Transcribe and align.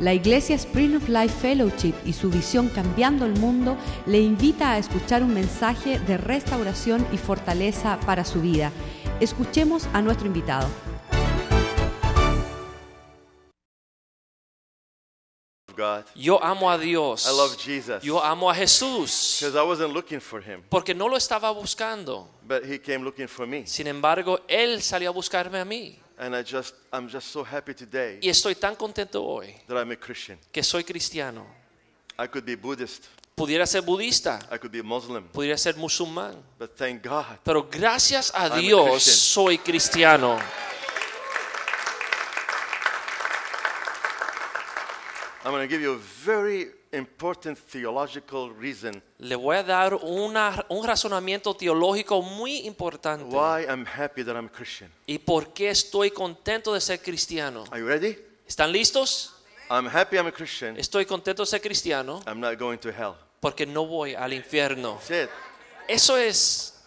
La 0.00 0.14
Iglesia 0.14 0.54
Spring 0.54 0.94
of 0.94 1.08
Life 1.08 1.34
Fellowship 1.40 1.94
y 2.04 2.12
su 2.12 2.30
visión 2.30 2.68
Cambiando 2.68 3.26
el 3.26 3.32
Mundo 3.38 3.76
le 4.06 4.20
invita 4.20 4.72
a 4.72 4.78
escuchar 4.78 5.22
un 5.24 5.34
mensaje 5.34 5.98
de 5.98 6.16
restauración 6.16 7.04
y 7.12 7.18
fortaleza 7.18 7.98
para 8.06 8.24
su 8.24 8.40
vida. 8.40 8.70
Escuchemos 9.20 9.88
a 9.92 10.00
nuestro 10.00 10.28
invitado. 10.28 10.68
God. 15.76 16.04
Yo 16.16 16.42
amo 16.42 16.70
a 16.70 16.76
Dios. 16.78 17.24
I 17.26 17.36
love 17.36 17.56
Jesus. 17.56 18.02
Yo 18.02 18.22
amo 18.22 18.50
a 18.50 18.54
Jesús. 18.54 19.38
Because 19.40 19.56
I 19.56 19.62
wasn't 19.62 19.92
looking 19.94 20.20
for 20.20 20.42
him, 20.42 20.62
Porque 20.68 20.92
no 20.92 21.08
lo 21.08 21.16
estaba 21.16 21.52
buscando. 21.52 22.28
but 22.42 22.64
he 22.64 22.80
came 22.80 23.04
looking 23.04 23.28
for 23.28 23.46
me. 23.46 23.64
Sin 23.66 23.86
embargo, 23.86 24.40
Él 24.48 24.82
salió 24.82 25.10
a 25.10 25.12
buscarme 25.12 25.58
a 25.60 25.64
mí. 25.64 25.98
And 26.18 26.34
I 26.34 26.42
just 26.42 26.74
I'm 26.92 27.08
just 27.08 27.28
so 27.30 27.44
happy 27.44 27.74
today 27.74 28.18
Y 28.20 28.28
estoy 28.28 28.54
tan 28.56 28.74
contento 28.74 29.22
hoy 29.22 29.54
that 29.68 29.76
I'm 29.80 29.92
a 29.92 29.96
Christian. 29.96 30.38
que 30.52 30.62
soy 30.62 30.82
cristiano. 30.84 31.46
I 32.18 32.26
could 32.26 32.44
be 32.44 32.56
Buddhist, 32.56 33.04
Pudiera 33.36 33.66
ser 33.68 33.82
budista, 33.82 34.40
I 34.50 34.58
could 34.58 34.72
be 34.72 34.82
Muslim, 34.82 35.28
pudiera 35.28 35.56
ser 35.56 35.76
musulmán. 35.76 36.34
but 36.58 36.72
thank 36.76 37.04
God. 37.06 37.38
Pero 37.44 37.68
gracias 37.70 38.32
a 38.34 38.46
I'm 38.46 38.52
a 38.52 38.58
Dios 38.60 38.90
Christian. 38.90 39.14
soy 39.14 39.58
cristiano. 39.58 40.40
I'm 45.44 45.52
going 45.52 45.62
to 45.62 45.68
give 45.68 45.80
you 45.80 45.92
a 45.92 45.98
very 45.98 46.66
important 46.92 47.58
theological 47.70 48.52
reason 48.58 49.02
Le 49.18 49.36
voy 49.36 49.56
a 49.56 49.62
dar 49.62 49.94
una- 49.94 50.64
un 50.68 50.84
razonamiento 50.86 51.54
teológico 51.54 52.22
muy 52.22 52.58
importante. 52.66 53.24
why 53.24 53.64
I'm 53.68 53.84
happy 53.86 54.24
that 54.24 54.34
I'm 54.36 54.48
Christian. 54.48 54.90
¿Y 55.06 55.18
por 55.18 55.52
qué 55.52 55.70
estoy 55.70 56.10
contento 56.10 56.72
de 56.72 56.80
ser 56.80 57.00
cristiano? 57.02 57.64
Are 57.70 57.80
you 57.80 57.86
ready? 57.88 58.16
¿Están 58.46 58.72
listos? 58.72 59.34
I'm 59.70 59.86
happy 59.86 60.16
I'm 60.16 60.26
a 60.26 60.32
Christian. 60.32 60.78
Estoy 60.78 61.04
contento 61.04 61.42
de 61.42 61.46
ser 61.46 61.60
cristiano 61.60 62.22
I'm 62.26 62.40
not 62.40 62.58
going 62.58 62.78
to 62.78 62.88
hell. 62.90 63.14
porque 63.40 63.66
no 63.66 63.86
voy 63.86 64.14
al 64.14 64.32
infierno. 64.32 64.94
That's 65.06 65.10
it. 65.24 65.30
Eso 65.88 66.16
es, 66.16 66.77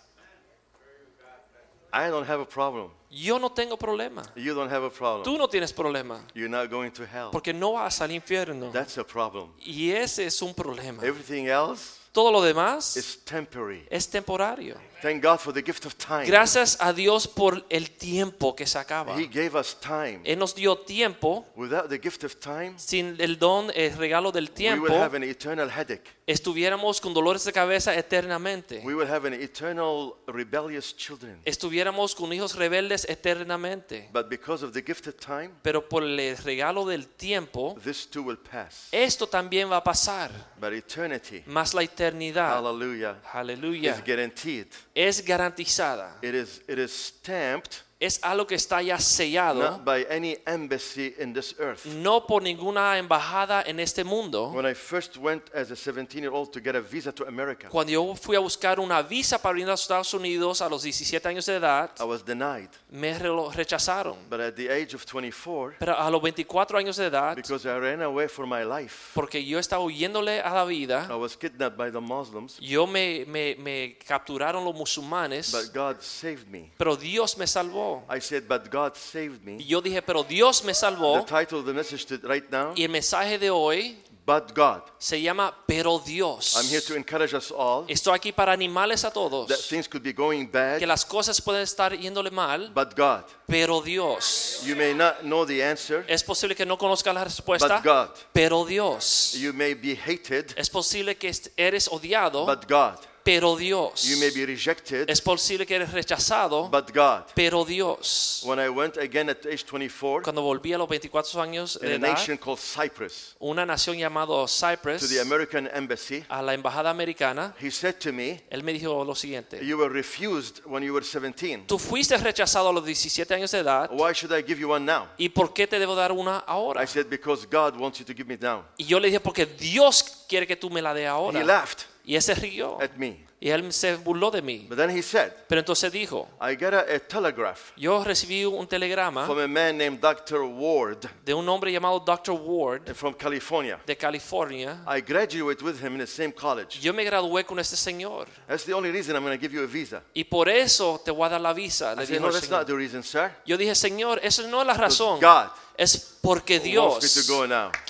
I 1.94 2.10
don't 2.10 2.28
have 2.30 2.42
a 2.42 2.46
problem. 2.48 2.90
yo 3.10 3.38
no 3.40 3.52
tengo 3.52 3.78
problema. 3.78 4.24
You 4.36 4.54
don't 4.54 4.72
have 4.72 4.86
a 4.86 4.90
problem. 4.90 5.24
Tú 5.24 5.38
no 5.38 5.48
tienes 5.50 5.74
problema 5.74 6.26
You're 6.34 6.50
not 6.50 6.70
going 6.70 6.92
to 6.92 7.04
hell. 7.04 7.30
porque 7.32 7.54
no 7.54 7.74
vas 7.74 8.02
al 8.02 8.12
infierno. 8.12 8.72
That's 8.72 8.98
a 8.98 9.04
problem. 9.06 9.50
Y 9.60 9.92
ese 9.92 10.26
es 10.26 10.42
un 10.42 10.54
problema. 10.54 11.04
Everything 11.04 11.48
else 11.48 12.00
Todo 12.14 12.30
lo 12.30 12.42
demás 12.42 12.98
is 12.98 13.20
temporary. 13.24 13.86
es 13.90 14.10
temporario. 14.10 14.76
Thank 15.02 15.24
God 15.24 15.40
for 15.40 15.54
the 15.54 15.64
gift 15.64 15.86
of 15.86 15.96
time. 15.96 16.26
Gracias 16.26 16.78
a 16.80 16.92
Dios 16.94 17.26
por 17.28 17.66
el 17.70 17.90
tiempo 17.92 18.54
que 18.56 18.66
se 18.66 18.78
acaba. 18.78 19.16
He 19.18 19.28
gave 19.28 19.58
us 19.58 19.78
time. 19.80 20.20
Él 20.26 20.38
nos 20.38 20.54
dio 20.54 20.78
tiempo. 20.78 21.46
Without 21.56 21.90
the 21.90 21.98
gift 21.98 22.24
of 22.26 22.36
time, 22.36 22.74
Sin 22.78 23.16
el 23.20 23.40
don, 23.40 23.72
el 23.74 23.96
regalo 23.98 24.32
del 24.32 24.44
we 24.46 24.50
will 24.50 24.56
tiempo, 24.56 24.94
have 24.94 25.16
an 25.16 25.24
eternal 25.24 25.70
headache. 25.70 26.04
Estuviéramos 26.28 27.02
con 27.02 27.14
dolores 27.14 27.44
de 27.46 27.52
cabeza 27.54 27.96
eternamente. 27.96 28.82
We 28.84 28.94
will 28.96 29.10
have 29.10 29.28
an 29.28 29.34
eternal 29.34 30.14
rebellious 30.28 30.96
children. 30.96 31.42
Estuviéramos 31.46 32.16
con 32.16 32.32
hijos 32.32 32.56
rebeldes 32.56 33.06
eternamente. 33.10 34.10
But 34.14 34.30
because 34.30 34.64
of 34.66 34.74
the 34.74 34.82
gift 34.82 35.08
of 35.08 35.16
time, 35.16 35.52
Pero 35.62 35.88
por 35.88 36.04
el 36.04 36.38
regalo 36.38 36.86
del 36.86 37.08
tiempo, 37.08 37.76
this 37.84 38.08
too 38.10 38.24
will 38.24 38.38
pass. 38.38 38.88
esto 38.92 39.28
también 39.28 39.70
va 39.72 39.78
a 39.78 39.84
pasar. 39.84 40.32
But 40.60 40.74
eternity, 40.74 41.44
Más 41.48 41.74
la 41.74 41.84
eternidad, 41.84 42.56
hallelujah, 42.56 43.22
aleluya, 43.34 43.92
is 43.96 44.04
guaranteed. 44.06 44.68
es 44.96 45.24
garantizada. 45.26 46.18
It 46.22 46.36
is, 46.36 46.62
it 46.68 46.78
is 46.80 46.92
stamped 46.92 47.84
Es 48.02 48.20
algo 48.24 48.48
que 48.48 48.56
está 48.56 48.82
ya 48.82 48.98
sellado, 48.98 49.62
not 49.62 49.86
by 49.86 50.08
any 50.10 50.36
embassy 50.48 51.14
in 51.20 51.34
this 51.34 51.56
earth. 51.60 51.86
no 51.86 52.26
por 52.26 52.42
ninguna 52.42 52.98
embajada 52.98 53.62
en 53.62 53.80
este 53.80 54.04
mundo. 54.04 54.50
When 54.50 54.66
I 54.66 54.74
first 54.74 55.18
went 55.18 55.44
as 55.54 55.70
a 55.70 55.76
17 55.76 56.20
year 56.20 56.34
old 56.34 56.52
to 56.54 56.60
get 56.60 56.76
a 56.76 56.82
visa 56.82 57.12
to 57.12 57.28
America, 57.28 57.70
Cuando 57.70 57.92
yo 57.92 58.16
fui 58.16 58.36
a 58.36 58.40
buscar 58.40 58.80
una 58.80 59.04
visa 59.04 59.38
para 59.40 59.60
ir 59.60 59.66
a 59.66 59.72
los 59.72 59.82
Estados 59.84 60.12
Unidos 60.16 60.64
a 60.64 60.68
los 60.68 60.82
17 60.82 61.28
años 61.28 61.46
de 61.46 61.58
edad, 61.58 61.92
I 62.00 62.04
was 62.04 62.26
denied. 62.26 62.70
me 62.90 63.14
rechazaron. 63.54 64.18
But 64.28 64.40
at 64.42 64.56
the 64.56 64.68
age 64.68 64.96
of 64.96 65.06
24, 65.06 65.76
Pero 65.78 65.96
a 65.96 66.10
los 66.10 66.22
24 66.24 66.80
años 66.80 66.98
de 66.98 67.06
edad, 67.06 67.36
because 67.36 67.68
I 67.68 67.78
ran 67.78 68.02
away 68.02 68.28
for 68.28 68.48
my 68.48 68.64
life, 68.64 69.12
porque 69.14 69.46
yo 69.46 69.60
estaba 69.60 69.84
huyéndole 69.84 70.42
a 70.42 70.52
la 70.52 70.66
vida, 70.66 71.08
I 71.08 71.14
was 71.16 71.36
kidnapped 71.38 71.78
by 71.78 71.92
the 71.92 72.02
Muslims, 72.02 72.58
yo 72.60 72.88
me, 72.88 73.26
me, 73.28 73.56
me 73.60 73.98
capturaron 74.08 74.66
los 74.66 74.74
musulmanes, 74.74 75.52
but 75.52 75.72
God 75.72 76.02
saved 76.02 76.48
me. 76.48 76.72
pero 76.78 76.96
Dios 76.96 77.38
me 77.38 77.46
salvó. 77.46 77.91
I 78.10 78.20
said, 78.20 78.48
but 78.48 78.70
God 78.72 78.96
saved 78.96 79.42
Y 79.46 79.52
me. 79.58 79.64
yo 79.64 79.82
dije, 79.82 80.02
pero 80.02 80.24
Dios 80.24 80.64
me 80.64 80.72
The 80.74 80.80
salvó. 80.80 81.26
title 81.26 81.60
of 81.60 81.66
the 81.66 81.74
message 81.74 82.06
to, 82.06 82.18
right 82.28 82.50
now, 82.52 82.74
Y 82.76 82.84
el 82.84 82.90
mensaje 82.90 83.38
de 83.40 83.50
hoy 83.50 83.98
but 84.26 84.54
God. 84.54 84.84
se 85.00 85.20
llama 85.22 85.54
Pero 85.68 85.98
Dios. 86.00 86.56
I'm 86.56 86.70
here 86.70 86.82
to 86.82 86.96
encourage 86.96 87.34
us 87.34 87.52
all 87.52 87.86
Estoy 87.88 88.16
aquí 88.16 88.32
para 88.32 88.54
animarles 88.54 89.04
a 89.04 89.12
todos 89.12 89.48
that 89.48 89.58
things 89.68 89.88
could 89.88 90.04
be 90.04 90.14
going 90.14 90.46
que 90.46 90.52
bad, 90.52 90.82
las 90.84 91.04
cosas 91.04 91.42
pueden 91.42 91.64
estar 91.64 91.92
yéndole 92.00 92.30
mal, 92.32 92.72
but 92.74 92.96
God. 92.96 93.24
pero 93.48 93.82
Dios. 93.82 94.62
You 94.64 94.76
may 94.76 94.94
not 94.94 95.22
know 95.24 95.44
the 95.46 95.64
answer, 95.64 96.06
Es 96.08 96.24
posible 96.24 96.56
que 96.56 96.66
no 96.66 96.78
conozca 96.78 97.12
la 97.12 97.24
respuesta, 97.24 97.78
but 97.78 97.84
God. 97.84 98.10
pero 98.32 98.64
Dios. 98.64 99.34
You 99.36 99.54
may 99.54 99.74
be 99.74 99.96
hated, 99.96 100.54
Es 100.56 100.70
posible 100.70 101.16
que 101.18 101.32
eres 101.58 101.88
odiado, 101.92 102.46
but 102.46 102.68
God. 102.70 103.00
Pero 103.24 103.56
Dios. 103.56 104.04
You 104.04 104.18
may 104.18 104.32
be 104.32 104.46
rejected, 104.46 105.10
Es 105.10 105.22
posible 105.22 105.66
que 105.66 105.76
eres 105.76 105.92
rechazado, 105.92 106.70
but 106.70 106.92
God. 106.94 107.24
pero 107.36 107.64
Dios. 107.66 108.42
When 108.46 108.60
I 108.60 108.70
went 108.70 108.98
again 108.98 109.30
at 109.30 109.46
age 109.46 109.66
24 109.66 110.24
Cuando 110.24 110.42
volví 110.42 110.74
a 110.74 110.78
los 110.78 110.88
24 110.88 111.42
años 111.42 111.78
in 111.82 111.88
de 111.88 111.94
a 111.94 111.96
edad, 111.98 112.10
nation 112.14 112.38
called 112.38 112.60
Cyprus 112.60 113.36
una 113.40 113.66
nación 113.66 113.98
llamada 113.98 114.28
to 114.28 114.48
Cyprus, 114.48 115.10
the 115.10 115.20
American 115.20 115.68
embassy, 115.74 116.24
a 116.30 116.42
la 116.42 116.54
embajada 116.54 116.90
americana, 116.90 117.54
he 117.62 117.70
said 117.72 117.96
to 118.00 118.12
me, 118.12 118.42
él 118.50 118.64
me 118.64 118.74
dijo 118.74 119.04
lo 119.04 119.16
siguiente. 119.16 119.64
You 119.66 119.78
were 119.78 119.90
refused 119.90 120.62
when 120.66 120.84
you 120.84 120.94
were 120.94 121.06
17. 121.06 121.66
Tú 121.68 121.78
fuiste 121.80 122.18
rechazado 122.18 122.70
a 122.70 122.74
los 122.74 122.86
17 122.86 123.34
años 123.34 123.52
de 123.52 123.60
edad, 123.60 123.90
Why 123.92 124.14
should 124.14 124.32
I 124.32 124.44
give 124.44 124.60
you 124.60 124.72
one 124.72 124.86
now? 124.86 125.08
¿y 125.18 125.30
por 125.30 125.54
qué 125.54 125.68
te 125.68 125.80
debo 125.80 125.96
dar 125.96 126.12
una 126.12 126.40
ahora? 126.40 126.84
I 126.84 126.88
said, 126.88 127.08
Because 127.08 127.46
God 127.46 127.76
wants 127.78 128.00
you 128.00 128.06
to 128.06 128.14
give 128.14 128.28
me 128.28 128.38
now. 128.40 128.64
Y 128.78 128.86
yo 128.86 129.00
le 129.00 129.08
dije, 129.08 129.20
porque 129.20 129.46
Dios 129.46 130.04
quiere 130.28 130.48
que 130.48 130.56
tú 130.56 130.70
me 130.70 130.82
la 130.82 130.94
dé 130.94 131.04
He 131.04 131.08
ahora. 131.08 131.44
laughed 131.44 131.91
Y 132.04 132.16
él 132.16 132.22
se 132.22 132.34
rió. 132.36 132.78
at 132.82 132.92
me. 132.98 133.26
Y 133.44 133.50
él 133.50 133.74
se 133.74 133.96
burló 133.96 134.30
de 134.30 134.40
mí. 134.44 134.68
But 134.70 134.78
then 134.78 134.96
he 134.96 135.02
said, 135.02 135.32
Pero 135.48 135.60
entonces 135.62 135.92
dijo, 135.92 136.28
I 136.40 136.54
got 136.56 136.76
a, 136.76 136.82
a 136.82 137.00
telegraph 137.00 137.72
yo 137.76 138.04
recibí 138.04 138.46
un 138.46 138.68
telegrama 138.68 139.26
from 139.26 139.40
a 139.40 139.48
man 139.48 139.80
named 139.80 140.00
Dr. 140.00 140.42
Ward 140.44 141.08
de 141.26 141.34
un 141.34 141.50
hombre 141.50 141.72
llamado 141.72 142.00
Dr. 142.00 142.34
Ward 142.36 142.94
from 142.94 143.16
California. 143.16 143.80
de 143.84 143.98
California. 143.98 144.84
I 144.86 145.02
graduate 145.02 145.64
with 145.64 145.80
him 145.82 145.94
in 145.94 146.00
the 146.02 146.06
same 146.08 146.32
college. 146.32 146.80
Yo 146.80 146.94
me 146.94 147.04
gradué 147.04 147.44
con 147.44 147.58
este 147.58 147.76
señor. 147.76 148.28
That's 148.48 148.64
the 148.64 148.74
only 148.74 148.92
reason 148.92 149.16
I'm 149.16 149.24
going 149.24 149.36
to 149.36 149.42
give 149.42 149.52
you 149.56 149.64
a 149.64 149.68
visa. 149.68 150.04
Y 150.14 150.24
por 150.24 150.48
eso 150.48 151.02
te 151.04 151.10
voy 151.10 151.26
a 151.26 151.30
dar 151.30 151.42
la 151.42 151.54
visa. 151.54 151.94
I 151.94 151.96
Le 152.02 152.06
said, 152.06 152.22
No, 152.22 152.32
that's 152.32 152.46
Señor. 152.46 152.60
not 152.60 152.68
the 152.68 152.76
reason, 152.76 153.02
sir. 153.02 153.32
Yo 153.48 153.58
dije, 153.58 153.74
Señor, 153.74 154.20
eso 154.22 154.48
no 154.48 154.62
es 154.62 154.68
la 154.68 154.76
razón. 154.76 155.20
God 155.20 155.50
Es 155.76 156.20
porque 156.22 156.60
Dios 156.60 157.00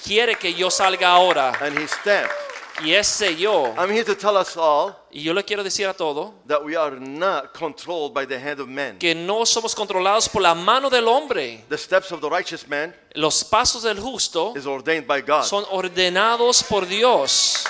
quiere 0.01 0.35
que 0.35 0.53
yo 0.53 0.72
salga 0.72 1.09
ahora. 1.09 1.51
And 1.59 1.78
he 1.78 1.85
stamped. 1.89 2.31
Y 2.83 2.93
ese 2.93 3.35
yo. 3.37 3.73
I'm 3.77 3.89
here 3.91 4.03
to 4.05 4.15
tell 4.15 4.35
us 4.37 4.55
all 4.57 4.95
Y 5.11 5.21
yo 5.23 5.33
le 5.33 5.43
quiero 5.43 5.63
decir 5.63 5.87
a 5.87 5.93
todo 5.93 6.33
that 6.47 6.63
we 6.63 6.75
are 6.75 6.97
not 6.99 7.53
controlled 7.53 8.13
by 8.13 8.25
the 8.25 8.39
hand 8.39 8.59
of 8.59 8.67
men. 8.67 8.97
que 8.97 9.13
no 9.13 9.45
somos 9.45 9.75
controlados 9.75 10.27
por 10.29 10.41
la 10.41 10.55
mano 10.55 10.89
del 10.89 11.07
hombre. 11.07 11.63
The 11.69 11.77
steps 11.77 12.11
of 12.11 12.21
the 12.21 12.29
righteous 12.29 12.67
man 12.67 12.95
Los 13.13 13.43
pasos 13.43 13.83
del 13.83 13.99
justo 13.99 14.53
is 14.55 14.65
ordained 14.65 15.05
by 15.05 15.21
God. 15.21 15.43
son 15.43 15.65
ordenados 15.69 16.63
por 16.63 16.85
Dios. 16.87 17.65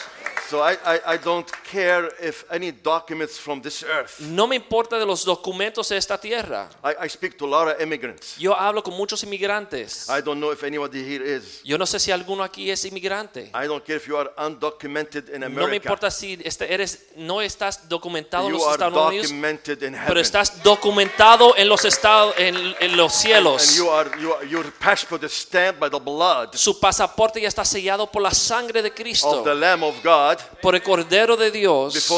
So 0.52 0.60
I, 0.62 0.74
I, 0.84 1.14
I 1.14 1.18
don't 1.18 1.50
care 1.72 2.10
if 2.20 2.44
any 2.52 2.74
documents 2.74 3.40
from 3.40 3.62
this 3.62 3.84
earth. 3.84 4.20
No 4.20 4.48
me 4.48 4.58
importa 4.58 5.00
de 5.00 5.06
los 5.06 5.24
documentos 5.24 5.88
de 5.88 5.96
esta 5.96 6.20
tierra. 6.20 6.68
I, 6.84 7.06
I 7.06 7.08
speak 7.08 7.38
to 7.38 7.46
a 7.46 7.48
lot 7.48 7.70
of 7.74 7.80
immigrants. 7.80 8.38
Yo 8.38 8.54
hablo 8.54 8.84
con 8.84 8.94
muchos 8.96 9.24
inmigrantes. 9.24 10.10
I 10.10 10.20
don't 10.22 10.42
know 10.42 10.52
if 10.52 10.62
anybody 10.66 11.06
here 11.06 11.24
is. 11.24 11.62
Yo 11.64 11.78
no 11.78 11.86
sé 11.86 12.00
si 12.02 12.12
alguno 12.12 12.44
aquí 12.44 12.70
es 12.70 12.84
inmigrante. 12.84 13.50
I 13.56 13.66
don't 13.66 13.82
care 13.86 13.96
if 13.96 14.10
you 14.10 14.18
are 14.18 14.30
undocumented 14.38 15.30
in 15.34 15.40
No 15.40 15.50
me 15.50 15.56
America. 15.62 15.76
importa 15.88 16.12
si 16.12 16.38
este- 16.44 16.74
eres, 16.74 17.06
no 17.16 17.42
estás 17.42 17.88
documentado 17.88 18.48
en 18.48 18.52
You 18.52 18.58
los 18.58 18.68
are 18.68 18.74
Estados 18.74 19.08
Unidos, 19.08 19.28
documented 19.30 19.84
in 19.84 19.98
pero 20.06 20.20
estás 20.20 20.62
documentado 20.62 21.56
en 21.56 21.70
los 21.70 21.86
estados, 21.86 22.36
en, 22.38 22.76
en 22.78 22.98
los 22.98 23.14
And 23.14 23.22
cielos. 23.22 23.76
you 23.78 23.90
are, 23.90 24.12
you 24.20 24.34
are, 24.34 24.46
your 24.50 24.70
passport 24.74 25.24
is 25.24 25.32
stamped 25.32 25.80
by 25.80 25.90
the 25.90 25.98
blood 25.98 26.50
Su 26.56 26.78
pasaporte 26.78 27.40
ya 27.40 27.48
está 27.48 27.64
sellado 27.64 28.12
por 28.12 28.22
la 28.22 28.32
sangre 28.32 28.82
de 28.82 28.90
of 28.90 28.96
Cristo, 28.96 29.44
the 29.44 29.56
Lamb 29.56 29.84
of 29.84 29.96
God 30.04 30.41
por 30.62 30.76
el 30.76 30.84
Cordero 30.84 31.36
de 31.36 31.52
Dios 31.52 32.12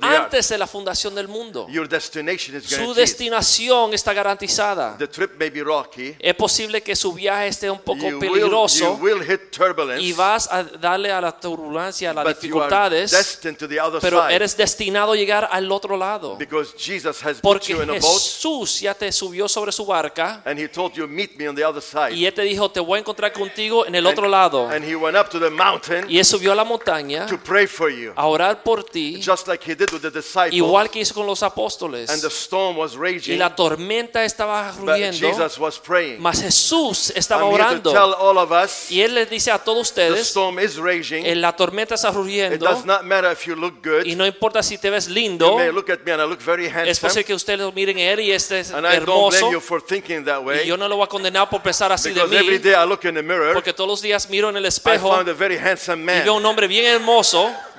antes 0.00 0.48
de 0.48 0.58
la 0.58 0.66
fundación 0.66 1.14
del 1.14 1.28
mundo. 1.28 1.66
Su 2.60 2.94
destinación 2.94 3.94
está 3.94 4.12
garantizada. 4.12 4.96
Es 6.18 6.34
posible 6.34 6.82
que 6.82 6.94
su 6.94 7.12
viaje 7.12 7.48
esté 7.48 7.70
un 7.70 7.80
poco 7.80 8.18
peligroso 8.18 9.00
y 9.98 10.12
vas 10.12 10.48
a 10.50 10.62
darle 10.62 11.10
a 11.10 11.20
la 11.20 11.32
turbulencia, 11.32 12.10
a 12.10 12.14
las 12.14 12.26
dificultades, 12.26 13.40
pero 14.00 14.28
eres 14.28 14.56
destinado 14.56 15.12
a 15.12 15.16
llegar 15.16 15.48
al 15.50 15.70
otro 15.72 15.96
lado. 15.96 16.36
because 16.36 16.74
Jesus 16.76 17.24
has 17.24 17.40
put 17.40 17.42
Porque 17.42 17.72
you 17.72 17.82
in 17.82 17.90
a 17.90 17.98
boat 17.98 18.20
Jesús 18.20 18.80
ya 18.80 18.94
te 18.94 19.10
subió 19.12 19.48
sobre 19.48 19.72
su 19.72 19.84
barca 19.86 20.42
and 20.44 20.58
he 20.58 20.68
told 20.68 20.92
you, 20.94 21.06
meet 21.06 21.36
me 21.36 21.48
on 21.48 21.54
the 21.54 21.64
other 21.64 21.82
side. 21.82 22.12
y 22.14 22.26
Él 22.26 22.34
te 22.34 22.42
dijo, 22.42 22.70
te 22.70 22.80
voy 22.80 22.96
a 22.96 23.00
encontrar 23.00 23.32
contigo 23.32 23.86
en 23.86 23.94
el 23.94 24.06
otro 24.06 24.28
lado. 24.28 24.68
And 24.68 24.84
he 24.84 24.94
went 24.94 25.16
up 25.16 25.28
to 25.30 25.40
the 25.40 25.50
mountain 25.50 26.06
Y 26.08 26.18
Él 26.18 26.24
subió 26.24 26.52
a 26.52 26.54
la 26.54 26.64
montaña 26.64 27.26
to 27.36 27.42
pray 27.42 27.66
for 27.66 27.90
you. 27.90 28.12
a 28.16 28.26
orar 28.26 28.62
por 28.62 28.84
ti, 28.84 29.20
Just 29.20 29.46
like 29.48 29.62
he 29.64 29.74
did 29.74 29.90
with 29.92 30.00
the 30.02 30.10
disciples. 30.10 30.52
igual 30.54 30.90
que 30.90 31.00
hizo 31.00 31.14
con 31.14 31.26
los 31.26 31.42
and 31.42 31.50
the 31.50 31.54
apóstoles. 31.54 32.10
storm 32.32 32.76
was 32.78 32.94
Y 32.94 32.98
raging. 32.98 33.38
la 33.38 33.54
tormenta 33.54 34.24
estaba 34.24 34.72
But 34.72 34.88
rugiendo, 34.88 35.18
Jesus 35.18 35.58
was 35.58 35.78
praying. 35.78 36.20
mas 36.20 36.40
Jesús 36.42 37.10
estaba 37.14 37.42
I'm 37.42 37.50
here 37.52 37.58
to 37.64 37.64
orando. 37.64 37.92
tell 37.92 38.14
all 38.14 38.38
of 38.38 38.50
us 38.52 38.90
Y 38.90 39.00
Él 39.02 39.14
les 39.14 39.28
dice 39.30 39.50
a 39.50 39.58
todos 39.58 39.92
the 39.94 40.02
ustedes, 40.10 40.28
storm 40.28 40.58
is 40.58 40.76
raging. 40.76 41.24
en 41.26 41.40
la 41.40 41.54
tormenta 41.54 41.94
está 41.94 42.08
It 42.10 42.14
rugiendo 42.14 42.64
does 42.66 42.84
not 42.84 43.02
matter 43.04 43.30
if 43.32 43.46
you 43.46 43.54
look 43.56 43.74
good. 43.82 44.04
y 44.06 44.14
no 44.16 44.26
importa 44.26 44.62
si 44.62 44.78
te 44.78 44.90
ves 44.90 45.06
You 45.08 45.14
lindo, 45.14 45.56
may 45.56 45.70
look 45.72 45.90
at 45.90 46.00
me 46.04 46.12
and 46.12 46.22
I 46.22 46.26
look 46.26 46.40
very 46.40 46.66
es 46.66 46.72
handsome. 46.74 47.08
posible 47.08 47.24
que 47.24 47.34
ustedes 47.34 47.60
lo 47.60 47.72
miren 47.72 47.98
a 47.98 48.12
Él 48.12 48.20
y 48.20 48.32
este 48.32 48.60
es 48.60 48.70
And 48.70 48.80
I 48.86 48.96
don't 48.96 49.08
hermoso. 49.08 49.38
blame 49.38 49.52
you 49.52 49.60
for 49.60 49.82
thinking 49.82 50.24
that 50.24 50.40
Y 50.40 50.44
way. 50.44 50.66
yo 50.66 50.76
no 50.76 50.88
lo 50.88 50.96
voy 50.96 51.04
a 51.04 51.08
condenar 51.08 51.48
por 51.50 51.62
pensar 51.62 51.92
así 51.92 52.10
de 52.12 52.20
every 52.20 52.58
mí, 52.58 52.58
day 52.58 52.74
I 52.74 52.86
look 52.86 53.00
in 53.04 53.14
the 53.14 53.22
mirror, 53.22 53.52
porque 53.54 53.72
todos 53.72 53.88
los 53.88 54.02
días 54.02 54.28
miro 54.28 54.48
en 54.50 54.56
el 54.56 54.64
I 54.64 54.68
espejo 54.68 55.08
found 55.10 55.28
a 55.28 55.32
very 55.32 55.56
handsome 55.56 56.02
y 56.18 56.20
veo 56.22 56.34
un 56.34 56.44
hombre 56.46 56.66
bien 56.66 56.84
hermoso, 56.86 57.23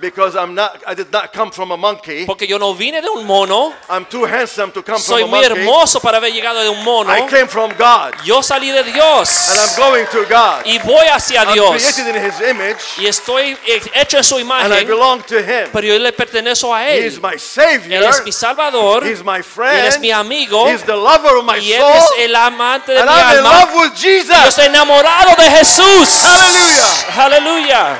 Because 0.01 0.35
I'm 0.35 0.53
not, 0.53 0.83
I 0.85 0.93
did 0.93 1.09
not 1.09 1.31
come 1.31 1.51
from 1.51 1.71
a 1.71 1.77
monkey. 1.77 2.25
porque 2.25 2.45
yo 2.45 2.57
no 2.59 2.73
vine 2.73 2.99
de 3.01 3.09
un 3.09 3.25
mono, 3.25 3.73
I'm 3.89 4.05
too 4.05 4.25
handsome 4.25 4.69
to 4.73 4.83
come 4.83 4.99
soy 4.99 5.21
from 5.21 5.33
a 5.33 5.37
muy 5.37 5.47
monkey. 5.47 5.61
hermoso 5.63 6.01
para 6.01 6.17
haber 6.17 6.33
llegado 6.33 6.61
de 6.61 6.69
un 6.69 6.83
mono. 6.83 7.09
I 7.13 7.21
came 7.29 7.47
from 7.47 7.71
God. 7.77 8.13
Yo 8.25 8.41
salí 8.43 8.71
de 8.71 8.79
And 8.79 8.87
I'm 8.89 8.93
Dios 8.93 9.77
going 9.77 10.05
to 10.11 10.25
God. 10.29 10.65
y 10.65 10.79
voy 10.79 11.05
hacia 11.07 11.43
I'm 11.43 11.53
Dios 11.53 11.69
created 11.81 12.13
in 12.13 12.25
His 12.29 12.41
image. 12.41 12.83
y 12.97 13.05
estoy 13.07 13.57
hecho 13.93 14.17
en 14.17 14.23
su 14.25 14.35
And 14.35 14.43
I 14.43 14.45
imagen, 14.45 14.87
belong 14.87 15.21
to 15.27 15.37
Him. 15.39 15.69
pero 15.71 15.87
yo 15.87 15.97
le 15.97 16.11
pertenezco 16.11 16.75
a 16.75 16.85
He 16.89 17.07
is 17.07 17.15
Él. 17.15 17.21
my 17.21 17.39
Savior. 17.39 18.03
Él 18.03 18.09
es 18.09 18.21
mi 18.25 18.33
Salvador, 18.33 19.07
He's 19.07 19.23
my 19.23 19.37
Él 19.37 19.43
friend. 19.45 19.87
es 19.87 19.97
mi 19.99 20.11
amigo 20.11 20.67
He's 20.67 20.83
the 20.83 20.91
lover 20.95 21.37
of 21.37 21.45
my 21.45 21.57
y 21.57 21.71
Él 21.71 21.79
soul. 21.79 21.93
es 22.19 22.25
el 22.25 22.35
amante 22.35 22.91
de 22.91 22.99
And 22.99 23.09
mi 23.09 23.15
I'm 23.15 23.31
in 23.31 23.37
alma. 23.45 23.49
love 23.61 23.73
with 23.75 23.93
Yo 23.93 24.09
Jesus. 24.09 24.47
estoy 24.49 24.65
enamorado 24.65 25.35
de 25.41 25.49
Jesús. 25.51 26.09
Hallelujah. 26.21 27.23
Aleluya. 27.23 27.99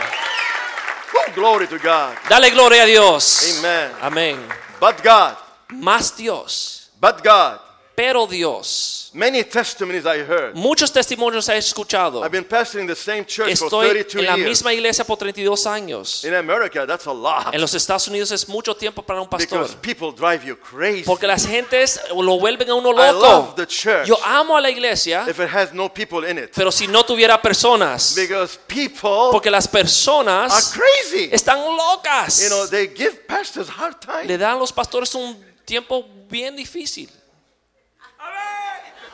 Glory 1.33 1.67
to 1.67 1.77
God. 1.79 2.17
Dale 2.29 2.50
gloria 2.51 2.83
a 2.83 2.85
Dios. 2.85 3.59
Amen. 3.59 3.91
Amén. 4.01 4.38
But 4.79 5.01
God, 5.03 5.38
Más 5.71 6.15
Dios, 6.15 6.89
but 7.01 7.21
God. 7.23 7.59
pero 7.95 8.27
Dios. 8.27 9.04
Many 9.15 9.45
testimonies 9.45 10.06
I 10.06 10.17
heard. 10.27 10.56
Muchos 10.56 10.91
testimonios 10.91 11.47
he 11.47 11.56
escuchado. 11.57 12.21
I've 12.21 12.31
been 12.31 12.44
pastoring 12.44 12.85
the 12.85 12.95
same 12.97 13.23
church 13.25 13.57
for 13.57 13.67
Estoy 13.69 13.88
32 14.03 14.15
en 14.19 14.25
la 14.25 14.35
misma 14.35 14.73
iglesia 14.73 15.06
por 15.06 15.17
32 15.17 15.65
años. 15.65 16.25
In 16.25 16.33
America, 16.35 16.85
that's 16.85 17.07
a 17.07 17.13
lot. 17.13 17.53
En 17.53 17.62
los 17.62 17.73
Estados 17.73 18.09
Unidos 18.09 18.31
es 18.31 18.45
mucho 18.50 18.75
tiempo 18.75 19.01
para 19.01 19.21
un 19.21 19.29
pastor. 19.29 19.59
Because 19.59 19.77
people 19.77 20.12
drive 20.12 20.44
you 20.45 20.57
crazy. 20.57 21.03
Porque 21.06 21.27
las 21.27 21.47
gentes 21.47 21.97
lo 22.13 22.38
vuelven 22.38 22.69
a 22.69 22.75
uno 22.75 22.89
I 22.91 23.12
loco. 23.13 23.21
love 23.21 23.56
the 23.56 23.65
church 23.65 24.06
Yo 24.06 24.17
amo 24.25 24.57
a 24.57 24.59
la 24.62 24.69
iglesia, 24.69 25.23
if 25.29 25.39
it 25.39 25.47
has 25.47 25.71
no 25.73 25.88
people 25.88 26.29
in 26.29 26.38
it. 26.38 26.51
pero 26.53 26.69
si 26.69 26.85
no 26.85 27.03
tuviera 27.06 27.41
personas, 27.41 28.15
Because 28.17 28.59
people 28.67 29.29
porque 29.31 29.50
las 29.50 29.65
are 29.67 29.71
personas 29.81 30.73
crazy. 30.73 31.29
están 31.31 31.59
locas. 31.77 32.41
You 32.44 32.50
know, 32.50 32.67
they 32.67 32.88
give 32.94 33.25
pastors 33.27 33.69
hard 33.69 33.95
Le 34.06 34.23
time. 34.27 34.38
dan 34.38 34.57
a 34.57 34.59
los 34.59 34.73
pastores 34.73 35.15
un 35.15 35.41
tiempo 35.63 36.06
bien 36.29 36.57
difícil. 36.57 37.09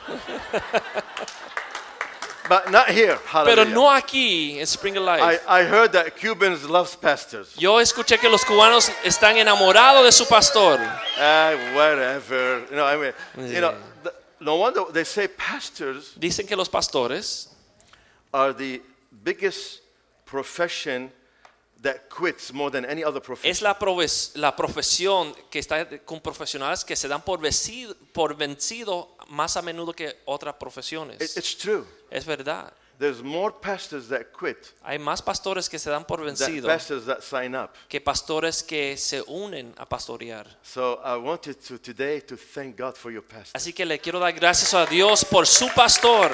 But 2.48 2.70
not 2.70 2.90
here. 2.90 3.18
Pero 3.44 3.64
no 3.64 3.88
aquí 3.88 4.58
en 4.58 4.66
Spring 4.66 4.96
of 4.98 5.04
I, 5.04 5.06
Life. 5.06 5.44
I 5.48 5.62
heard 5.62 5.92
that 5.92 6.16
Cubans 6.16 6.68
love 6.68 7.00
pastors. 7.00 7.54
Yo 7.56 7.80
escuché 7.80 8.18
que 8.18 8.28
los 8.28 8.44
cubanos 8.44 8.90
están 9.04 9.36
enamorados 9.36 10.04
de 10.04 10.12
su 10.12 10.26
pastor. 10.26 10.78
Ah, 11.18 11.54
whatever. 11.74 12.66
You 12.68 12.76
know, 12.76 12.84
I 12.84 12.96
mean, 12.96 13.12
you 13.48 13.60
know, 13.60 13.74
the, 14.02 14.12
no 14.40 14.56
wonder 14.56 14.82
they 14.92 15.04
say 15.04 15.28
pastors 15.28 16.14
Dicen 16.18 16.46
que 16.46 16.56
los 16.56 16.68
pastores 16.68 17.48
are 18.34 18.52
the 18.52 18.82
biggest 19.22 19.80
profession 20.26 21.12
that 21.82 22.08
quits 22.08 22.52
more 22.52 22.70
than 22.70 22.84
any 22.84 23.02
other 23.02 23.20
es 23.20 23.26
profession. 23.26 23.64
la, 23.64 23.78
proves- 23.78 24.32
la 24.34 24.54
profesión 24.54 25.34
que 25.50 25.58
está 25.58 25.86
con 26.04 26.20
profesionales 26.20 26.84
que 26.84 26.94
se 26.96 27.08
dan 27.08 27.22
por, 27.22 27.40
vencido 28.36 29.16
más 29.28 29.56
a 29.56 29.62
menudo 29.62 29.92
que 29.92 30.20
otras 30.26 30.54
profesiones. 30.54 31.20
It- 31.20 31.36
it's 31.36 31.56
true. 31.56 31.84
Es 32.10 32.24
verdad. 32.24 32.72
There's 32.98 33.20
more 33.22 33.52
pastors 33.60 34.06
that 34.10 34.26
quit 34.38 34.58
Hay 34.84 34.96
más 34.98 35.20
pastores 35.22 35.68
que 35.68 35.76
se 35.80 35.90
dan 35.90 36.04
por 36.04 36.18
than 36.20 36.26
vencido 36.36 36.68
pastors 36.68 37.04
that 37.06 37.20
sign 37.22 37.56
up. 37.56 37.70
que 37.88 38.00
pastores 38.00 38.62
que 38.62 38.96
se 38.96 39.20
unen 39.26 39.74
a 39.76 39.88
pastorear. 39.88 40.46
So 40.62 41.00
I 41.04 41.16
wanted 41.16 41.56
to 41.66 41.78
today 41.80 42.20
to 42.20 42.36
thank 42.36 42.78
God 42.78 42.94
for 42.94 43.10
your 43.10 43.24
pastor. 43.24 43.50
Así 43.54 43.72
que 43.72 43.84
le 43.84 43.98
quiero 43.98 44.20
dar 44.20 44.32
gracias 44.34 44.72
a 44.74 44.86
Dios 44.86 45.24
por 45.24 45.48
su 45.48 45.68
pastor. 45.74 46.30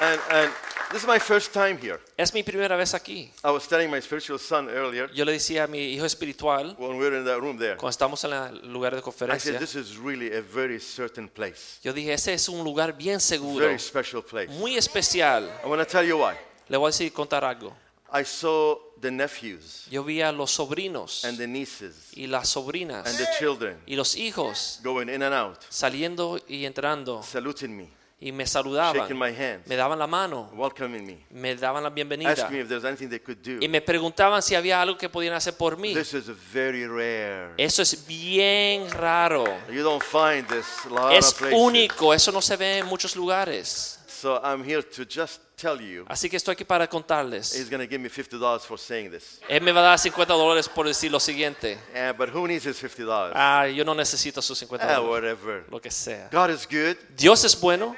And, 0.00 0.20
and 0.30 0.52
this 0.90 1.02
is 1.02 1.06
my 1.06 1.18
first 1.18 1.52
time 1.52 1.78
here. 1.78 1.98
Es 2.16 2.32
mi 2.32 2.42
primera 2.42 2.76
vez 2.76 2.94
aquí. 2.94 3.30
I 3.44 3.50
was 3.50 3.66
telling 3.68 3.90
my 3.90 4.00
spiritual 4.00 4.38
son 4.38 4.68
earlier 4.68 5.10
Yo 5.12 5.24
le 5.24 5.32
decía 5.32 5.64
a 5.64 5.66
mi 5.66 5.78
hijo 5.78 6.04
espiritual, 6.04 6.74
when 6.78 6.98
we 6.98 7.04
were 7.04 7.18
in 7.18 7.24
that 7.24 7.40
room 7.40 7.58
there. 7.58 7.76
cuando 7.76 7.90
estamos 7.90 8.22
en 8.24 8.32
el 8.32 8.72
lugar 8.72 8.92
de 8.92 8.98
I 8.98 9.00
said, 9.00 9.04
conferencia, 9.04 9.58
this 9.58 9.74
is 9.74 9.96
really 9.96 10.34
a 10.34 10.42
very 10.42 10.80
certain 10.80 11.28
place, 11.28 11.78
yo 11.82 11.92
dije, 11.92 12.12
ese 12.12 12.34
es 12.34 12.48
un 12.48 12.64
lugar 12.64 12.96
bien 12.96 13.20
seguro, 13.20 13.66
very 13.66 13.78
special 13.78 14.22
place. 14.22 14.48
muy 14.58 14.76
especial. 14.76 15.44
I 15.64 15.66
want 15.66 15.80
to 15.80 15.86
tell 15.86 16.06
you 16.06 16.18
why. 16.18 16.34
Le 16.68 16.76
voy 16.76 16.88
a 16.88 16.90
decir, 16.90 17.12
contar 17.12 17.44
algo. 17.44 17.74
I 18.10 18.24
saw 18.24 18.78
the 19.00 19.10
nephews 19.10 19.86
Yo 19.90 20.02
vi 20.02 20.22
a 20.22 20.32
los 20.32 20.52
sobrinos 20.52 21.26
and 21.26 21.36
the 21.36 21.46
nieces 21.46 22.10
y 22.14 22.26
las 22.26 22.48
sobrinas 22.48 23.06
and 23.06 23.18
the 23.18 23.26
children 23.38 23.76
y 23.86 23.96
los 23.96 24.16
hijos 24.16 24.80
going 24.82 25.08
in 25.10 25.22
and 25.22 25.34
out, 25.34 25.58
saliendo 25.68 26.40
y 26.48 26.64
entrando 26.64 27.22
saluting 27.22 27.76
me, 27.76 27.88
y 28.20 28.32
me 28.32 28.46
saludaban, 28.46 29.06
me 29.16 29.76
daban 29.76 29.98
la 29.98 30.08
mano, 30.08 30.50
welcoming 30.54 31.24
me, 31.30 31.54
daban 31.54 31.84
la 31.84 31.90
bienvenida 31.90 32.30
asking 32.30 32.50
me 32.50 32.60
if 32.62 32.68
there's 32.68 32.84
anything 32.84 33.08
they 33.08 33.20
could 33.20 33.38
do. 33.42 33.64
y 33.64 33.68
me 33.68 33.80
preguntaban 33.80 34.42
si 34.42 34.56
había 34.56 34.82
algo 34.82 34.98
que 34.98 35.08
podían 35.08 35.34
hacer 35.34 35.56
por 35.56 35.76
mí. 35.76 35.94
This 35.94 36.14
is 36.14 36.24
very 36.52 36.86
rare. 36.88 37.54
Eso 37.56 37.82
es 37.82 38.06
bien 38.06 38.90
raro. 38.90 39.44
You 39.70 39.84
don't 39.84 40.02
find 40.02 40.48
this 40.48 40.66
a 40.86 40.88
lot 40.88 41.12
Es 41.12 41.28
of 41.28 41.38
places. 41.38 41.58
único, 41.60 42.12
eso 42.12 42.32
no 42.32 42.42
se 42.42 42.56
ve 42.56 42.78
en 42.78 42.86
muchos 42.86 43.14
lugares. 43.14 43.97
So 44.20 44.40
I'm 44.42 44.64
here 44.64 44.82
to 44.82 45.04
just 45.04 45.40
tell 45.56 45.80
you. 45.80 46.04
Así 46.08 46.28
que 46.28 46.36
estoy 46.36 46.54
aquí 46.54 46.64
para 46.64 46.88
contarles. 46.88 47.54
He's 47.54 47.70
going 47.70 47.80
to 47.80 47.86
give 47.86 48.00
me 48.00 48.08
$50 48.08 48.60
for 48.62 48.76
saying 48.76 49.12
this. 49.12 49.40
Él 49.48 49.60
me 49.62 49.70
va 49.70 49.80
a 49.80 49.84
dar 49.90 49.98
50 49.98 50.34
dólares 50.34 50.68
por 50.68 50.86
decir 50.86 51.12
lo 51.12 51.20
siguiente. 51.20 51.78
Eh, 51.94 52.12
but 52.18 52.28
who 52.30 52.48
needs 52.48 52.64
his 52.66 52.76
$50? 52.82 53.30
Ah, 53.34 53.66
yo 53.68 53.84
no 53.84 53.94
necesito 53.94 54.42
sus 54.42 54.58
50 54.58 54.84
Ah, 54.84 54.96
dólares. 54.96 55.08
whatever. 55.38 55.64
Lo 55.70 55.80
que 55.80 55.90
sea. 55.90 56.28
God 56.32 56.50
is 56.50 56.66
good 56.66 56.96
Dios 57.16 57.44
es 57.44 57.54
bueno 57.60 57.94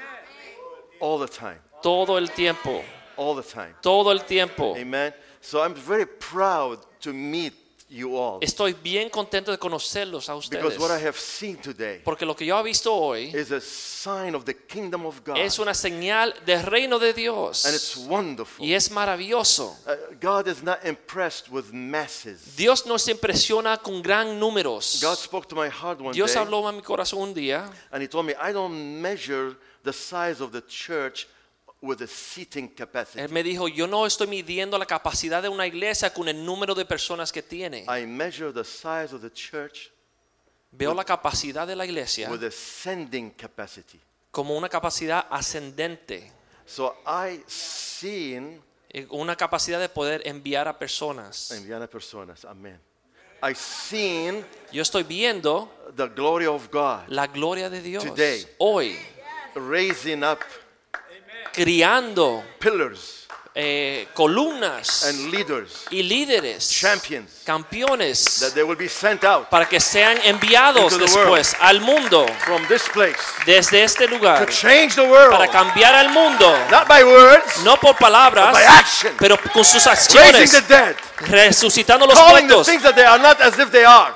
all 0.99 1.19
the 1.19 1.27
time. 1.27 1.57
todo 1.81 2.19
el 2.19 2.29
tiempo. 2.29 2.83
All 3.17 3.35
the 3.35 3.41
time. 3.43 3.73
Todo 3.81 4.11
el 4.11 4.23
tiempo. 4.23 4.75
Amen. 4.77 5.13
So 5.41 5.63
I'm 5.63 5.73
very 5.73 6.05
proud 6.05 6.79
to 7.01 7.13
meet 7.13 7.53
you 7.91 8.17
all. 8.17 8.39
Estoy 8.41 8.73
bien 8.73 9.09
contento 9.09 9.51
de 9.51 9.57
conocerlos 9.57 10.29
a 10.29 10.33
Because 10.33 10.55
ustedes. 10.55 10.79
what 10.79 10.91
I 10.91 11.05
have 11.05 11.17
seen 11.17 11.57
today 11.57 12.01
Porque 12.03 12.25
lo 12.25 12.35
que 12.35 12.45
yo 12.45 12.57
he 12.59 12.63
visto 12.63 12.93
hoy 12.93 13.25
is 13.35 13.51
a 13.51 13.59
sign 13.59 14.33
of 14.33 14.45
the 14.45 14.55
kingdom 14.55 15.05
of 15.05 15.21
God. 15.23 15.37
es 15.37 15.59
una 15.59 15.73
señal 15.73 16.33
del 16.45 16.63
reino 16.63 16.97
de 16.97 17.09
And 17.09 17.17
it's 17.75 17.95
Dios. 17.95 17.97
wonderful. 18.07 18.65
Y 18.65 18.73
es 18.73 18.89
maravilloso. 18.89 19.75
Uh, 19.85 20.15
God 20.19 20.47
is 20.47 20.63
not 20.63 20.79
impressed 20.85 21.49
with 21.51 21.71
masses. 21.73 22.55
Dios 22.55 22.85
no 22.85 22.97
se 22.97 23.11
impresiona 23.11 23.77
con 23.77 24.01
gran 24.01 24.39
números. 24.39 24.99
God 25.01 25.17
spoke 25.17 25.47
to 25.47 25.55
my 25.55 25.69
heart 25.69 25.99
one 25.99 26.13
Dios 26.13 26.33
day 26.33 26.41
habló 26.41 26.67
a 26.67 26.71
mi 26.71 26.81
corazón 26.81 27.19
un 27.21 27.33
día 27.33 27.69
and 27.91 28.01
He 28.01 28.07
told 28.07 28.25
me, 28.25 28.33
I 28.41 28.53
don't 28.53 29.01
measure 29.01 29.55
the 29.83 29.91
size 29.93 30.41
of 30.41 30.51
the 30.51 30.61
church 30.61 31.27
with 31.81 31.97
the 31.97 32.07
seating 32.07 32.67
capacity. 32.69 33.19
Él 33.19 33.29
me 33.29 33.41
dijo, 33.43 33.67
yo 33.67 33.87
no 33.87 34.05
estoy 34.05 34.27
midiendo 34.27 34.77
la 34.77 34.85
capacidad 34.85 35.41
de 35.41 35.49
una 35.49 35.65
iglesia 35.65 36.13
con 36.13 36.27
el 36.27 36.45
número 36.45 36.75
de 36.75 36.85
personas 36.85 37.31
que 37.31 37.41
tiene. 37.41 37.85
I 37.87 38.05
measure 38.05 38.51
the 38.53 38.63
size 38.63 39.13
of 39.15 39.21
the 39.21 39.31
church 39.31 39.91
Veo 40.73 40.93
la 40.93 41.03
capacidad 41.03 41.67
de 41.67 41.75
la 41.75 41.83
iglesia 41.85 42.29
with 42.29 42.39
the 42.39 42.51
sending 42.51 43.31
capacity. 43.31 43.99
como 44.31 44.55
una 44.55 44.69
capacidad 44.69 45.25
ascendente, 45.29 46.31
So 46.65 46.95
I 47.05 47.43
seen 47.47 48.61
una 49.09 49.35
capacidad 49.35 49.79
de 49.79 49.89
poder 49.89 50.21
enviar 50.25 50.67
a 50.67 50.77
personas. 50.77 51.51
enviar 51.51 51.81
a 51.81 51.87
personas. 51.89 52.45
Amen. 52.45 52.79
I 53.43 53.55
seen 53.55 54.45
Yo 54.71 54.81
estoy 54.83 55.03
viendo 55.03 55.69
the 55.97 56.07
glory 56.07 56.45
of 56.45 56.69
God 56.71 57.07
la 57.07 57.27
gloria 57.27 57.69
de 57.69 57.81
Dios 57.81 58.03
Today. 58.05 58.45
hoy, 58.59 58.95
raising 59.55 60.23
up 60.23 60.39
criando 61.53 62.43
pillars 62.59 63.20
eh, 63.53 64.07
columnas 64.13 65.03
and 65.03 65.31
leaders, 65.31 65.85
y 65.89 66.03
líderes, 66.03 66.69
champions, 66.69 67.41
campeones, 67.45 68.39
that 68.39 68.53
they 68.53 68.63
will 68.63 68.77
be 68.77 68.87
sent 68.87 69.23
out 69.23 69.49
para 69.49 69.67
que 69.67 69.79
sean 69.79 70.17
enviados 70.23 70.97
después 70.97 71.55
al 71.59 71.81
mundo 71.81 72.25
from 72.45 72.65
this 72.67 72.87
place 72.93 73.17
desde 73.45 73.83
este 73.83 74.07
to 74.07 74.15
lugar 74.15 74.47
change 74.49 74.95
the 74.95 75.01
world, 75.01 75.31
para 75.31 75.47
cambiar 75.49 75.93
al 75.95 76.09
mundo, 76.09 76.57
not 76.69 76.87
by 76.87 77.03
words, 77.03 77.63
no 77.63 77.75
por 77.77 77.95
palabras, 77.97 78.53
by 78.53 78.63
action, 78.63 79.13
pero 79.19 79.37
con 79.53 79.65
sus 79.65 79.85
acciones, 79.85 80.51
the 80.51 80.61
dead, 80.61 80.95
resucitando 81.19 82.05
los 82.05 82.17
muertos, 82.17 82.67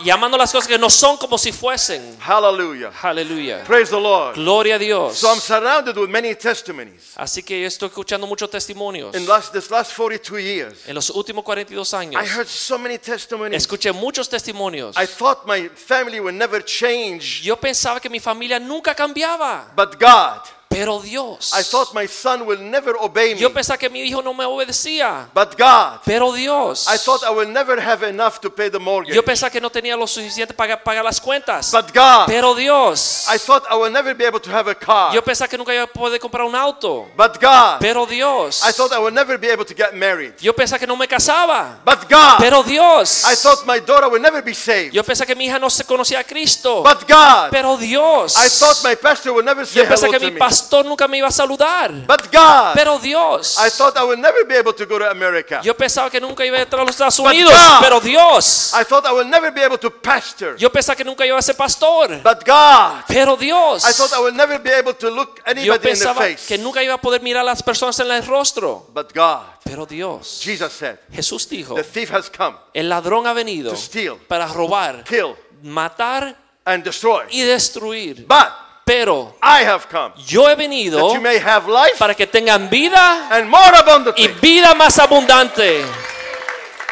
llamando 0.01 0.37
las 0.37 0.51
cosas 0.51 0.67
que 0.67 0.77
no 0.77 0.89
son 0.89 1.17
como 1.17 1.37
si 1.37 1.51
fuesen. 1.51 2.17
Hallelujah. 2.19 2.91
Aleluya. 3.01 3.63
Praise 3.63 3.89
the 3.89 3.99
Lord. 3.99 4.35
Gloria 4.35 4.75
a 4.75 4.79
Dios. 4.79 5.17
So 5.17 5.29
I'm 5.29 5.39
surrounded 5.39 5.97
with 5.97 6.09
many 6.09 6.35
testimonies. 6.35 7.13
Así 7.15 7.43
que 7.43 7.61
yo 7.61 7.67
estoy 7.67 7.89
escuchando 7.89 8.27
muchos 8.27 8.49
testimonios. 8.49 9.15
In 9.15 9.24
last, 9.25 9.51
this 9.53 9.69
last 9.69 9.91
42 9.93 10.37
years, 10.39 10.87
En 10.87 10.95
los 10.95 11.09
últimos 11.09 11.43
42 11.43 11.93
años 11.93 12.21
I 12.21 12.25
heard 12.27 12.47
so 12.47 12.77
many 12.77 12.97
testimonies. 12.97 13.57
escuché 13.57 13.91
muchos 13.91 14.29
testimonios. 14.29 14.95
I 14.97 15.05
thought 15.07 15.45
my 15.45 15.69
family 15.69 16.19
would 16.19 16.35
never 16.35 16.63
change, 16.63 17.41
Yo 17.43 17.55
pensaba 17.57 17.99
que 17.99 18.09
mi 18.09 18.19
familia 18.19 18.59
nunca 18.59 18.93
cambiaba, 18.95 19.71
but 19.75 19.99
God. 19.99 20.41
Pero 20.75 20.99
Dios. 20.99 21.53
I 21.57 21.63
thought 21.63 21.93
my 21.93 22.05
son 22.07 22.45
will 22.45 22.59
never 22.59 22.95
obey 22.99 23.33
me, 23.33 23.39
Yo 23.39 23.53
pensaba 23.53 23.77
que 23.77 23.89
mi 23.89 24.01
hijo 24.01 24.21
no 24.21 24.33
me 24.33 24.43
obedecía, 24.43 25.27
but 25.33 25.57
God. 25.57 26.01
pero 26.05 26.33
Dios. 26.33 26.85
I 26.87 26.97
thought 26.97 27.23
I 27.23 27.29
will 27.29 27.47
never 27.51 27.79
have 27.79 28.03
enough 28.07 28.39
to 28.41 28.49
pay 28.49 28.69
the 28.69 28.79
mortgage, 28.79 29.15
Yo 29.15 29.23
pensaba 29.23 29.49
que 29.49 29.61
no 29.61 29.69
tenía 29.69 29.95
lo 29.95 30.05
suficiente 30.05 30.53
para 30.53 30.81
pagar 30.83 31.03
las 31.05 31.21
cuentas, 31.21 31.71
but 31.71 31.93
God. 31.93 32.25
pero 32.27 32.53
Dios. 32.55 33.25
I 33.33 33.37
thought 33.37 33.63
I 33.71 33.75
will 33.75 33.91
never 33.91 34.13
be 34.13 34.25
able 34.25 34.41
to 34.41 34.51
have 34.51 34.69
a 34.69 34.75
car, 34.75 35.13
Yo 35.13 35.21
pensaba 35.23 35.47
que 35.47 35.57
nunca 35.57 35.73
iba 35.73 35.83
a 35.83 35.87
poder 35.87 36.19
comprar 36.19 36.45
un 36.45 36.55
auto, 36.55 37.07
but 37.15 37.39
God. 37.41 37.79
pero 37.79 38.05
Dios. 38.05 38.61
I 38.67 38.73
thought 38.73 38.91
I 38.91 38.99
will 38.99 39.13
never 39.13 39.37
be 39.39 39.47
able 39.49 39.65
to 39.65 39.73
get 39.73 39.93
married, 39.93 40.33
Yo 40.41 40.53
pensaba 40.53 40.77
que 40.79 40.87
no 40.87 40.97
me 40.97 41.07
casaba, 41.07 41.79
but 41.85 42.09
God. 42.09 42.37
pero 42.39 42.63
Dios. 42.63 43.23
I 43.25 43.35
thought 43.35 43.65
my 43.65 43.79
daughter 43.79 44.09
would 44.09 44.21
never 44.21 44.41
be 44.43 44.53
saved, 44.53 44.93
Yo 44.93 45.03
pensaba 45.03 45.25
que 45.27 45.35
mi 45.35 45.45
hija 45.45 45.57
no 45.57 45.69
se 45.69 45.85
conocía 45.85 46.19
a 46.19 46.23
Cristo, 46.25 46.83
but 46.83 47.07
God. 47.07 47.49
pero 47.49 47.77
Dios. 47.77 48.35
I 48.37 48.49
thought 48.49 48.83
my 48.83 48.95
pastor 48.95 49.31
would 49.31 49.45
never 49.45 49.65
say 49.65 49.81
Yo 49.81 49.87
pensaba 49.87 50.11
que 50.11 50.19
mi 50.19 50.31
me, 50.31 50.39
pastor 50.65 50.85
nunca 50.85 51.07
me 51.07 51.19
iba 51.19 51.27
a 51.27 51.31
saludar, 51.31 51.91
but 52.07 52.31
God. 52.31 52.73
pero 52.75 52.97
Dios. 52.97 53.57
I 53.59 53.69
thought 53.69 53.95
I 53.97 54.03
would 54.03 54.19
never 54.19 54.43
be 54.45 54.55
able 54.55 54.73
to 54.73 54.85
go 54.85 54.97
to 54.97 55.09
America. 55.09 55.61
Yo 55.63 55.75
pensaba 55.75 56.09
que 56.09 56.19
nunca 56.19 56.43
iba 56.45 56.57
a 56.57 56.61
entrar 56.61 56.81
a 56.81 56.85
los 56.85 56.95
Estados 56.95 57.19
Unidos, 57.19 57.53
God- 57.53 57.81
pero 57.81 57.99
Dios. 57.99 58.73
I 58.73 58.83
thought 58.83 59.05
I 59.05 59.11
would 59.13 59.27
never 59.27 59.51
be 59.51 59.61
able 59.61 59.77
to 59.77 59.91
pastor, 59.91 60.57
Yo 60.57 60.71
pensaba 60.71 60.95
que 60.95 61.05
nunca 61.05 61.25
iba 61.25 61.37
a 61.37 61.41
ser 61.41 61.55
pastor, 61.55 62.21
but 62.23 62.43
God. 62.45 63.03
pero 63.07 63.37
Dios. 63.37 63.85
I 63.85 63.93
thought 63.93 64.11
I 64.13 64.19
would 64.19 64.35
never 64.35 64.59
be 64.59 64.71
able 64.71 64.93
to 64.95 65.09
look 65.09 65.37
Yo 65.37 65.51
anybody 65.51 65.67
in 65.75 65.81
the 65.81 65.89
pensaba 65.89 66.21
face, 66.21 66.47
que 66.47 66.57
nunca 66.57 66.81
iba 66.83 66.95
a 66.95 67.01
poder 67.01 67.21
mirar 67.21 67.41
a 67.41 67.45
las 67.45 67.61
personas 67.61 67.99
en 67.99 68.09
el 68.11 68.25
rostro, 68.25 68.87
but 68.93 69.13
God. 69.13 69.43
pero 69.63 69.85
Dios. 69.85 70.41
Jesus 70.43 70.73
said, 70.73 70.97
Jesús 71.11 71.47
dijo, 71.47 71.75
the 71.75 71.83
thief 71.83 72.11
has 72.11 72.29
come 72.29 72.57
el 72.73 72.89
ladrón 72.89 73.27
ha 73.27 73.33
venido 73.33 73.71
to 73.71 73.77
steal, 73.77 74.17
para 74.27 74.47
robar, 74.47 75.03
kill, 75.03 75.35
matar 75.63 76.35
and 76.65 76.83
destroy. 76.83 77.25
y 77.29 77.41
destruir. 77.41 78.25
But 78.27 78.64
Pero 78.85 79.33
I 79.41 79.65
have 79.65 79.87
come 79.89 80.13
yo 80.27 80.47
he 80.47 80.53
venido 80.55 80.99
that 80.99 81.15
you 81.15 81.21
may 81.21 81.39
have 81.39 81.67
life 81.67 81.97
para 81.97 82.13
que 82.13 82.27
tengan 82.27 82.69
vida 82.69 83.27
and 83.31 83.49
more 83.49 83.71
y 83.73 83.79
abundantly. 83.79 84.27
vida 84.39 84.75
más 84.75 84.99
abundante. 84.99 85.83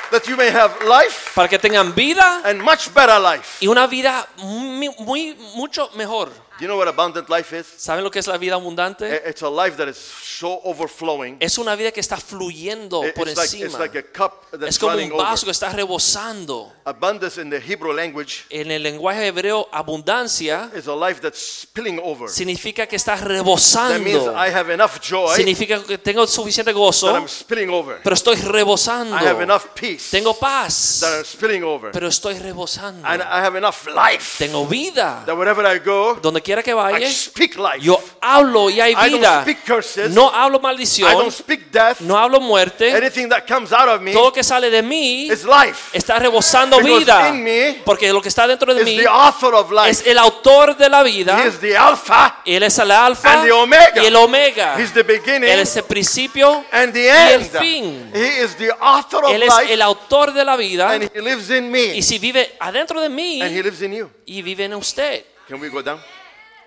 That 0.10 0.28
you 0.28 0.36
may 0.36 0.50
have 0.50 0.74
life 0.86 1.32
Para 1.36 1.48
que 1.48 1.58
tengan 1.60 1.94
vida 1.94 2.42
and 2.46 2.62
much 2.62 2.92
better 2.94 3.20
life. 3.20 3.58
y 3.62 3.68
una 3.68 3.86
vida 3.88 4.28
muy, 4.38 4.90
muy 5.00 5.36
mucho 5.56 5.90
mejor. 5.96 6.32
Do 6.60 6.66
you 6.66 6.68
know 6.68 6.78
what 6.78 6.88
abundant 6.88 7.30
life 7.30 7.52
is? 7.58 7.66
¿Saben 7.78 8.04
lo 8.04 8.12
que 8.12 8.20
es 8.20 8.28
la 8.28 8.38
vida 8.38 8.54
abundante? 8.54 9.24
It's 9.28 9.42
a 9.42 9.50
life 9.50 9.76
that 9.78 9.88
is 9.90 9.98
so 9.98 10.62
overflowing. 10.64 11.38
Es 11.40 11.58
una 11.58 11.76
vida 11.76 11.92
que 11.92 12.00
está 12.00 12.16
fluyendo 12.18 13.04
It- 13.04 13.16
por 13.16 13.28
It's 13.28 13.36
like, 13.38 13.56
it's 13.56 13.64
encima. 13.74 13.80
like 13.80 13.98
a 13.98 14.04
cup 14.04 14.46
that's 14.52 14.68
Es 14.76 14.78
como 14.80 14.96
un 14.96 15.10
vaso 15.10 15.34
over. 15.34 15.46
que 15.46 15.52
está 15.52 15.70
rebosando. 15.70 16.72
Abundance 16.86 17.42
in 17.42 17.50
the 17.50 17.58
Hebrew 17.60 17.92
language 17.92 18.44
En 18.52 18.70
el 18.70 18.84
lenguaje 18.84 19.26
hebreo, 19.26 19.68
abundancia 19.72 20.70
is 20.76 20.88
a 20.88 20.96
life 20.96 21.20
that's 21.22 21.40
spilling 21.64 22.00
over. 22.04 22.30
significa 22.30 22.86
que 22.88 22.98
está 22.98 23.16
That 23.18 23.26
means 23.28 23.38
rebosando. 23.40 24.32
I 24.34 24.50
have 24.54 24.72
enough 24.72 25.00
joy 25.02 25.36
Significa 25.36 25.84
que 25.84 25.98
tengo 25.98 26.28
suficiente 26.28 26.72
that 26.72 26.78
gozo, 26.78 27.16
I'm 27.16 27.28
spilling 27.28 27.70
over. 27.70 28.00
pero 28.04 28.14
estoy 28.14 28.36
I 28.36 28.40
have 28.42 28.52
rebosando. 28.52 29.42
enough 29.42 29.64
peace 29.74 30.12
Tengo 30.12 30.36
paz, 30.38 31.00
that 31.02 31.18
I'm 31.20 31.26
spilling 31.26 31.64
over. 31.64 31.92
pero 31.92 32.08
estoy 32.08 32.38
rebosando. 32.38 33.08
And 33.08 33.24
I 33.24 33.40
have 33.44 33.58
enough 33.58 33.88
life 33.88 34.38
Tengo 34.38 34.68
vida. 34.68 35.24
that 35.26 35.36
wherever 35.36 35.66
I 35.66 35.80
go, 35.80 36.16
Donde 36.22 36.43
quiera 36.44 36.62
que 36.62 36.72
I 36.72 36.74
vaya, 36.74 37.10
speak 37.12 37.56
life. 37.56 37.80
yo 37.80 38.00
hablo 38.22 38.70
y 38.70 38.80
hay 38.80 38.92
I 38.92 38.96
don't 38.96 39.14
vida. 39.14 39.42
speak 39.42 39.66
curses. 39.66 40.12
No 40.12 40.30
hablo 40.30 40.60
I 40.60 40.62
maldición, 40.62 41.12
don't 41.14 41.32
speak 41.32 41.72
death. 41.72 42.00
no 42.02 42.18
hablo 42.18 42.40
muerte. 42.40 42.92
Anything 42.96 43.30
that 43.30 43.46
comes 43.48 43.72
out 43.74 43.88
of 43.90 44.02
me 44.02 44.12
Todo 44.14 44.32
que 44.32 44.44
sale 44.44 44.70
de 44.70 44.84
mí 44.84 45.30
is 45.32 45.44
life. 45.46 45.90
está 45.98 46.20
rebosando 46.20 46.78
Because 46.78 47.00
vida. 47.06 47.30
in 47.30 47.44
me 47.44 47.82
Porque 47.86 48.12
lo 48.14 48.22
que 48.22 48.30
está 48.30 48.46
dentro 48.48 48.74
de 48.76 48.82
is 48.82 48.86
mí 48.86 48.98
the 48.98 49.08
author 49.08 49.56
of 49.56 49.72
es 49.88 50.06
el 50.06 50.18
autor 50.18 50.76
de 50.78 50.90
la 50.90 51.02
He 51.02 51.12
vida. 51.12 51.46
is 51.48 51.60
the 51.60 51.76
Alpha 51.78 52.42
Él 52.46 52.64
es 52.64 52.78
el 52.78 52.92
alfa 52.92 53.32
and 53.34 53.44
the 53.46 53.52
Omega. 53.52 54.02
y 54.04 54.06
el 54.06 54.16
omega. 54.16 54.76
He's 54.80 54.94
the 54.94 55.04
beginning 55.04 55.50
Él 55.50 55.60
es 55.62 55.76
el 55.78 55.84
principio 55.86 56.66
and 56.72 56.92
the 56.94 57.04
y 57.06 57.08
el 57.08 57.42
end. 57.42 57.58
fin. 57.60 58.12
He 58.14 58.44
is 58.44 58.56
the 58.58 58.72
author 58.80 59.24
of 59.26 59.32
Él 59.32 59.44
es 59.44 59.54
el 59.70 59.82
autor 59.82 60.34
de 60.34 60.44
la 60.44 60.56
vida. 60.56 60.92
and 60.94 61.10
He 61.14 61.22
lives 61.22 61.50
in 61.50 61.72
me 61.72 61.96
Y 61.96 62.02
si 62.02 62.20
vive 62.20 62.56
adentro 62.60 63.00
de 63.02 63.10
mí 63.10 63.42
and 63.42 63.52
He 63.56 63.64
lives 63.64 63.82
in 63.82 63.94
you. 63.94 64.10
y 64.26 64.42
vive 64.42 64.66
en 64.66 64.74
usted. 64.74 65.24
Can 65.48 65.60
we 65.60 65.70
go 65.70 65.82
down? 65.82 66.00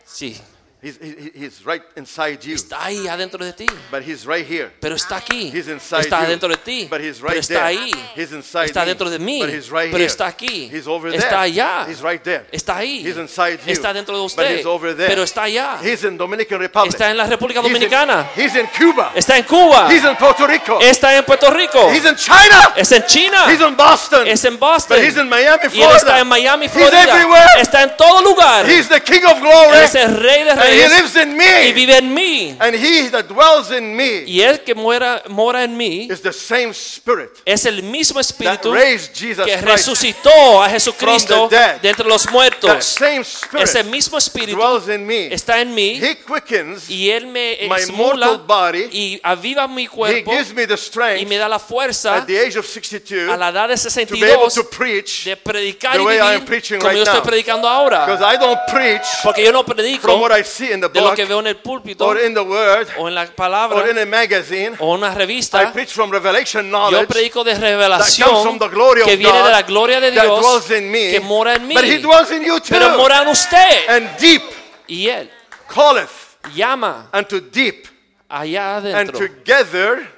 Sí, 0.06 0.40
He's, 0.86 0.98
he, 1.00 1.32
he's 1.34 1.64
right 1.66 1.82
inside 1.96 2.38
you, 2.44 2.54
está 2.54 2.84
ahí 2.84 3.08
adentro 3.08 3.44
de 3.44 3.52
ti. 3.52 3.66
but 3.90 4.02
He's 4.06 4.24
right 4.24 4.46
here. 4.48 4.70
Pero 4.80 4.94
está 4.94 5.16
aquí. 5.16 5.50
He's 5.52 5.66
inside 5.66 6.02
Está 6.02 6.20
you, 6.20 6.26
adentro 6.26 6.48
de 6.48 6.56
ti. 6.58 6.86
but 6.88 7.00
he's 7.00 7.16
Pero 7.18 7.28
right 7.32 7.38
está 7.40 7.54
there. 7.54 7.66
ahí. 7.66 7.90
He's 8.14 8.30
inside 8.32 8.66
Está 8.66 8.84
dentro 8.84 9.10
de 9.10 9.18
mí. 9.18 9.40
but 9.40 9.48
he's 9.50 9.68
right 9.70 9.90
Pero 9.90 9.98
here. 9.98 10.06
está 10.06 10.26
aquí. 10.28 10.70
He's 10.72 10.86
over 10.86 11.12
Está 11.12 11.28
there. 11.28 11.36
allá. 11.40 11.86
He's 11.88 12.00
right 12.02 12.22
there. 12.22 12.46
Está 12.52 12.76
ahí. 12.76 13.04
He's 13.04 13.16
inside 13.16 13.58
you, 13.66 13.72
Está 13.72 13.92
dentro 13.92 14.14
de 14.14 14.20
but 14.22 14.26
usted. 14.26 14.58
he's 14.58 14.66
over 14.66 14.94
there. 14.96 15.08
Pero 15.08 15.24
está 15.24 15.42
allá. 15.42 15.78
He's 15.82 16.04
in 16.04 16.16
Dominican 16.16 16.60
Republic. 16.60 16.92
Está 16.92 17.10
en 17.10 17.16
la 17.16 17.26
República 17.26 17.60
He's 17.60 17.66
in- 17.66 17.72
Dominicana. 17.72 18.30
He's 18.36 18.54
in 18.54 18.66
Cuba. 18.68 19.10
Está 19.16 19.38
en 19.38 19.44
Cuba. 19.44 19.88
He's 19.92 20.04
in 20.04 20.14
Puerto 20.16 20.46
Rico. 20.46 20.78
Está 20.80 21.16
en 21.16 21.24
Puerto 21.24 21.50
Rico. 21.50 21.90
He's 21.90 22.04
in 22.04 22.14
China. 22.14 22.74
Es 22.76 22.92
en 22.92 23.04
China. 23.06 23.50
He's 23.50 23.60
in 23.60 23.76
Boston. 23.76 24.26
Es 24.28 24.44
en 24.44 24.56
Boston. 24.56 24.98
But 24.98 25.04
he's 25.04 25.16
in 25.16 25.28
Miami, 25.28 25.58
Y 25.72 25.82
él 25.82 25.90
está 25.90 25.98
Florida. 25.98 26.20
en 26.20 26.28
Miami, 26.28 26.66
He's 26.66 26.72
Florida. 26.72 27.02
everywhere. 27.02 27.46
Está 27.60 27.82
en 27.82 27.96
todo 27.96 28.22
lugar. 28.22 28.64
He's 28.70 28.88
the 28.88 29.00
King 29.00 29.24
of 29.24 29.38
Él 29.38 29.40
glory. 29.40 29.78
es 29.82 29.94
el 29.96 30.16
rey 30.16 30.44
de 30.44 30.50
And 30.52 30.60
he 30.76 30.88
lives 30.88 31.16
in 31.16 31.30
y 31.32 31.34
me. 31.36 31.72
vive 31.72 31.96
en 31.98 32.14
mí. 32.14 32.56
And 32.60 32.74
he 32.74 33.08
that 33.10 33.26
dwells 33.28 33.70
in 33.70 33.94
me 33.96 34.24
Y 34.26 34.40
él 34.40 34.60
que 34.64 34.74
muera, 34.74 35.22
mora 35.28 35.64
en 35.64 35.76
mí 35.76 36.08
is 36.10 36.20
the 36.20 36.32
same 36.32 36.70
spirit 36.72 37.30
es 37.44 37.64
el 37.66 37.82
mismo 37.82 38.14
that 38.20 38.26
espíritu 38.26 38.72
raised 38.72 39.14
Jesus 39.14 39.44
que 39.44 39.52
Christ. 39.56 39.64
resucitó 39.66 40.62
a 40.62 40.68
Jesucristo 40.68 41.48
from 41.48 41.48
the 41.50 41.56
dead. 41.56 41.80
de 41.80 41.88
entre 41.90 42.06
los 42.06 42.24
That 42.24 42.32
muertos. 42.32 42.84
same 42.84 43.20
spirit 43.24 43.64
Ese 43.64 43.84
mismo 43.84 44.18
espíritu 44.18 44.56
dwells 44.56 44.88
in 44.88 45.06
me. 45.06 45.32
está 45.32 45.60
en 45.60 45.74
mí 45.74 45.98
He 46.02 46.16
quickens. 46.16 46.88
y 46.90 47.10
él 47.10 47.26
me 47.26 47.58
my 47.68 47.76
estimula 47.80 48.26
mortal 48.26 48.46
body. 48.46 48.88
y 48.92 49.20
aviva 49.22 49.66
mi 49.68 49.84
He 49.84 49.88
cuerpo 49.88 50.30
gives 50.32 50.52
me 50.54 50.66
the 50.66 50.74
y 50.74 50.76
strength 50.76 51.28
me 51.28 51.36
da 51.38 51.48
la 51.48 51.58
fuerza 51.58 52.16
at 52.16 52.26
the 52.26 52.38
age 52.38 52.56
of 52.58 52.66
62 52.66 53.30
a 53.30 53.36
la 53.36 53.48
edad 53.50 53.68
de 53.68 53.76
to 54.06 54.14
be 54.14 54.24
able 54.32 54.50
62 54.50 54.54
to 54.54 54.64
preach 54.76 55.24
de 55.24 55.36
predicar 55.36 55.92
the 55.96 56.02
y 56.02 56.04
way 56.04 56.16
I 56.16 56.20
am 56.20 56.40
vivir 56.40 56.46
preaching 56.46 56.78
como 56.78 56.90
right 56.90 56.96
yo 56.98 57.02
estoy 57.04 57.20
now. 57.20 57.24
predicando 57.24 57.68
ahora. 57.68 58.06
because 58.06 58.22
I 58.22 58.36
don't 58.38 58.60
preach 58.68 59.06
Porque 59.22 59.44
yo 59.44 59.52
no 59.52 59.62
from 59.64 59.76
predico 59.76 60.16
what 60.20 60.32
I 60.32 60.42
see 60.42 60.65
in 60.72 60.80
the 60.80 60.88
de 60.88 61.00
lo 61.00 61.06
book 61.08 61.16
que 61.16 61.24
veo 61.24 61.40
en 61.40 61.46
el 61.48 61.56
púlpito 61.56 62.04
or 62.06 62.18
in 62.20 62.34
the 62.34 62.40
word 62.40 62.88
o 62.98 63.08
en 63.08 63.14
la 63.14 63.22
or 63.22 63.28
palabra 63.34 63.90
in 63.90 63.98
a 63.98 64.06
magazine. 64.06 64.76
o 64.78 64.94
en 64.94 65.02
una 65.02 65.12
I 65.12 65.14
revista. 65.16 65.72
preach 65.72 65.92
from 65.92 66.10
revelation 66.10 66.64
Yo 66.66 66.70
knowledge 66.70 67.06
predico 67.08 67.42
de 67.44 67.52
that 67.52 67.60
revelación 67.60 68.28
comes 68.28 68.42
from 68.44 68.58
the 68.58 68.68
glory 68.68 69.00
of 69.02 69.06
que 69.08 69.16
viene 69.16 69.38
de 69.42 69.50
la 69.50 69.62
God 69.62 69.68
gloria 69.68 70.00
de 70.00 70.10
that 70.12 70.22
Dios 70.22 70.40
dwells 70.40 70.70
in 70.70 70.90
me. 70.90 71.10
que 71.10 71.20
mora 71.20 71.54
en 71.54 71.66
mí. 71.66 71.74
But 71.74 71.84
he 71.84 71.98
dwells 71.98 72.30
in 72.30 72.42
you 72.44 72.58
too. 72.60 72.68
Pero 72.70 72.96
mora 72.96 73.22
en 73.22 73.28
usted. 73.28 73.88
And 73.88 74.08
deep 74.18 74.42
Y 74.88 75.08
él 75.08 75.30
calleth 75.68 76.10
llama 76.54 77.08
unto 77.12 77.40
deep. 77.40 77.86
allá 78.28 78.76
And 78.78 78.86
adentro. 78.86 79.18
together, 79.18 80.08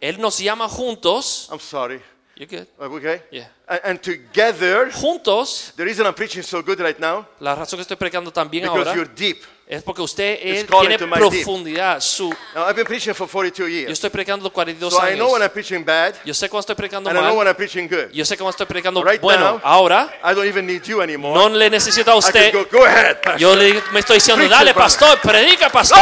Él 0.00 0.18
nos 0.20 0.38
llama 0.38 0.68
juntos. 0.68 1.48
I'm 1.50 1.58
sorry, 1.60 2.00
You 2.36 2.46
good? 2.46 2.66
okay? 2.78 3.22
Yeah. 3.32 3.48
And, 3.70 4.00
together, 4.00 4.90
Juntos. 4.90 5.74
the 5.76 5.84
reason 5.84 6.06
I'm 6.06 6.14
preaching 6.14 6.42
so 6.42 6.62
good 6.62 6.80
right 6.80 6.98
now, 6.98 7.26
La 7.38 7.54
razón 7.54 7.76
que 7.76 7.82
estoy 7.82 7.98
predicando 7.98 8.32
también 8.32 8.62
because 8.64 8.78
ahora 8.88 8.94
you're 8.94 9.10
deep. 9.14 9.42
es 9.66 9.82
porque 9.82 10.00
usted 10.00 10.38
tiene 10.40 10.96
profundidad. 10.98 12.00
Su, 12.00 12.30
Now, 12.54 12.64
I've 12.66 12.74
been 12.74 12.86
preaching 12.86 13.12
for 13.12 13.28
42 13.28 13.58
yo 13.58 13.66
years. 13.68 13.90
estoy 13.92 14.08
predicando 14.08 14.50
42 14.50 14.90
So 14.94 14.98
I 15.06 15.16
know 15.16 15.32
when 15.32 15.42
años. 15.42 15.44
I'm 15.44 15.52
preaching 15.52 15.84
bad, 15.84 16.14
Yo 16.24 16.32
sé 16.32 16.48
cuando 16.48 16.60
estoy 16.60 16.76
predicando 16.76 17.10
and 17.10 17.18
I 17.18 17.20
know 17.20 17.34
when 17.34 17.44
mal. 17.44 17.48
I'm 17.48 17.56
preaching 17.56 17.86
good. 17.88 18.10
Yo 18.10 18.24
sé 18.24 18.38
cuando 18.38 18.52
estoy 18.52 18.64
predicando 18.64 19.02
Right 19.04 19.20
bueno. 19.20 19.56
now, 19.56 19.60
Ahora 19.62 20.14
I 20.24 20.32
don't 20.34 20.46
even 20.48 20.66
need 20.66 20.84
you 20.84 21.02
anymore. 21.02 21.34
no 21.38 21.50
le 21.50 21.68
necesito 21.68 22.10
a 22.10 22.16
usted. 22.16 22.50
go, 22.54 22.64
go 22.72 22.86
ahead, 22.86 23.16
Pastor. 23.20 23.38
Yo 23.38 23.54
le, 23.54 23.82
me 23.92 24.00
estoy 24.00 24.16
diciendo, 24.16 24.38
Preach 24.46 24.50
dale 24.50 24.72
brother. 24.72 24.98
pastor, 24.98 25.18
predica 25.20 25.68
pastor. 25.68 25.98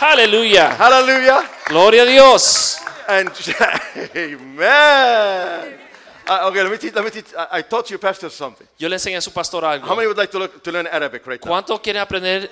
Aleluya. 0.00 0.74
Hallelujah. 0.78 1.50
Gloria 1.68 2.02
a 2.04 2.06
Dios. 2.06 2.78
And 3.06 3.30
amen. 4.16 5.83
Uh, 6.26 6.48
okay, 6.48 6.62
let 6.62 6.72
me 6.72 6.78
teach. 6.78 6.94
Let 6.94 7.04
me 7.04 7.10
teach. 7.10 7.34
I, 7.36 7.58
I 7.58 7.62
taught 7.62 7.90
you, 7.90 7.98
Pastor, 7.98 8.30
something. 8.30 8.66
Yo 8.78 8.88
le 8.88 8.96
enseñé 8.96 9.16
a 9.16 9.20
su 9.20 9.30
pastor 9.30 9.62
algo. 9.64 9.86
How 9.86 9.94
many 9.94 10.06
would 10.06 10.16
like 10.16 10.30
to, 10.30 10.38
look, 10.38 10.62
to 10.62 10.72
learn 10.72 10.86
Arabic 10.86 11.26
right 11.26 11.44
now? 11.44 11.50
¿Cuánto 11.50 11.82
quiere 11.82 11.98
aprender 11.98 12.50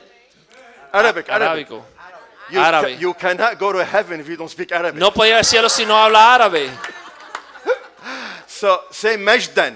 Arabic, 0.93 1.29
Arabic. 1.31 1.69
arábico? 1.69 1.85
You, 2.51 2.61
árabe. 2.61 2.95
ca- 2.95 3.01
you 3.01 3.15
cannot 3.15 3.59
go 3.59 3.73
to 3.73 3.83
heaven 3.83 4.21
if 4.21 4.29
you 4.29 4.37
don't 4.37 4.51
speak 4.51 4.73
Arabic. 4.73 5.01
No 5.01 5.11
puede 5.11 5.31
ir 5.31 5.37
al 5.37 5.45
cielo 5.45 5.69
si 5.71 5.87
no 5.87 5.95
habla 5.95 6.35
árabe. 6.35 6.69
So 8.47 8.81
say 8.93 9.17
Majdan. 9.17 9.75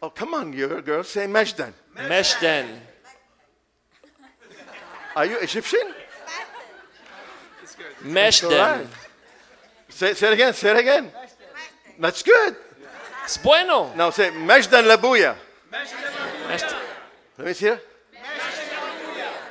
Oh, 0.00 0.08
come 0.10 0.34
on, 0.34 0.52
you 0.52 0.80
girl. 0.80 1.02
Say 1.04 1.26
Majdan. 1.26 1.72
Meshden. 1.96 2.66
Are 5.14 5.26
you 5.26 5.38
Egyptian? 5.40 5.94
Meshden. 8.02 8.86
Say, 9.88 10.14
say 10.14 10.28
it 10.28 10.32
again. 10.32 10.54
Say 10.54 10.70
it 10.70 10.76
again. 10.78 11.10
That's 12.00 12.22
good. 12.22 12.56
Es 13.24 13.38
bueno. 13.42 13.92
Now 13.96 14.10
say 14.10 14.30
Majdan 14.30 14.86
Labuya. 14.86 15.34
Let 17.38 17.46
me 17.46 17.54
see 17.54 17.68
it. 17.68 17.80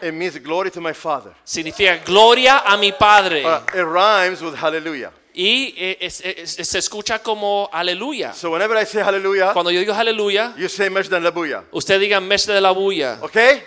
It 0.02 0.14
means 0.14 0.38
glory 0.40 0.70
to 0.72 0.82
my 0.82 0.94
Father. 0.94 1.34
Significa 1.46 1.98
gloria 2.04 2.60
a 2.66 2.78
mi 2.78 2.92
Padre. 2.92 3.44
Uh, 3.46 3.62
it 3.74 3.84
rhymes 3.86 4.42
with 4.42 4.54
hallelujah. 4.56 5.12
Y 5.34 5.74
eh, 5.78 5.98
es- 6.02 6.22
es- 6.22 6.60
es- 6.60 6.68
se 6.70 6.78
escucha 6.80 7.20
como 7.24 7.70
aleluya. 7.72 8.34
So 8.34 8.52
whenever 8.52 8.76
I 8.78 8.86
say 8.86 9.02
hallelujah, 9.02 9.54
Cuando 9.54 9.72
yo 9.72 9.80
digo 9.80 9.94
aleluya, 9.94 10.54
you 10.58 10.68
say 10.68 10.90
Majdan 10.90 11.24
Labuya. 11.24 11.64
usted 11.72 12.00
diga 12.02 12.20
Mesh 12.22 12.46
de 12.46 12.60
la 12.62 12.72
bulla. 12.74 13.18
Okay? 13.22 13.64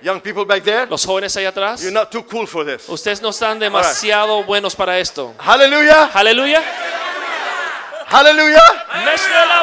Young 0.00 0.20
people 0.20 0.44
back 0.44 0.62
there, 0.62 0.86
Los 0.86 1.04
jóvenes 1.04 1.36
allá 1.36 1.48
atrás, 1.48 1.82
you're 1.82 1.90
not 1.92 2.08
too 2.12 2.22
cool 2.22 2.46
for 2.46 2.64
this. 2.64 2.88
ustedes 2.88 3.20
no 3.20 3.30
están 3.30 3.58
demasiado 3.58 4.44
buenos 4.44 4.76
para 4.76 4.96
esto. 5.00 5.34
Hallelujah! 5.40 6.10
Aleluya. 6.14 6.62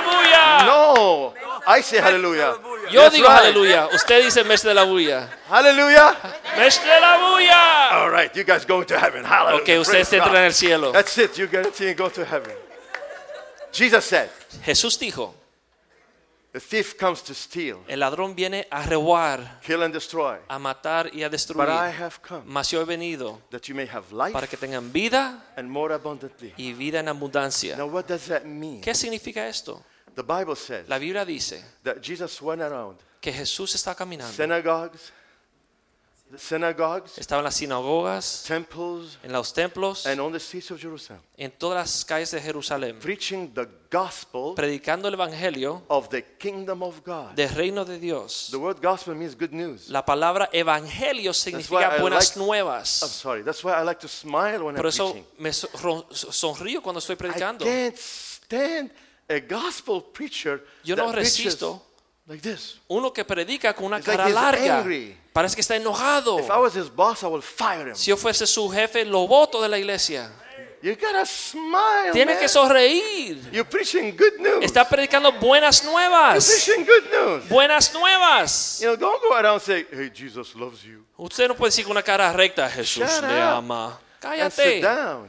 Bulla. 0.01 0.65
No, 0.65 1.33
I 1.67 1.81
say 1.81 1.97
hallelujah. 1.99 2.55
Yo 2.91 3.01
That's 3.01 3.15
digo 3.15 3.27
right. 3.27 3.45
aleluya. 3.45 3.89
Usted 3.93 4.23
dice 4.23 4.43
Mesh 4.43 4.61
de 4.61 4.73
la 4.73 4.85
bulla. 4.85 5.27
Hallelujah! 5.49 6.15
Mesh 6.57 6.79
de 6.79 6.99
la 6.99 7.17
bulla. 7.17 7.89
All 7.91 8.11
right, 8.11 8.35
you 8.35 8.43
guys 8.43 8.65
going 8.65 8.85
to 8.85 8.99
heaven. 8.99 9.23
Hallelujah. 9.23 9.61
Ok, 9.61 9.79
ustedes 9.79 10.13
entran 10.13 10.45
el 10.45 10.53
cielo. 10.53 10.91
That's 10.91 11.17
it. 11.17 11.37
You 11.37 11.47
guarantee 11.47 11.93
go 11.95 12.09
to 12.09 12.23
heaven. 12.23 12.53
Jesus 13.71 14.05
said, 14.05 14.29
Jesús 14.63 14.97
dijo, 14.99 15.33
The 16.55 16.61
thief 16.61 16.95
comes 16.97 17.21
to 17.23 17.33
steal, 17.33 17.83
el 17.85 17.99
ladrón 17.99 18.33
viene 18.33 18.65
a 18.71 18.81
robar, 18.85 19.59
kill, 19.61 19.83
and 19.83 19.93
destroy. 19.93 20.37
a 20.47 20.57
matar 20.57 21.09
y 21.13 21.21
a 21.21 21.27
But 21.27 21.33
I 21.33 21.35
destruir. 21.35 21.67
have 21.67 22.21
come 22.25 22.43
Mas 22.45 22.71
yo 22.71 22.79
he 22.81 22.85
venido 22.85 23.41
that 23.51 23.63
you 23.67 23.75
may 23.75 23.85
have 23.87 24.05
life 24.13 24.31
para 24.31 24.47
que 24.47 24.57
tengan 24.57 24.89
vida 24.93 25.43
and 25.57 25.69
more 25.69 25.93
abundantly. 25.93 26.53
y 26.57 26.71
vida 26.71 27.01
en 27.01 27.09
abundancia. 27.09 27.75
Now, 27.75 27.87
what 27.87 28.05
does 28.07 28.27
that 28.27 28.45
mean? 28.45 28.79
¿Qué 28.79 28.95
significa 28.95 29.45
esto? 29.49 29.83
The 30.15 30.23
Bible 30.23 30.55
says 30.55 30.87
La 30.87 30.97
Biblia 30.97 31.25
dice 31.25 31.61
that 31.83 31.97
Jesus 32.01 32.41
went 32.41 32.61
around 32.61 32.99
que 33.19 33.33
Jesús 33.33 33.75
está 33.75 33.93
caminando. 33.93 34.31
synagogues, 34.33 35.11
Estaba 36.33 37.39
en 37.39 37.43
las 37.43 37.55
sinagogas, 37.55 38.43
temples, 38.47 39.19
en 39.23 39.31
los 39.31 39.53
templos, 39.53 40.05
and 40.07 40.19
on 40.19 40.31
the 40.33 40.39
streets 40.39 40.71
of 40.71 40.81
Jerusalem, 40.81 41.21
en 41.37 41.51
todas 41.51 41.77
las 41.77 42.03
calles 42.03 42.31
de 42.31 42.41
Jerusalén, 42.41 42.97
preaching 42.99 43.53
the 43.53 43.67
gospel 43.91 44.53
predicando 44.55 45.07
el 45.07 45.13
evangelio 45.13 45.83
of 45.87 46.09
the 46.09 46.23
kingdom 46.39 46.81
of 46.81 47.01
God. 47.05 47.35
del 47.35 47.49
reino 47.53 47.85
de 47.85 47.99
Dios. 47.99 48.47
The 48.49 48.57
word 48.57 48.77
gospel 48.81 49.13
means 49.15 49.35
good 49.37 49.51
news. 49.51 49.87
La 49.87 50.03
palabra 50.03 50.49
evangelio 50.51 51.31
significa 51.31 51.95
I 51.97 52.01
buenas 52.01 52.29
like- 52.29 52.39
I'm 52.39 52.45
nuevas. 52.47 52.89
sorry. 52.89 53.43
That's 53.43 53.63
why 53.63 53.73
I 53.79 53.85
like 53.85 54.01
to 54.01 54.07
smile 54.07 54.63
when 54.63 54.75
Por 54.75 54.85
I'm 54.85 54.89
eso 54.89 55.11
preaching. 55.11 55.27
me 55.37 55.53
sonrío 55.53 56.81
cuando 56.81 56.99
estoy 56.99 57.13
I 57.13 57.17
predicando. 57.17 57.63
can't 57.65 57.97
stand 57.97 58.91
a 59.29 59.39
gospel 59.39 60.03
preacher 60.11 60.65
Yo 60.83 60.95
no 60.95 61.11
resisto 61.11 61.85
like 62.25 62.41
this. 62.41 62.79
uno 62.87 63.13
que 63.13 63.23
predica 63.23 63.73
con 63.75 63.85
una 63.85 63.97
It's 63.97 64.07
cara 64.07 64.27
larga. 64.27 64.79
angry. 64.79 65.17
Parece 65.35 65.53
que 65.53 65.59
está 65.59 65.75
enojado. 65.75 66.39
If 66.39 66.45
I 66.45 66.57
was 66.57 66.73
his 66.77 66.89
boss, 66.89 67.21
I 67.21 67.25
would 67.25 67.43
fire 67.43 67.89
him. 67.89 67.95
Si 67.95 68.09
yo 68.09 68.15
fuese 68.15 68.47
su 68.47 68.69
jefe, 68.69 69.03
lo 69.03 69.27
voto 69.27 69.61
de 69.61 69.67
la 69.67 69.77
iglesia. 69.77 70.31
You 70.81 70.95
gotta 70.95 71.25
smile. 71.25 72.13
Tiene 72.13 72.31
man. 72.35 72.39
que 72.39 72.47
sonreír. 72.47 73.41
You're 73.51 73.69
preaching 73.69 74.15
good 74.15 74.39
news. 74.39 74.63
Está 74.63 74.87
predicando 74.87 75.33
buenas 75.33 75.81
You're 75.81 75.91
nuevas. 75.91 76.47
preaching 76.47 76.85
good 76.85 77.11
news. 77.11 77.49
Buenas 77.49 77.93
nuevas. 77.93 78.79
You 78.79 78.87
know, 78.87 78.95
don't 78.95 79.21
go 79.21 79.35
around 79.35 79.59
saying, 79.61 79.87
"Hey, 79.91 80.09
Jesus 80.15 80.55
loves 80.55 80.83
you." 80.83 81.03
Usted 81.17 81.49
no 81.49 81.55
puede 81.55 81.71
decir 81.71 81.83
con 81.83 81.91
una 81.91 82.03
cara 82.03 82.31
recta, 82.31 82.69
Jesús 82.69 83.03
Shut 83.03 83.23
le 83.23 83.35
up 83.35 83.57
ama. 83.57 83.99
Cállate 84.21 84.81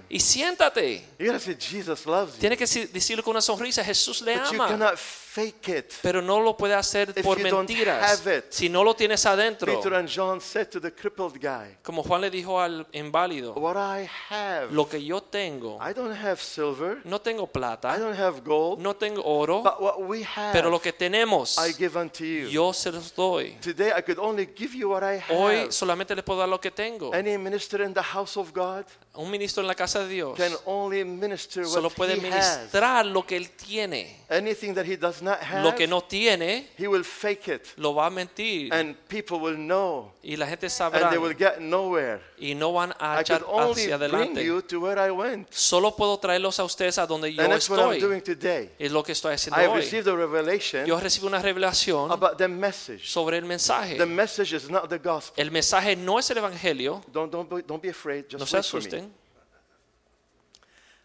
y 0.08 0.20
siéntate. 0.20 1.04
You 1.18 1.26
gotta 1.26 1.40
say, 1.40 1.56
"Jesus 1.58 2.06
loves 2.06 2.34
you." 2.34 2.38
Tiene 2.40 2.56
que 2.56 2.64
decirlo 2.64 3.24
con 3.24 3.32
una 3.32 3.42
sonrisa, 3.42 3.82
Jesús 3.82 4.20
le 4.20 4.38
But 4.38 4.52
you 4.52 4.62
ama. 4.62 4.68
cannot 4.68 4.96
fake 5.36 5.68
it. 5.68 5.92
Pero 6.02 6.22
no 6.22 6.40
lo 6.40 6.56
puede 6.56 6.72
hacer 6.74 7.10
If 7.14 7.22
por 7.22 7.36
you 7.38 7.48
don't 7.48 7.68
mentiras. 7.68 8.02
have 8.22 8.38
it. 8.38 8.46
Si 8.48 8.70
no 8.70 8.82
lo 8.82 8.94
tienes 8.94 9.26
adentro. 9.26 9.74
Peter 9.76 9.92
and 9.94 10.08
John 10.08 10.40
said 10.40 10.68
to 10.70 10.80
the 10.80 10.90
crippled 10.92 11.34
guy, 11.38 11.76
Como 11.82 12.02
Juan 12.02 12.22
le 12.22 12.30
dijo 12.30 12.58
al 12.58 12.86
inválido, 12.92 13.52
"What 13.54 13.76
I 13.76 14.08
have, 14.30 14.72
lo 14.72 14.88
que 14.88 15.04
yo 15.04 15.20
tengo, 15.22 15.78
I 15.86 15.92
don't 15.92 16.16
have 16.16 16.38
silver, 16.40 17.02
no 17.04 17.20
tengo 17.20 17.44
I 17.44 17.48
plata, 17.52 17.98
don't 17.98 18.18
have 18.18 18.40
gold, 18.42 18.80
no 18.80 18.94
tengo 18.96 19.22
oro, 19.24 19.62
but 19.62 19.78
what 19.78 19.98
we 19.98 20.24
have, 20.24 20.52
pero 20.52 20.70
lo 20.70 20.80
que 20.80 20.92
tenemos, 20.94 21.58
I 21.58 21.74
give 21.74 21.98
unto 21.98 22.24
you." 22.24 22.48
yo 22.48 22.72
se 22.72 22.90
los 22.90 23.14
doy. 23.14 23.58
Today 23.60 23.90
I 23.94 24.02
could 24.02 24.18
only 24.18 24.46
give 24.56 24.74
you 24.74 24.88
what 24.88 25.02
I 25.02 25.20
Hoy 25.30 25.56
have. 25.56 25.72
solamente 25.72 26.14
le 26.14 26.22
puedo 26.22 26.40
dar 26.40 26.48
lo 26.48 26.58
que 26.60 26.70
tengo. 26.70 27.12
Any 27.12 27.36
minister 27.36 27.82
in 27.82 27.92
the 27.92 28.02
house 28.02 28.38
of 28.38 28.52
God 28.54 28.84
Un 29.18 29.30
ministro 29.30 29.62
en 29.62 29.66
la 29.66 29.74
casa 29.74 30.00
de 30.00 30.08
Dios 30.08 30.36
can 30.36 30.52
only 30.66 31.02
minister 31.02 31.64
solo 31.66 31.88
what 31.88 31.96
puede 31.96 32.14
he 32.14 32.28
has. 32.30 32.58
ministrar 32.58 33.06
lo 33.06 33.24
que 33.24 33.36
él 33.38 33.50
tiene. 33.50 34.24
Anything 34.28 34.74
that 34.74 34.84
he 34.84 34.96
does 34.96 35.22
not 35.26 35.40
have, 35.42 35.62
Lo 35.64 35.74
que 35.74 35.86
no 35.86 36.00
tiene, 36.00 36.68
he 36.78 36.86
will 36.88 37.04
fake 37.04 37.48
it, 37.48 37.66
lo 37.76 37.92
va 37.94 38.06
a 38.06 38.10
mentir. 38.10 38.72
and 38.72 38.96
people 39.08 39.38
will 39.38 39.56
know, 39.56 40.12
Y 40.22 40.36
la 40.36 40.46
gente 40.46 40.66
and 40.66 40.72
sabrá 40.72 41.10
they 41.10 41.18
will 41.18 41.34
get 41.36 41.58
nowhere. 41.60 42.20
y 42.38 42.54
no 42.54 42.72
van 42.72 42.94
a 42.98 43.18
I 43.18 43.20
echar 43.22 43.40
could 43.42 43.52
only 43.52 43.82
hacia 43.82 43.96
adelante. 43.96 44.42
you 44.44 44.62
to 44.62 44.80
where 44.80 44.98
I 44.98 45.10
went, 45.10 45.52
Solo 45.52 45.94
puedo 45.94 46.18
traerlos 46.18 46.58
a 46.58 46.64
ustedes 46.64 46.96
a 46.98 47.06
donde 47.06 47.32
yo 47.34 47.42
and 47.42 47.52
that's 47.52 47.68
what 47.68 47.78
I'm 47.80 48.00
doing 48.00 48.20
today. 48.22 48.70
Es 48.78 48.90
lo 48.92 49.02
que 49.02 49.12
estoy 49.12 49.34
haciendo 49.34 49.60
I 49.60 49.66
hoy. 49.66 49.76
received 49.80 50.08
a 50.08 50.14
revelation 50.16 50.86
Yo 50.86 50.98
recibo 50.98 51.26
una 51.26 51.42
revelación 51.42 52.10
about 52.12 52.38
the 52.38 52.48
message. 52.48 53.06
sobre 53.10 53.36
el 53.38 53.44
mensaje. 53.44 53.96
The 53.96 54.06
message 54.06 54.52
is 54.54 54.70
not 54.70 54.88
the 54.88 54.98
gospel. 54.98 55.34
El 55.42 55.50
mensaje 55.50 55.96
no 55.96 56.18
es 56.18 56.30
el 56.30 56.38
evangelio. 56.38 57.02
Don't 57.12 57.30
don't 57.32 57.48
be, 57.50 57.62
don't 57.62 57.82
be 57.82 57.90
afraid. 57.90 58.24
Just 58.30 58.38
No 58.40 58.46
se 58.46 58.56
asusten. 58.58 59.12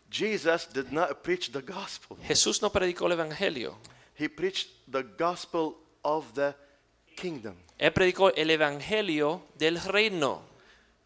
Jesus 0.09 0.67
did 0.73 0.91
not 0.91 1.23
preach 1.23 1.51
the 1.51 1.61
gospel. 1.61 2.17
Jesús 2.27 2.61
no 2.61 2.69
predicó 2.69 3.05
el 3.05 3.13
evangelio. 3.13 3.77
He 4.21 4.29
preached 4.29 4.69
the 4.87 5.01
gospel 5.17 5.77
of 6.03 6.35
the 6.35 6.53
kingdom. 7.15 7.55
Él 7.79 7.91
predicó 7.91 8.29
el 8.35 8.51
evangelio 8.51 9.41
del 9.57 9.79
reino. 9.81 10.43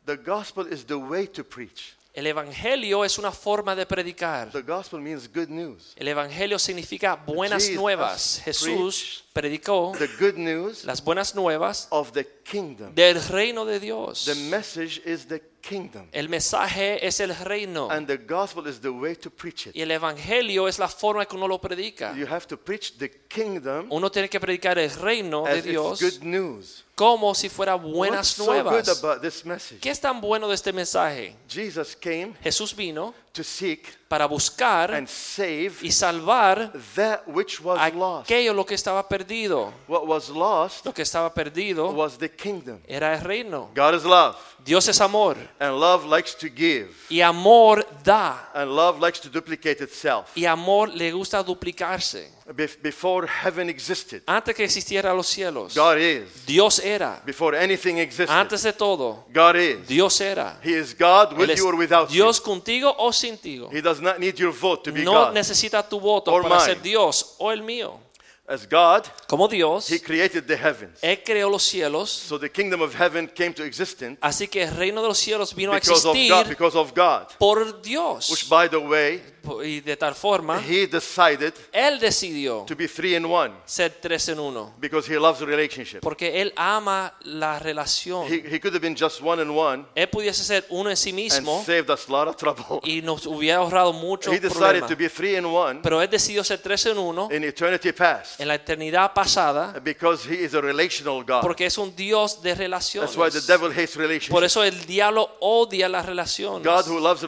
The 0.06 0.17
gospel 0.17 0.67
is 0.71 0.86
the 0.86 0.95
way 0.97 1.25
to 1.28 1.45
preach. 1.45 1.95
El 2.13 2.28
evangelio 2.28 3.06
es 3.06 3.17
una 3.17 3.32
forma 3.32 3.73
de 3.73 3.86
predicar. 3.86 4.51
The 4.51 4.63
gospel 4.63 4.99
means 4.99 5.30
good 5.34 5.47
news. 5.47 5.93
El 5.95 6.10
evangelio 6.10 6.60
significa 6.60 7.15
buenas 7.15 7.63
Jesus 7.63 7.82
nuevas. 7.82 8.41
Jesús 8.43 9.23
predicó 9.32 9.93
The 9.97 10.08
good 10.19 10.36
news 10.36 10.84
las 10.84 11.01
buenas 11.01 11.36
nuevas 11.36 11.88
of 11.91 12.12
the 12.12 12.25
kingdom. 12.43 12.93
del 12.93 13.21
reino 13.30 13.63
de 13.63 13.80
Dios. 13.80 14.25
The 14.25 14.36
message 14.49 15.01
is 15.06 15.25
the 15.25 15.41
kingdom. 15.67 16.08
El 16.12 16.30
mensaje 16.30 17.06
es 17.06 17.19
el 17.19 17.36
reino 17.36 17.89
And 17.89 18.08
the 18.08 18.17
gospel 18.17 18.67
is 18.67 18.80
the 18.80 18.89
way 18.89 19.15
to 19.15 19.30
preach 19.30 19.67
it. 19.67 19.75
y 19.75 19.82
el 19.82 19.91
evangelio 19.91 20.67
es 20.67 20.78
la 20.80 20.88
forma 20.88 21.25
que 21.25 21.36
uno 21.36 21.47
lo 21.47 21.60
predica. 21.60 22.15
You 22.15 22.28
have 22.28 22.45
to 22.47 22.58
preach 22.58 22.97
the 22.97 23.10
kingdom 23.28 23.88
Uno 23.89 24.10
tiene 24.12 24.30
que 24.30 24.39
predicar 24.39 24.78
el 24.78 24.91
reino 24.91 25.43
de 25.45 25.58
it's 25.58 25.67
Dios 25.67 26.01
good 26.01 26.23
news. 26.23 26.85
Como 26.95 27.36
si 27.36 27.49
fuera 27.49 27.75
What's 27.75 27.93
buenas 27.93 28.27
so 28.29 28.45
good 28.45 28.53
nuevas. 28.63 29.03
about 29.03 29.21
this 29.21 29.43
message? 29.45 29.81
¿Qué 29.81 29.89
es 29.91 29.99
tan 29.99 30.21
bueno 30.21 30.47
de 30.47 30.55
este 30.55 30.71
mensaje? 30.71 31.36
Jesus 31.47 31.95
came 31.95 32.34
Jesús 32.41 32.73
vino 32.73 33.13
to 33.34 33.43
seek 33.43 33.97
para 34.08 34.25
buscar 34.27 34.93
and 34.93 35.10
save 35.10 35.73
y 35.81 35.91
salvar 35.91 36.71
that 36.95 37.23
which 37.27 37.60
was 37.60 37.93
lost. 37.93 38.25
aquello 38.31 38.53
lo 38.53 38.65
que 38.65 38.75
estaba 38.75 39.08
perdido. 39.10 39.73
What 39.89 40.08
was 40.08 40.29
lost 40.29 40.86
Lo 40.86 40.93
que 40.93 41.01
estaba 41.01 41.34
perdido 41.34 41.89
was 41.91 42.17
the 42.17 42.29
kingdom. 42.31 42.79
era 42.88 43.13
el 43.13 43.21
reino. 43.21 43.69
God 43.75 43.95
is 43.95 44.05
love, 44.05 44.38
Dios 44.63 44.88
es 44.88 45.01
amor 45.01 45.36
and 45.60 45.77
love 45.77 46.05
likes 46.05 46.34
to 46.34 46.47
give, 46.47 46.89
y 47.10 47.19
amor 47.19 47.86
da 48.05 48.49
and 48.53 48.73
love 48.73 49.01
likes 49.01 49.19
to 49.19 49.29
duplicate 49.29 49.84
itself. 49.84 50.29
y 50.34 50.45
amor 50.45 50.88
le 50.95 51.12
gusta 51.12 51.43
duplicarse. 51.43 52.31
Bef- 52.53 52.79
Before 52.79 53.25
heaven 53.25 53.69
existed, 53.69 54.21
Antes 54.27 54.53
que 54.55 54.63
existieran 54.63 55.17
los 55.17 55.25
cielos, 55.27 55.73
God 55.73 55.97
is. 55.97 56.45
Dios 56.45 56.77
era. 56.79 57.19
Before 57.25 57.55
anything 57.58 57.97
existed, 57.97 58.29
Antes 58.31 58.62
de 58.62 58.71
todo, 58.71 59.25
God 59.34 59.55
is. 59.55 59.88
Dios 59.88 60.21
era. 60.21 60.55
He 60.63 60.73
is 60.73 60.93
God 60.93 61.34
with 61.36 61.49
you 61.58 61.65
or 61.67 61.75
without 61.75 62.08
Dios 62.10 62.39
contigo 62.39 62.93
o 62.99 63.12
sin 63.12 63.38
ti. 63.39 63.65
He 63.71 63.81
does 63.81 63.99
not 63.99 64.19
need 64.19 64.38
your 64.38 64.51
vote 64.51 64.84
to 64.84 64.91
be 64.91 65.03
No 65.03 65.13
God. 65.13 65.27
No 65.29 65.34
necesita 65.34 65.81
tu 65.89 65.99
voto 65.99 66.31
para 66.31 66.47
mine. 66.47 66.60
ser 66.65 66.81
Dios 66.81 67.36
o 67.39 67.49
el 67.51 67.63
mío. 67.63 67.99
As 68.47 68.67
God, 68.67 69.08
como 69.27 69.47
Dios, 69.47 69.89
He 69.91 69.99
created 70.01 70.43
the 70.45 70.55
heavens. 70.57 70.99
Él 71.01 71.21
creó 71.23 71.49
los 71.49 71.63
cielos, 71.63 72.09
So 72.09 72.39
the 72.39 72.49
kingdom 72.51 72.81
of 72.81 72.93
heaven 72.95 73.27
came 73.27 73.53
to 73.53 73.63
existence 73.63 74.17
así 74.21 74.47
que 74.47 74.63
el 74.63 74.75
reino 74.75 75.01
de 75.01 75.07
los 75.07 75.17
cielos 75.17 75.53
vino 75.55 75.71
a 75.71 75.75
because 75.75 76.07
of 76.07 76.13
God, 76.15 76.15
existir 76.15 76.47
because 76.49 76.77
of 76.77 76.93
God. 76.95 77.27
por 77.38 77.81
Dios. 77.81 78.29
Which, 78.29 78.47
by 78.49 78.67
the 78.69 78.77
way, 78.77 79.21
Y 79.63 79.79
de 79.81 79.95
tal 79.95 80.15
forma, 80.15 80.59
He 80.59 80.88
decided 80.88 81.53
Él 81.71 81.99
decidió 81.99 82.65
to 82.65 82.75
be 82.75 82.88
three 82.88 83.15
in 83.15 83.25
one 83.25 83.53
ser 83.65 83.91
tres 84.01 84.27
en 84.29 84.39
uno, 84.39 84.73
because 84.79 85.07
He 85.07 85.19
loves 85.19 85.39
relationship. 85.41 85.99
porque 86.01 86.41
Él 86.41 86.51
ama 86.55 87.13
la 87.21 87.59
relación. 87.59 88.25
He, 88.27 88.41
he 88.41 88.59
could 88.59 88.73
have 88.73 88.81
been 88.81 88.95
just 88.95 89.21
one 89.21 89.39
in 89.41 89.51
one 89.51 89.85
Él 89.95 90.09
pudiese 90.09 90.43
ser 90.43 90.65
uno 90.69 90.89
en 90.89 90.97
sí 90.97 91.09
and 91.11 91.19
mismo 91.19 91.63
saved 91.63 91.91
us 91.91 92.07
a 92.09 92.11
lot 92.11 92.27
of 92.27 92.35
trouble. 92.38 92.79
y 92.83 93.01
nos 93.03 93.27
hubiera 93.27 93.59
ahorrado 93.59 93.93
muchos 93.93 94.33
He 94.33 94.39
decided 94.39 94.81
to 94.81 94.88
problemas. 94.88 94.97
be 94.97 95.09
three 95.09 95.35
in 95.38 95.45
one 95.45 95.79
Pero 95.83 96.01
Él 96.01 96.09
decidió 96.09 96.43
ser 96.43 96.57
tres 96.59 96.83
en 96.88 96.97
uno 96.97 97.29
in 97.31 97.43
eternity 97.43 97.91
past 97.91 98.39
en 98.41 98.47
la 98.47 98.55
eternidad 98.55 99.13
pasada 99.15 99.80
because 99.84 100.25
He 100.30 100.43
is 100.43 100.54
a 100.54 100.62
relational 100.62 101.23
God. 101.23 101.41
porque 101.41 101.65
es 101.65 101.78
un 101.80 101.95
Dios 101.95 102.41
de 102.43 102.54
relaciones. 102.54 103.10
That's 103.12 103.17
why 103.17 103.30
the 103.32 103.41
devil 103.47 103.71
hates 103.71 104.28
Por 104.30 104.43
eso 104.43 104.63
el 104.63 104.86
diablo 104.86 105.38
odia 105.39 105.89
las 105.89 106.06
relaciones. 106.06 106.63
God 106.63 106.86
who 106.88 106.99
loves 106.99 107.23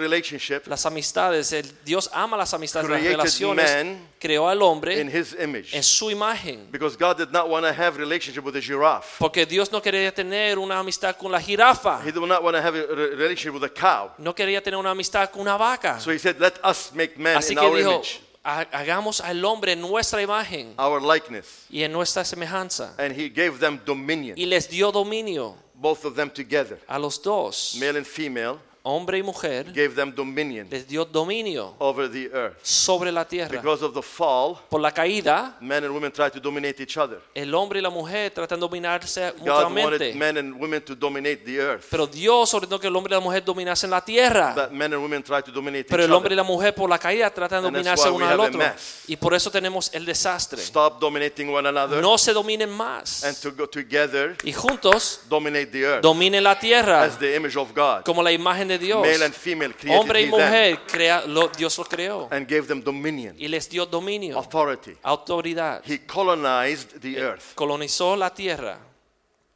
las 0.67 0.85
amistades, 0.85 1.51
el 1.53 1.65
Dios 1.83 2.09
ama 2.13 2.37
las 2.37 2.53
amistades, 2.53 2.89
las 2.89 3.01
relaciones. 3.01 3.65
man 3.65 4.07
creó 4.19 4.49
al 4.49 4.61
hombre 4.61 4.99
in 4.99 5.09
His 5.09 5.33
image. 5.39 5.73
en 5.75 5.81
su 5.83 6.11
imagen. 6.11 6.67
Because 6.71 6.97
God 6.97 7.17
did 7.17 7.29
not 7.31 7.47
want 7.47 7.65
to 7.65 7.71
have 7.73 7.97
relationship 7.97 8.43
with 8.43 8.55
a 8.55 8.61
giraffe. 8.61 9.15
Porque 9.17 9.45
Dios 9.45 9.71
no 9.71 9.81
quería 9.81 10.13
tener 10.13 10.59
una 10.59 10.79
amistad 10.79 11.15
con 11.15 11.31
la 11.31 11.39
jirafa. 11.39 12.01
He 12.03 12.11
did 12.11 12.21
not 12.21 12.43
want 12.43 12.55
to 12.55 12.61
have 12.61 12.75
a 12.75 12.85
re- 12.95 13.15
relationship 13.15 13.53
with 13.53 13.63
a 13.63 13.73
cow. 13.73 14.11
No 14.17 14.35
quería 14.35 14.61
tener 14.61 14.77
una 14.77 14.91
amistad 14.91 15.29
con 15.31 15.41
una 15.41 15.57
vaca. 15.57 15.99
So 15.99 16.11
He 16.11 16.19
said, 16.19 16.37
"Let 16.39 16.55
us 16.63 16.91
make 16.93 17.17
man 17.17 17.37
Así 17.37 17.53
in 17.53 17.59
que 17.59 17.65
our 17.65 17.77
dijo, 17.77 17.91
image, 17.95 18.19
"Ha- 18.21 18.26
hagamos 18.47 19.19
al 19.21 19.43
hombre 19.43 19.73
en 19.73 19.81
nuestra 19.81 20.21
imagen 20.21 20.73
our 20.77 21.01
likeness." 21.01 21.65
y 21.69 21.83
en 21.83 21.91
nuestra 21.91 22.23
semejanza. 22.23 22.93
And 22.97 23.11
He 23.11 23.29
gave 23.29 23.59
them 23.59 23.79
dominion, 23.85 24.37
Y 24.37 24.45
les 24.45 24.69
dio 24.69 24.91
dominio 24.91 25.55
both 25.73 26.05
of 26.05 26.15
them 26.15 26.29
together, 26.29 26.79
a 26.87 26.97
los 26.97 27.21
dos, 27.21 27.75
male 27.79 27.97
and 27.97 28.05
female. 28.05 28.57
Hombre 28.87 29.17
y 29.17 29.23
mujer, 29.23 29.65
Gave 29.73 29.89
them 29.95 30.13
dominion 30.13 30.67
les 30.71 30.87
dio 30.87 31.03
dominio 31.05 31.75
over 31.79 32.09
the 32.09 32.29
earth. 32.33 32.57
sobre 32.63 33.11
la 33.11 33.25
tierra. 33.25 33.49
Because 33.59 33.83
of 33.83 33.93
the 33.93 34.01
fall, 34.01 34.57
Por 34.69 34.79
la 34.81 34.91
caída, 34.91 35.57
men 35.59 35.83
and 35.83 35.93
women 35.93 36.11
tried 36.11 36.31
to 36.31 36.39
dominate 36.39 36.81
each 36.81 36.97
other. 36.97 37.19
el 37.35 37.53
hombre 37.53 37.79
y 37.79 37.81
la 37.81 37.89
mujer 37.89 38.31
tratan 38.31 38.59
de 38.59 38.61
dominarse 38.61 39.31
God 39.39 39.43
wanted 39.43 39.51
mutuamente. 39.71 40.13
men 40.15 40.37
and 40.37 40.53
women 40.59 40.81
to 40.81 40.95
dominate 40.95 41.43
the 41.43 41.57
earth. 41.59 41.85
Pero 41.89 42.07
Dios 42.07 42.53
ordenó 42.53 42.79
que 42.79 42.87
el 42.87 42.95
hombre 42.95 43.13
y 43.13 43.17
la 43.17 43.21
mujer 43.23 43.43
dominasen 43.43 43.89
la 43.89 44.03
tierra. 44.03 44.53
But 44.55 44.71
men 44.71 44.93
and 44.93 45.01
women 45.03 45.21
tried 45.23 45.43
to 45.43 45.51
dominate 45.51 45.85
Pero 45.89 46.03
each 46.03 46.07
el 46.09 46.13
hombre 46.13 46.33
y 46.33 46.37
la 46.37 46.43
mujer 46.43 46.73
por 46.73 46.89
la 46.89 46.97
caída 46.97 47.29
tratan 47.29 47.61
de 47.61 47.67
And 47.67 47.75
dominarse 47.77 48.09
uno 48.09 48.27
al 48.27 48.39
otro. 48.39 48.59
Y 49.07 49.15
por 49.17 49.33
eso 49.33 49.51
tenemos 49.51 49.89
el 49.93 50.05
desastre. 50.05 50.61
Stop 50.61 50.99
dominating 50.99 51.49
one 51.53 51.67
another 51.67 52.01
No 52.01 52.17
se 52.17 52.31
dominen 52.33 52.69
más. 52.69 53.23
and 53.23 53.35
to 53.41 53.51
go 53.51 53.67
together 53.67 54.35
Y 54.43 54.53
juntos 54.53 55.21
dominate 55.27 55.67
the 55.67 55.83
earth 55.83 56.01
dominen 56.03 56.43
la 56.43 56.57
tierra 56.57 57.03
as 57.03 57.17
the 57.19 57.35
image 57.35 57.57
of 57.57 57.69
God. 57.75 58.03
como 58.05 58.21
la 58.23 58.31
imagen 58.31 58.67
de 58.67 58.76
Dios. 58.79 59.01
Male 59.01 59.23
and 59.25 59.33
female 59.33 59.73
created 59.73 59.99
Hombre 59.99 60.21
y 60.21 60.23
he 60.25 60.29
them 60.31 60.39
mujer, 60.39 60.79
crea- 60.87 61.25
lo- 61.25 61.49
Dios 61.49 61.77
los 61.77 61.87
creó. 61.87 62.27
and 62.31 62.47
gave 62.47 62.67
them 62.67 62.81
dominion, 62.81 63.35
Y 63.37 63.47
les 63.47 63.67
dio 63.69 63.85
dominio, 63.85 64.37
authority. 64.37 64.95
autoridad. 65.03 65.81
He 65.85 65.99
colonized 66.05 66.99
the 67.01 67.17
earth 67.19 67.53
Colonizó 67.55 68.15
la 68.15 68.29
tierra 68.33 68.79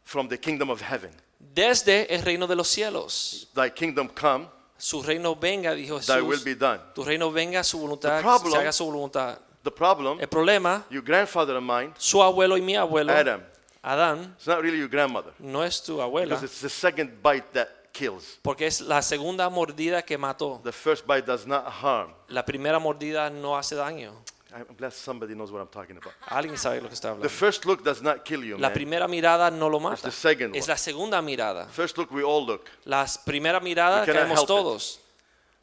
from 0.03 0.27
the 0.27 0.39
kingdom 0.39 0.69
of 0.69 0.81
heaven. 0.81 1.11
desde 1.39 2.13
el 2.13 2.21
reino 2.23 2.47
de 2.47 2.55
los 2.55 2.67
cielos. 2.67 3.47
Thy 3.53 3.69
kingdom 3.71 4.07
come, 4.09 4.47
Su 4.77 5.03
reino 5.03 5.35
venga, 5.35 5.73
dijo 5.75 5.99
thy 5.99 6.21
will 6.21 6.37
Jesús. 6.39 6.43
be 6.45 6.55
done. 6.55 6.79
Tu 6.95 7.03
reino 7.03 7.31
venga, 7.31 7.63
su 7.63 7.77
voluntad, 7.79 8.17
The 8.17 8.21
problem- 8.23 8.51
se 8.53 8.57
haga 8.57 8.71
su 8.71 8.85
voluntad. 8.85 9.37
The 9.63 9.69
problem, 9.71 10.19
El 10.19 10.27
problema, 10.27 10.85
your 10.89 11.03
grandfather 11.03 11.55
and 11.55 11.67
mine, 11.67 11.93
su 11.97 12.17
abuelo 12.23 12.57
y 12.57 12.61
mi 12.61 12.75
abuelo, 12.75 13.13
Adam, 13.13 13.43
Adán, 13.83 14.33
it's 14.37 14.47
not 14.47 14.59
really 14.61 14.79
your 14.79 14.87
grandmother 14.89 15.33
no 15.39 15.63
es 15.63 15.83
tu 15.83 16.01
abuela, 16.01 16.29
because 16.35 16.43
it's 16.45 16.61
the 16.61 16.69
second 16.69 17.11
bite 17.21 17.45
that 17.53 17.69
kills. 17.91 18.39
porque 18.41 18.67
es 18.67 18.81
la 18.81 19.01
segunda 19.01 19.49
mordida 19.49 20.01
que 20.03 20.17
mató. 20.17 20.61
The 20.63 20.71
first 20.71 21.05
bite 21.05 21.23
does 21.23 21.45
not 21.45 21.65
harm. 21.65 22.13
La 22.27 22.45
primera 22.45 22.79
mordida 22.79 23.29
no 23.29 23.57
hace 23.57 23.75
daño. 23.75 24.13
I'm 24.53 24.75
glad 24.77 24.91
somebody 24.91 25.33
knows 25.33 25.49
what 25.49 25.61
I'm 25.61 25.69
talking 25.69 25.95
about. 25.95 26.13
Alguien 26.27 26.57
sabe 26.57 26.81
lo 26.81 26.89
que 26.89 26.93
está 26.95 27.07
The 27.07 27.13
hablando. 27.13 27.29
first 27.29 27.63
look 27.65 27.83
does 27.83 28.01
not 28.01 28.23
kill 28.25 28.43
you, 28.43 28.57
La 28.57 28.73
primera 28.73 29.07
mirada 29.07 29.49
no 29.49 29.69
lo 29.69 29.79
mata. 29.79 30.01
the 30.01 30.11
second 30.11 30.53
Es 30.55 30.67
la 30.67 30.75
segunda 30.77 31.21
mirada. 31.21 31.67
First 31.67 31.97
look, 31.97 32.11
we 32.11 32.21
all 32.21 32.45
look, 32.45 32.65
La 32.83 33.05
primera 33.25 33.61
mirada 33.61 34.03
We 34.05 34.11
it. 34.33 34.45
todos, 34.45 34.99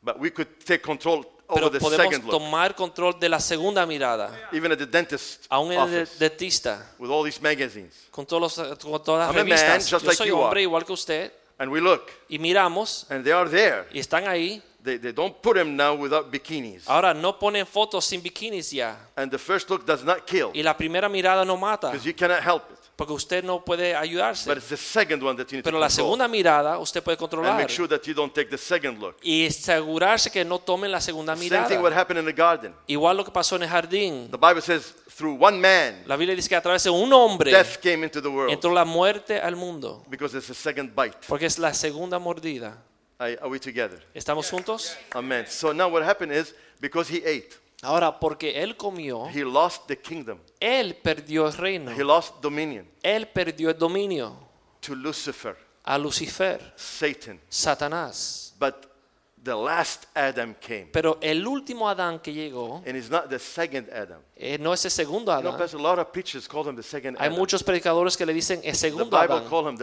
but 0.03 0.17
we 0.19 0.31
could 0.33 0.49
take 0.65 0.81
control 0.81 1.19
over 1.49 1.61
pero 1.69 1.71
the 1.71 1.79
podemos 1.81 2.03
second 2.07 2.25
look. 2.25 2.31
tomar 2.31 2.75
control 2.75 3.19
de 3.21 3.29
la 3.29 3.41
segunda 3.41 3.85
mirada. 3.85 4.49
Even 4.53 4.73
at 4.73 4.79
the 4.79 4.87
dentist 4.87 5.45
Aún 5.51 5.71
en 5.73 5.81
el 5.95 6.09
dentista, 6.19 6.95
with 6.99 7.11
all 7.11 7.23
these 7.25 7.43
magazines, 7.43 8.07
con, 8.11 8.25
todos 8.25 8.57
los- 8.57 8.79
con 8.79 9.03
todas 9.05 9.27
las 9.29 9.37
I'm 9.37 9.41
a 9.43 9.45
man, 9.45 9.59
revistas. 9.59 9.91
Yo 9.91 9.99
like 9.99 10.17
soy 10.17 10.31
hombre 10.31 10.61
are. 10.61 10.63
igual 10.63 10.87
que 10.87 10.93
usted. 10.95 11.33
And 11.59 11.71
we 11.71 11.81
look, 11.81 12.11
Y 12.29 12.39
miramos 12.39 13.07
and 13.11 13.25
they 13.25 13.33
are 13.33 13.49
there. 13.49 13.87
y 13.93 13.99
están 13.99 14.27
ahí. 14.27 14.63
They, 14.83 14.97
they 14.97 15.13
don't 15.13 15.35
put 15.43 15.57
them 15.57 15.77
now 15.77 15.95
without 15.95 16.31
bikinis. 16.31 16.85
Ahora 16.89 17.13
no 17.13 17.37
ponen 17.39 17.67
fotos 17.67 18.05
sin 18.05 18.23
bikinis 18.23 18.71
ya. 18.73 18.97
And 19.17 19.31
the 19.31 19.39
first 19.39 19.69
look 19.71 19.85
does 19.85 20.05
not 20.05 20.25
kill 20.27 20.51
Y 20.55 20.63
la 20.63 20.77
primera 20.77 21.09
mirada 21.09 21.45
no 21.45 21.57
mata. 21.57 21.91
because 21.91 22.07
you 22.07 22.15
cannot 22.15 22.41
help 22.43 22.63
it. 22.71 22.79
Porque 22.97 23.13
usted 23.13 23.45
no 23.45 23.65
puede 23.65 23.95
ayudarse. 23.95 24.49
But 24.49 24.59
it's 24.59 24.69
the 24.71 24.77
second 24.77 25.23
one 25.23 25.37
that 25.37 25.49
you 25.53 25.59
need 25.59 25.65
Pero 25.65 25.77
to 25.77 25.81
la 25.81 25.89
segunda 25.91 26.27
mirada 26.27 26.79
usted 26.79 27.03
puede 27.03 27.17
controlar. 27.17 27.51
and 27.51 27.59
make 27.61 27.71
sure 27.71 27.87
that 27.89 28.05
you 28.07 28.15
don't 28.15 28.33
take 28.33 28.51
the 28.51 28.59
second 28.59 28.99
look. 29.01 29.17
Y 29.23 29.47
asegurarse 29.47 30.31
que 30.31 30.45
no 30.45 30.59
tomen 30.61 30.91
la 30.91 31.01
segunda 31.01 31.35
mirada. 31.37 31.65
Same 31.69 31.77
thing 31.77 31.83
what 31.83 31.93
happened 31.93 32.19
in 32.21 32.25
the 32.25 32.33
garden. 32.33 32.73
Igual 32.87 33.17
lo 33.17 33.25
que 33.25 33.31
pasó 33.33 33.57
en 33.57 33.63
el 33.65 33.69
jardín. 33.69 34.29
The 34.31 34.37
Bible 34.39 34.63
says 34.63 34.95
through 35.19 35.37
one 35.43 35.59
man, 35.59 36.05
La 36.07 36.17
Biblia 36.17 36.37
dice 36.37 36.49
que 36.49 36.55
a 36.55 36.63
través 36.63 36.85
de 36.85 36.91
un 36.91 37.13
hombre 37.13 37.51
death 37.51 37.79
came 37.83 38.05
into 38.05 38.23
the 38.23 38.29
world 38.29 38.53
entró 38.53 38.73
la 38.73 38.85
muerte 38.85 39.41
al 39.41 39.57
mundo. 39.57 40.05
because 40.09 40.37
it's 40.37 40.47
the 40.47 40.55
second 40.55 40.95
bite. 40.95 41.19
Porque 41.27 41.47
es 41.47 41.59
la 41.59 41.75
segunda 41.75 42.19
mordida. 42.21 42.79
Are, 43.19 43.37
are 43.41 43.49
we 43.49 43.59
together? 43.59 44.01
¿Estamos 44.15 44.49
juntos? 44.49 44.97
Amen. 45.13 45.45
So 45.49 45.73
now 45.73 45.89
what 45.89 46.05
happened 46.05 46.33
is 46.33 46.55
because 46.81 47.09
he 47.13 47.19
ate, 47.27 47.57
Ahora, 47.83 48.19
porque 48.19 48.63
él 48.63 48.77
comió, 48.77 49.29
he 49.29 49.45
lost 49.45 49.89
the 49.89 49.97
kingdom. 49.97 50.39
él 50.61 50.95
perdió 50.95 51.47
el 51.49 51.53
reino. 51.53 51.91
He 51.91 52.05
lost 52.05 52.41
dominion 52.41 52.87
Él 53.03 53.27
perdió 53.27 53.71
el 53.71 53.79
dominio 53.79 54.37
to 54.81 54.95
Lucifer, 54.95 55.57
a 55.85 55.99
Lucifer, 55.99 56.61
Satan. 56.77 57.41
Satanás. 57.49 58.55
But 58.59 58.87
the 59.43 59.55
last 59.55 60.07
Adam 60.15 60.55
came. 60.61 60.87
Pero 60.93 61.19
el 61.21 61.45
último 61.47 61.89
Adán 61.89 62.21
que 62.21 62.33
llegó 62.33 62.83
And 62.87 62.97
it's 62.97 63.11
not 63.11 63.29
the 63.29 63.39
second 63.39 63.89
Adam. 63.93 64.21
Eh, 64.41 64.57
no 64.59 64.73
es 64.73 64.85
el 64.85 64.91
segundo 64.93 65.33
You 65.33 65.41
know, 65.41 65.53
Adán. 65.53 65.59
Pastor, 65.59 66.77
the 66.77 66.83
second 66.83 67.17
Hay 67.19 67.29
muchos 67.31 67.65
predicadores 67.65 68.17
que 68.17 68.25
le 68.25 68.33
dicen 68.33 68.61
el 68.63 68.77
segundo 68.77 69.07
Bible 69.07 69.35
Adán. 69.35 69.77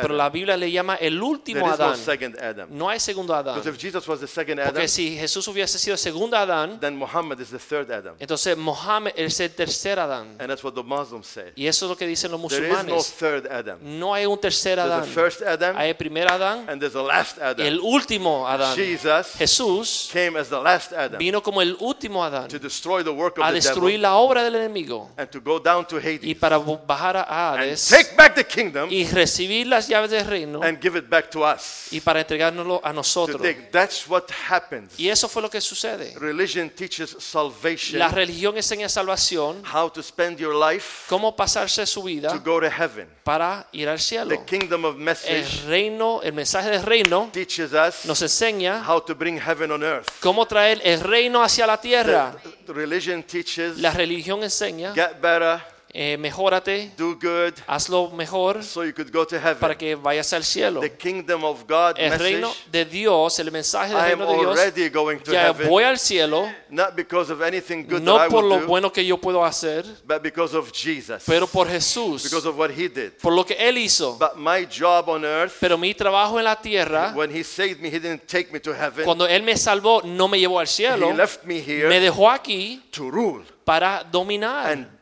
Pero 0.00 0.14
la 0.14 0.30
Biblia 0.30 0.56
le 0.56 0.70
llama 0.70 0.94
el 0.96 1.20
último 1.20 1.66
no 1.66 1.72
Adán. 1.72 1.96
second 1.96 2.38
Adam. 2.40 2.68
No 2.70 2.88
hay 2.88 3.00
segundo 3.00 3.34
Adán. 3.34 3.56
Because 3.56 3.68
if 3.74 3.80
Jesus 3.80 4.06
was 4.06 4.20
the 4.20 4.28
second 4.28 4.60
Adam, 4.60 4.72
Porque 4.72 4.88
si 4.88 5.16
Jesús 5.16 5.48
hubiese 5.48 5.78
sido 5.78 5.94
el 5.94 5.98
segundo 5.98 6.36
Adán, 6.36 6.78
then 6.78 6.96
Muhammad 6.96 7.40
is 7.40 7.50
the 7.50 7.58
third 7.58 7.90
Adam. 7.90 8.14
entonces 8.20 8.56
Mohammed 8.56 9.14
es 9.16 9.40
el 9.40 9.50
tercer 9.50 9.98
Adán. 9.98 10.36
And 10.38 10.48
that's 10.48 10.62
what 10.62 10.74
the 10.74 10.82
Muslims 10.82 11.26
say. 11.26 11.52
Y 11.56 11.66
eso 11.66 11.86
es 11.86 11.90
lo 11.90 11.96
que 11.96 12.06
dicen 12.06 12.30
los 12.30 12.38
no 12.38 12.44
musulmanes. 12.44 13.14
third 13.18 13.50
Adam. 13.50 13.78
No 13.82 14.14
hay 14.14 14.26
un 14.26 14.38
tercer 14.38 14.78
Adán. 14.78 15.08
Adam 15.46 15.76
Hay 15.76 15.90
el 15.90 15.96
primer 15.96 16.30
Adán 16.30 16.66
and 16.68 16.80
there's 16.80 16.94
a 16.94 17.02
last 17.02 17.38
y 17.38 17.42
Adam. 17.42 17.66
el 17.66 17.80
último 17.80 18.46
Adán. 18.46 18.76
Jesus 18.76 19.32
Jesús 19.36 20.08
came 20.12 20.38
as 20.38 20.48
the 20.48 20.60
last 20.60 20.92
Adam 20.92 21.18
vino 21.18 21.42
como 21.42 21.60
el 21.60 21.76
último 21.80 22.24
Adán 22.24 22.48
to 22.48 22.58
destroy 22.58 23.02
the 23.02 23.10
work 23.10 23.38
of 23.38 23.44
a 23.44 23.52
the 23.52 23.58
destruir 23.88 24.00
la 24.00 24.14
obra 24.16 24.42
del 24.44 24.54
enemigo 24.56 25.10
and 25.16 25.28
to 25.30 25.40
go 25.40 25.58
down 25.58 25.86
to 25.86 25.96
y 25.96 26.00
Hades 26.00 26.36
para 26.36 26.58
bajar 26.58 27.16
a 27.16 27.52
and 27.52 27.60
Hades 27.62 27.88
take 27.88 28.14
back 28.16 28.34
the 28.34 28.44
kingdom 28.44 28.88
y 28.90 29.04
recibir 29.06 29.66
las 29.66 29.88
llaves 29.88 30.10
del 30.10 30.24
reino 30.26 30.62
and 30.62 30.80
give 30.80 30.98
it 30.98 31.08
back 31.08 31.30
to 31.30 31.40
us. 31.44 31.88
y 31.90 32.00
para 32.00 32.20
entregárnoslo 32.20 32.80
a 32.84 32.88
To 32.90 32.94
nosotros. 32.94 33.42
That's 33.72 34.06
what 34.08 34.24
happens. 34.50 34.98
Y 34.98 35.08
eso 35.08 35.28
fue 35.28 35.42
lo 35.42 35.50
que 35.50 35.60
sucede. 35.60 36.14
Religion 36.18 36.70
teaches 36.70 37.16
salvation, 37.18 37.98
La 37.98 38.08
religión 38.08 38.56
enseña 38.56 38.88
salvación, 38.88 39.62
how 39.74 39.90
to 39.90 40.02
spend 40.02 40.38
your 40.38 40.54
life 40.54 41.04
cómo 41.08 41.34
pasarse 41.34 41.86
su 41.86 42.00
to 42.00 42.06
vida 42.06 42.36
go 42.44 42.60
to 42.60 42.70
heaven. 42.70 43.08
para 43.24 43.66
ir 43.72 43.88
al 43.88 43.98
The 43.98 44.02
cielo. 44.02 44.44
kingdom 44.46 44.84
of 44.84 44.94
El 44.96 45.00
message 45.02 45.62
reino, 45.66 46.20
el 46.22 46.32
mensaje 46.32 46.70
del 46.70 46.82
reino 46.82 47.28
teaches 47.32 47.72
us 47.72 48.04
nos 48.06 48.20
enseña 48.22 48.82
how 48.86 49.00
to 49.00 49.14
bring 49.14 49.38
heaven 49.40 49.70
on 49.70 49.82
earth. 49.82 50.08
cómo 50.20 50.46
traer 50.46 50.80
el 50.84 51.00
reino 51.00 51.42
hacia 51.42 51.66
la 51.66 51.80
tierra. 51.80 52.34
The 52.66 52.72
religion 52.72 53.22
teaches 53.22 53.77
La 53.78 53.92
religión 53.92 54.42
enseña, 54.42 54.92
get 54.92 55.20
better, 55.20 55.60
eh, 55.90 56.16
mejórate, 56.18 56.92
do 56.98 57.14
good, 57.14 57.54
hazlo 57.66 58.10
mejor 58.10 58.62
so 58.62 58.84
you 58.84 58.92
could 58.92 59.10
go 59.10 59.26
to 59.26 59.36
para 59.36 59.54
heaven. 59.54 59.78
que 59.78 59.94
vayas 59.94 60.32
al 60.32 60.44
cielo. 60.44 60.80
The 60.80 60.92
kingdom 60.96 61.44
of 61.44 61.64
God 61.66 61.94
El 61.96 62.18
reino 62.18 62.48
message. 62.48 62.70
de 62.70 62.84
Dios, 62.84 63.38
el 63.38 63.50
mensaje 63.50 63.94
del 63.94 63.98
I 63.98 64.08
reino 64.14 64.26
de 64.26 64.72
Dios, 64.72 64.92
going 64.92 65.18
to 65.18 65.32
ya 65.32 65.46
heaven, 65.46 65.68
voy 65.68 65.84
al 65.84 65.98
cielo, 65.98 66.46
not 66.68 66.94
because 66.94 67.32
of 67.32 67.40
anything 67.40 67.84
good 67.84 68.00
that 68.00 68.02
no 68.02 68.18
I 68.18 68.28
por 68.28 68.44
lo 68.44 68.60
do, 68.60 68.66
bueno 68.66 68.92
que 68.92 69.04
yo 69.04 69.18
puedo 69.18 69.42
hacer, 69.44 69.84
but 70.06 70.22
because 70.22 70.54
of 70.54 70.70
Jesus, 70.72 71.22
pero 71.26 71.46
por 71.46 71.66
Jesús, 71.68 72.22
because 72.24 72.46
of 72.46 72.58
what 72.58 72.70
He 72.70 72.88
did. 72.88 73.12
por 73.22 73.32
lo 73.32 73.44
que 73.44 73.54
Él 73.54 73.78
hizo. 73.78 74.18
But 74.18 74.36
my 74.36 74.66
job 74.66 75.08
on 75.08 75.24
earth, 75.24 75.54
Pero 75.58 75.78
mi 75.78 75.94
trabajo 75.94 76.38
en 76.38 76.44
la 76.44 76.56
tierra, 76.56 77.12
when 77.14 77.30
He 77.34 77.42
saved 77.42 77.80
me, 77.80 77.88
He 77.88 77.98
didn't 77.98 78.26
take 78.26 78.52
me 78.52 78.60
to 78.60 78.74
heaven. 78.74 79.04
cuando 79.04 79.26
Él 79.26 79.42
me 79.42 79.56
salvó, 79.56 80.02
no 80.04 80.28
me 80.28 80.38
llevó 80.38 80.60
al 80.60 80.68
cielo, 80.68 81.10
He 81.10 81.14
left 81.14 81.44
me 81.44 81.54
me 81.54 81.60
here 81.64 82.00
dejó 82.00 82.30
aquí 82.30 82.82
to 82.90 83.10
rule 83.10 83.44
para 83.64 84.04
dominar, 84.04 84.72
and 84.72 84.97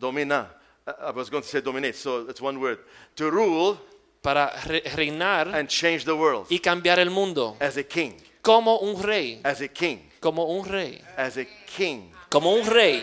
domina. 0.00 0.48
I 0.86 1.10
was 1.10 1.30
going 1.30 1.42
to 1.42 1.48
say 1.48 1.60
dominate, 1.60 1.94
so 1.94 2.26
it's 2.28 2.40
one 2.40 2.58
word. 2.58 2.78
To 3.16 3.30
rule 3.30 3.78
para 4.22 4.50
re- 4.66 4.82
reinar 4.96 5.54
and 5.54 5.68
change 5.68 6.04
the 6.04 6.16
world 6.16 6.46
y 6.50 6.58
cambiar 6.58 6.98
el 6.98 7.10
mundo 7.10 7.56
as 7.60 7.76
a 7.76 7.82
king, 7.84 8.14
como 8.42 8.78
un 8.80 9.00
rey, 9.02 9.40
as 9.44 9.60
a 9.60 9.68
king, 9.68 9.98
como 10.20 10.44
un 10.44 10.64
rey, 10.64 11.00
as 11.16 11.36
a 11.36 11.44
king. 11.66 12.10
como 12.30 12.54
un 12.54 12.66
rey, 12.66 13.02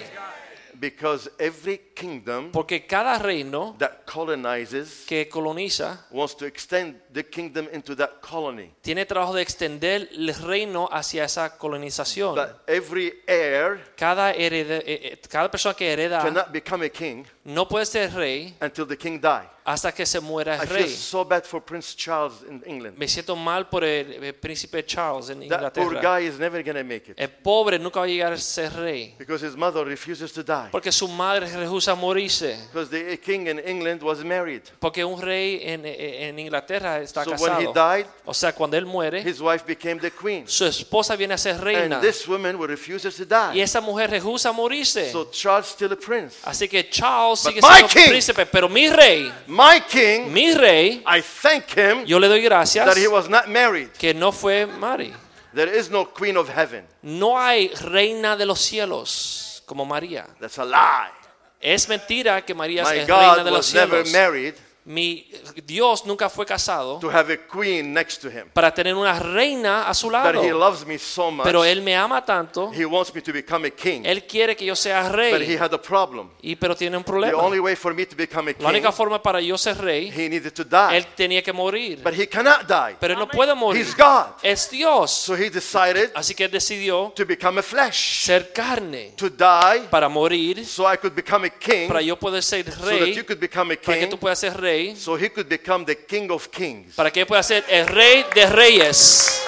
Because 0.80 1.32
every 1.40 1.80
kingdom 1.96 2.52
porque 2.52 2.86
cada 2.86 3.18
reino 3.18 3.76
that 3.80 4.06
colonizes 4.06 5.06
que 5.08 5.28
coloniza 5.28 6.06
wants 6.12 6.36
to 6.38 6.46
extend 6.46 7.02
the 7.14 7.24
kingdom 7.26 7.68
into 7.74 7.96
that 7.96 8.20
colony. 8.22 8.72
tiene 8.82 9.06
trabajo 9.06 9.34
de 9.34 9.42
extender 9.42 10.08
el 10.14 10.34
reino 10.36 10.88
hacia 10.92 11.24
esa 11.26 11.58
colonización. 11.58 12.36
But 12.36 12.62
every 12.68 13.22
heir 13.26 13.94
Cada, 13.98 14.34
herede- 14.36 14.84
eh, 14.86 15.14
eh, 15.14 15.22
cada 15.30 15.50
persona 15.50 15.74
que 15.76 15.92
hereda 15.92 16.22
cannot 16.22 16.52
become 16.52 16.86
a 16.86 16.90
king 16.90 17.26
no 17.48 17.66
puede 17.68 17.86
ser 17.86 18.14
rey 18.14 18.54
until 18.62 18.86
the 18.86 18.98
king 18.98 19.20
die. 19.20 19.48
hasta 19.64 19.92
que 19.92 20.06
se 20.06 20.22
muera 20.22 20.56
I 20.56 20.60
el 20.62 20.68
feel 20.68 20.84
rey. 20.86 20.90
so 20.96 21.26
bad 21.26 21.44
for 21.44 21.62
Prince 21.62 21.94
Charles 21.94 22.42
in 22.50 22.64
England. 22.66 22.98
Me 22.98 23.06
siento 23.06 23.36
mal 23.36 23.68
por 23.68 23.84
el, 23.84 24.24
el 24.24 24.34
príncipe 24.34 24.86
Charles 24.86 25.30
en 25.30 25.48
That 25.50 25.74
poor 25.74 25.88
Inglaterra. 25.94 26.20
guy 26.20 26.26
is 26.28 26.40
never 26.40 26.64
to 26.64 26.84
make 26.86 27.12
it 27.12 27.20
El 27.20 27.28
pobre 27.30 27.78
nunca 27.78 28.00
va 28.00 28.06
a 28.06 28.08
llegar 28.08 28.32
a 28.32 28.38
ser 28.38 28.72
rey 28.74 29.14
because 29.20 29.46
his 29.46 29.58
mother 29.58 29.84
refuses 29.86 30.32
to 30.32 30.42
die. 30.42 30.70
porque 30.72 30.90
su 30.92 31.06
madre 31.10 31.48
rehúsa 31.54 31.96
morirse. 31.96 32.58
Because 32.72 32.90
the 32.90 33.18
king 33.20 33.48
in 33.48 33.60
England 33.60 34.02
was 34.04 34.24
married. 34.24 34.62
Porque 34.80 35.04
un 35.04 35.22
rey 35.22 35.60
en, 35.64 35.86
en 35.86 36.40
Inglaterra 36.40 37.02
está 37.02 37.26
So 37.26 37.32
when 37.32 37.62
he 37.62 37.66
casado. 37.68 37.74
died, 37.74 38.06
O 38.26 38.34
sea, 38.34 38.54
cuando 38.54 38.78
él 38.78 38.86
muere, 38.86 39.22
his 39.22 39.42
wife 39.42 39.66
became 39.66 40.00
the 40.00 40.12
queen. 40.12 40.48
su 40.48 40.64
esposa 40.66 41.18
viene 41.18 41.34
a 41.34 41.38
ser 41.38 41.60
reina. 41.62 41.98
And 41.98 42.06
this 42.06 42.26
woman 42.26 42.58
refuses 42.58 43.16
to 43.18 43.24
Y 43.24 43.54
die. 43.56 43.62
esa 43.64 43.82
mujer 43.82 44.10
rehúsa 44.12 44.54
morirse. 44.54 45.12
So 45.12 45.30
Charles 45.30 45.68
still 45.68 45.92
a 45.92 45.98
prince. 45.98 46.38
Así 46.46 46.70
que 46.70 46.90
Charles 46.90 47.37
Sigue 47.38 47.62
siendo 47.62 47.88
king- 47.88 48.10
príncipe, 48.10 48.46
pero 48.46 48.68
mi 48.70 48.90
rey, 48.90 49.32
My 49.48 49.82
king, 49.90 50.32
mi 50.32 50.54
rey, 50.54 51.04
I 51.06 51.22
thank 51.22 51.66
him 51.78 52.04
yo 52.06 52.20
le 52.20 52.28
doy 52.28 52.42
gracias 52.42 52.86
that 52.86 52.98
he 52.98 53.08
was 53.08 53.30
not 53.30 53.48
married. 53.48 53.90
que 53.98 54.14
no 54.14 54.32
fue 54.32 54.66
Mari. 54.66 55.14
There 55.54 55.76
is 55.78 55.90
no 55.90 56.06
queen 56.14 56.38
of 56.38 56.50
heaven. 56.50 56.86
No 57.02 57.40
hay 57.40 57.70
reina 57.70 58.36
de 58.36 58.46
los 58.46 58.60
cielos 58.60 59.64
como 59.66 59.86
María. 59.86 60.28
That's 60.40 60.60
a 60.60 60.66
lie. 60.66 61.12
Es 61.60 61.88
mentira 61.90 62.46
que 62.46 62.54
María 62.54 62.84
My 62.84 63.00
es 63.00 63.08
reina 63.08 63.44
de 63.44 63.52
los 63.52 63.74
never 63.74 64.06
cielos. 64.06 64.12
married 64.12 64.54
Mi 64.88 65.30
Dios 65.66 66.06
nunca 66.06 66.30
fue 66.30 66.46
casado 66.46 66.98
to 67.00 67.10
have 67.12 67.34
a 67.34 67.38
queen 67.38 67.94
next 67.94 68.22
to 68.22 68.30
him. 68.30 68.48
para 68.54 68.74
tener 68.74 68.96
una 68.96 69.20
reina 69.20 69.86
a 69.90 69.94
su 69.94 70.10
lado. 70.10 70.42
he 70.42 70.54
loves 70.54 70.86
me 70.86 70.98
so 70.98 71.30
much. 71.30 71.44
Pero 71.44 71.66
él 71.66 71.82
me 71.82 71.94
ama 71.94 72.24
tanto. 72.24 72.72
He 72.74 72.86
wants 72.86 73.14
me 73.14 73.22
to 73.22 73.34
become 73.34 73.68
a 73.68 73.70
king. 73.72 74.04
Él 74.06 74.26
quiere 74.26 74.56
que 74.56 74.66
yo 74.66 74.78
sea 74.78 75.10
But 75.10 75.20
he 75.20 75.46
rey. 75.46 75.58
had 75.58 75.74
a 75.74 75.82
problem. 75.82 76.30
Y 76.42 76.56
pero 76.56 76.74
tiene 76.74 76.96
un 76.96 77.04
The 77.04 77.08
problema. 77.12 77.38
only 77.38 77.60
way 77.60 77.76
for 77.76 77.94
me 77.94 78.06
to 78.06 78.16
become 78.16 78.50
a 78.52 78.56
La 78.64 78.70
única 78.70 78.88
king, 78.88 78.96
forma 78.96 79.22
para 79.22 79.42
yo 79.42 79.58
ser 79.58 79.78
rey, 79.78 80.10
he 80.10 80.30
needed 80.30 80.54
to 80.54 80.64
die. 80.64 80.96
él 80.96 81.06
tenía 81.18 81.44
que 81.44 81.52
morir. 81.52 82.02
But 82.02 82.14
he 82.14 82.26
cannot 82.26 82.62
die. 82.66 82.96
Pero 82.98 83.12
él 83.14 83.20
no 83.20 83.28
puede 83.28 83.54
morir. 83.56 83.82
He's 83.82 83.94
God. 83.94 84.36
Es 84.42 84.70
Dios. 84.70 85.12
So 85.12 85.36
he 85.36 85.50
decided 85.50 86.12
Así 86.16 86.34
que 86.34 86.46
él 86.46 86.52
decidió 86.52 87.12
to 87.14 87.26
become 87.26 87.60
a 87.60 87.64
flesh, 87.64 88.24
ser 88.24 88.54
carne 88.54 89.12
to 89.18 89.30
die, 89.30 89.88
para 89.90 90.08
morir, 90.08 90.66
so 90.66 90.90
I 90.90 90.96
could 90.98 91.14
become 91.14 91.46
a 91.46 91.50
king, 91.50 91.90
para 91.90 92.02
yo 92.02 92.18
poder 92.18 92.42
ser 92.42 92.64
so 92.72 92.86
that 92.86 93.00
you 93.00 93.16
rey, 93.16 93.26
could 93.26 93.40
become 93.40 93.74
a 93.74 93.76
para 93.78 93.98
que 93.98 94.06
king, 94.06 94.10
tú 94.10 94.18
puedas 94.18 94.40
ser 94.40 94.56
rey, 94.56 94.77
so 94.96 95.16
he 95.16 95.30
could 95.30 95.48
become 95.50 95.86
the 95.86 95.96
king 95.96 96.30
of 96.32 96.50
kings. 96.52 96.96
para 96.96 97.12
que 97.12 97.26
pueda 97.26 97.44
ser 97.44 97.64
el 97.70 97.88
rey 97.88 98.26
de 98.34 98.46
reyes. 98.48 99.44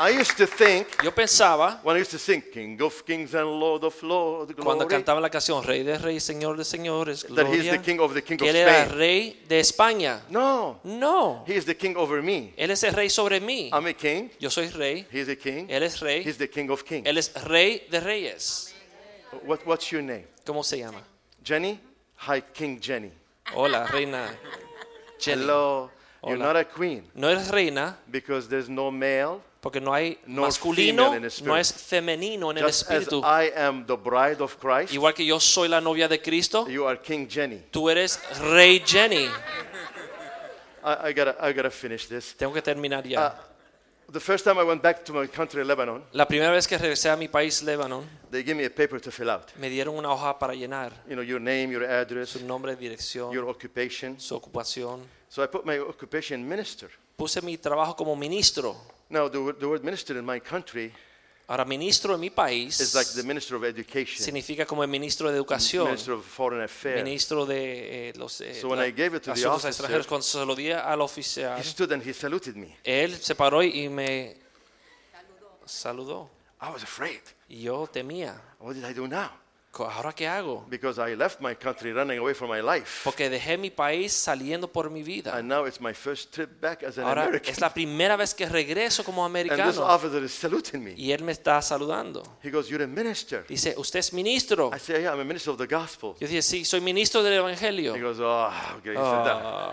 I 0.00 0.10
used 0.10 0.36
to 0.36 0.46
think, 0.46 0.86
Yo 1.02 1.10
pensaba, 1.10 1.80
when 1.82 1.96
I 1.96 1.98
used 1.98 2.12
to 2.12 2.18
sing, 2.20 2.40
King 2.40 2.80
of 2.82 3.04
kings 3.04 3.34
and 3.34 3.46
Lord 3.58 3.82
of 3.82 4.00
lords, 4.04 4.54
cuando 4.54 4.86
cantaba 4.86 5.20
la 5.20 5.28
canción 5.28 5.60
Rey 5.64 5.82
de 5.82 5.98
Reyes, 5.98 6.22
Señor 6.22 6.56
de 6.56 6.64
Señores, 6.64 7.26
that 7.34 7.46
the 7.50 7.78
king 7.82 7.98
of 7.98 8.14
the 8.14 8.22
king 8.22 8.34
of 8.36 8.42
que 8.42 8.50
él 8.50 8.54
era 8.54 8.84
Spain. 8.84 8.96
rey 8.96 9.42
de 9.48 9.58
España. 9.58 10.20
No, 10.30 10.78
No, 10.84 11.42
he 11.48 11.56
is 11.56 11.64
the 11.64 11.74
king 11.76 11.96
over 11.96 12.22
me. 12.22 12.52
él 12.56 12.70
es 12.70 12.84
el 12.84 12.92
rey 12.94 13.10
sobre 13.10 13.40
mí. 13.40 13.70
I'm 13.72 13.86
a 13.86 13.92
king, 13.92 14.30
Yo 14.38 14.50
soy 14.50 14.68
rey, 14.68 15.04
he's 15.10 15.28
a 15.28 15.34
king, 15.34 15.66
él 15.68 15.82
es 15.82 15.98
rey, 16.00 16.22
he's 16.24 16.38
the 16.38 16.48
king 16.48 16.70
of 16.70 16.84
kings. 16.84 17.04
él 17.04 17.18
es 17.18 17.32
rey 17.48 17.88
de 17.90 17.98
reyes. 17.98 18.72
What, 19.44 19.66
what's 19.66 19.90
your 19.90 20.02
name? 20.02 20.26
¿Cómo 20.46 20.62
se 20.62 20.78
llama? 20.78 21.02
Jenny? 21.48 21.80
Hi, 22.28 22.42
King 22.42 22.78
Jenny. 22.78 23.10
Hola, 23.54 23.86
reina 23.86 24.28
Jenny. 25.18 25.40
Hello. 25.42 25.90
You're 26.26 26.36
not 26.36 26.56
a 26.56 26.64
queen 26.64 27.04
No 27.14 27.28
eres 27.28 27.48
reina 27.50 27.96
because 28.10 28.48
there's 28.48 28.68
no 28.68 28.90
male. 28.90 29.40
porque 29.62 29.80
no 29.80 29.94
hay 29.94 30.18
Nor 30.26 30.46
masculino, 30.48 31.10
no 31.42 31.56
es 31.56 31.72
femenino 31.72 32.50
en 32.50 32.58
el 32.58 32.64
Just 32.66 32.90
as. 32.90 33.08
I 33.24 33.50
am 33.56 33.86
the 33.86 33.96
bride 33.96 34.42
of 34.42 34.58
Christ, 34.60 34.92
Igual 34.92 35.14
que 35.14 35.24
yo 35.24 35.40
soy 35.40 35.68
la 35.68 35.80
novia 35.80 36.06
de 36.06 36.20
Cristo, 36.20 36.68
you 36.68 36.86
are 36.86 36.98
King 37.00 37.26
Jenny. 37.26 37.62
tú 37.70 37.88
eres 37.88 38.20
rey 38.52 38.82
Jenny. 38.84 39.26
I, 40.84 41.08
I 41.08 41.12
gotta, 41.14 41.34
I 41.40 41.52
gotta 41.54 41.70
finish 41.70 42.06
this. 42.08 42.34
Tengo 42.36 42.52
que 42.52 42.60
terminar 42.62 43.04
Uh, 43.06 43.08
ya. 43.08 43.34
The 44.12 44.20
first 44.20 44.44
time 44.44 44.58
I 44.58 44.64
went 44.64 44.82
back 44.82 45.04
to 45.04 45.12
my 45.12 45.26
country, 45.26 45.62
Lebanon, 45.64 46.02
La 46.12 46.26
primera 46.26 46.50
vez 46.52 46.66
que 46.66 46.78
regresé 46.78 47.10
a 47.10 47.16
mi 47.16 47.28
país, 47.28 47.62
Líbano, 47.62 48.04
they 48.30 48.42
gave 48.42 48.56
me 48.56 48.64
a 48.64 48.70
paper 48.70 49.00
to 49.00 49.10
fill 49.10 49.30
out. 49.30 49.54
me 49.58 49.68
dieron 49.68 49.94
una 49.96 50.10
hoja 50.10 50.38
para 50.38 50.54
llenar 50.54 50.92
You 51.08 51.14
know, 51.14 51.22
your 51.22 51.40
name, 51.40 51.70
your 51.72 51.84
address, 51.84 52.30
su 52.30 52.44
nombre, 52.44 52.74
dirección, 52.76 53.32
your 53.32 53.48
occupation. 53.48 54.18
su 54.18 54.34
ocupación. 54.34 55.00
So 55.28 55.42
I 55.42 55.46
put 55.46 55.64
my 55.66 55.78
occupation 55.78 56.46
minister. 56.48 56.88
Puse 57.16 57.42
mi 57.42 57.58
trabajo 57.58 57.94
como 57.96 58.16
ministro. 58.16 58.76
Now, 59.10 59.28
the, 59.28 59.38
word- 59.40 59.58
the 59.58 59.66
word 59.68 59.82
minister 59.84 60.16
in 60.18 60.24
my 60.24 60.38
country 60.40 60.92
Ahora, 61.50 61.64
ministro 61.64 62.14
en 62.14 62.20
mi 62.20 62.28
país 62.28 62.78
is 62.78 62.94
like 62.94 63.10
the 63.14 63.22
minister 63.22 63.56
of 63.56 63.64
education, 63.64 64.22
significa 64.22 64.66
como 64.66 64.82
el 64.84 64.90
ministro 64.90 65.30
de 65.30 65.36
educación, 65.38 65.86
minister 65.86 66.12
of 66.12 66.22
foreign 66.26 66.62
affairs. 66.62 67.02
ministro 67.02 67.46
de 67.46 68.10
eh, 68.10 68.12
los 68.16 68.38
eh, 68.42 68.60
So 68.60 68.68
when 68.68 68.78
la- 68.80 68.86
I 68.86 68.92
gave 68.92 69.16
it 69.16 69.22
to 69.22 69.32
the 69.32 69.40
asuntos 69.40 69.64
officer, 69.64 69.68
extranjeros. 69.70 70.06
Cuando 70.06 70.24
se 70.26 70.44
lo 70.44 70.54
di 70.54 70.70
al 70.70 71.00
oficial, 71.00 71.58
He 71.58 71.64
stood 71.64 71.90
and 71.92 72.06
he 72.06 72.12
saluted 72.12 72.54
me. 72.54 72.76
él 72.84 73.16
se 73.18 73.34
paró 73.34 73.62
y 73.62 73.88
me 73.88 74.36
saludó. 75.64 76.28
I 76.60 76.70
was 76.70 76.82
afraid. 76.82 77.20
Y 77.48 77.62
yo 77.62 77.86
temía. 77.86 78.38
What 78.58 78.74
did 78.74 78.84
I 78.84 78.92
do 78.92 79.06
now? 79.08 79.30
¿Ahora 79.86 80.12
qué 80.14 80.26
hago? 80.26 80.64
Because 80.68 80.98
I 81.00 81.14
left 81.14 81.40
my 81.40 81.54
country 81.54 81.92
running 81.92 82.18
away 82.18 82.34
from 82.34 82.50
my 82.50 82.60
life. 82.60 83.02
Porque 83.04 83.28
dejé 83.30 83.58
mi 83.58 83.70
país 83.70 84.12
saliendo 84.12 84.66
por 84.72 84.90
mi 84.90 85.02
vida. 85.02 85.36
And 85.36 85.48
now 85.48 85.66
it's 85.66 85.80
my 85.80 85.92
first 85.92 86.32
trip 86.32 86.60
back 86.60 86.82
as 86.82 86.98
an 86.98 87.04
Ahora 87.04 87.22
American. 87.24 87.52
es 87.52 87.60
la 87.60 87.72
primera 87.72 88.16
vez 88.16 88.34
que 88.34 88.46
regreso 88.46 89.04
como 89.04 89.24
And 89.24 89.34
this 89.34 89.50
americano. 89.52 89.84
officer 89.86 90.22
is 90.24 90.32
saluting 90.32 90.82
me. 90.84 90.94
Y 90.96 91.12
él 91.12 91.22
me 91.22 91.32
está 91.32 91.60
saludando. 91.62 92.22
He 92.42 92.50
goes, 92.50 92.68
You're 92.68 92.84
a 92.84 92.86
minister. 92.88 93.44
Dice, 93.46 93.74
¿usted 93.76 94.00
es 94.00 94.12
ministro? 94.12 94.70
I 94.74 94.78
say, 94.78 95.02
Yeah, 95.02 95.12
I'm 95.12 95.20
a 95.20 95.24
minister 95.24 95.50
of 95.52 95.58
the 95.58 95.66
gospel. 95.66 96.14
Yo 96.20 96.26
dije, 96.28 96.42
sí, 96.42 96.64
soy 96.64 96.80
ministro 96.80 97.22
del 97.22 97.34
Evangelio. 97.34 97.94
He 97.94 98.00
goes, 98.00 98.18
Oh, 98.20 98.50
okay. 98.78 98.92
He 98.92 98.96
said 98.96 99.24
that. 99.24 99.42
Ah, 99.44 99.72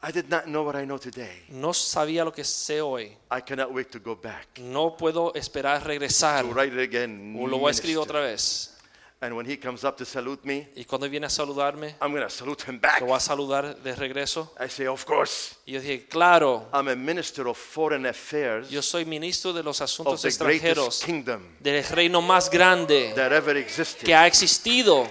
I 0.00 0.12
did 0.12 0.28
not 0.30 0.46
know 0.46 0.62
what 0.62 0.76
I 0.76 0.84
know 0.84 0.98
today. 0.98 1.42
no 1.48 1.72
sabía 1.74 2.24
lo 2.24 2.32
que 2.32 2.44
sé 2.44 2.80
hoy. 2.80 3.16
I 3.30 3.40
cannot 3.40 3.72
wait 3.72 3.90
to 3.90 3.98
go 3.98 4.14
back. 4.14 4.58
No 4.60 4.96
puedo 4.96 5.34
esperar 5.34 5.84
regresar. 5.84 6.44
To 6.44 6.52
write 6.52 6.72
it 6.72 6.80
again. 6.80 7.36
O 7.38 7.46
lo 7.48 7.58
voy 7.58 7.68
a 7.68 7.72
escribir 7.72 7.98
otra 7.98 8.20
vez. 8.20 8.74
And 9.20 9.34
when 9.36 9.44
he 9.46 9.56
comes 9.56 9.82
up 9.82 9.96
to 9.96 10.04
salute 10.04 10.44
me, 10.44 10.68
Y 10.76 10.84
cuando 10.84 11.08
viene 11.08 11.26
a 11.26 11.28
saludarme, 11.28 11.96
I'm 12.00 12.12
going 12.12 12.22
to 12.22 12.30
salute 12.30 12.62
him 12.62 12.78
back. 12.78 13.00
lo 13.00 13.08
voy 13.08 13.16
a 13.16 13.20
saludar 13.20 13.76
de 13.82 13.96
regreso. 13.96 14.52
I 14.64 14.68
say, 14.68 14.86
Of 14.86 15.04
course. 15.04 15.56
Y 15.66 15.72
yo 15.72 15.80
dije, 15.80 16.06
claro, 16.08 16.68
I'm 16.72 16.86
a 16.86 16.94
minister 16.94 17.48
of 17.48 17.58
foreign 17.58 18.06
affairs 18.06 18.70
yo 18.70 18.80
soy 18.80 19.04
ministro 19.04 19.52
de 19.52 19.64
los 19.64 19.80
of 19.80 19.86
asuntos 19.86 20.22
the 20.22 20.28
extranjeros 20.28 21.02
kingdom 21.04 21.42
del 21.58 21.82
reino 21.82 22.22
más 22.22 22.48
grande 22.48 23.12
that 23.16 23.32
ever 23.32 23.56
existed. 23.56 24.04
que 24.04 24.14
ha 24.14 24.28
existido. 24.28 25.08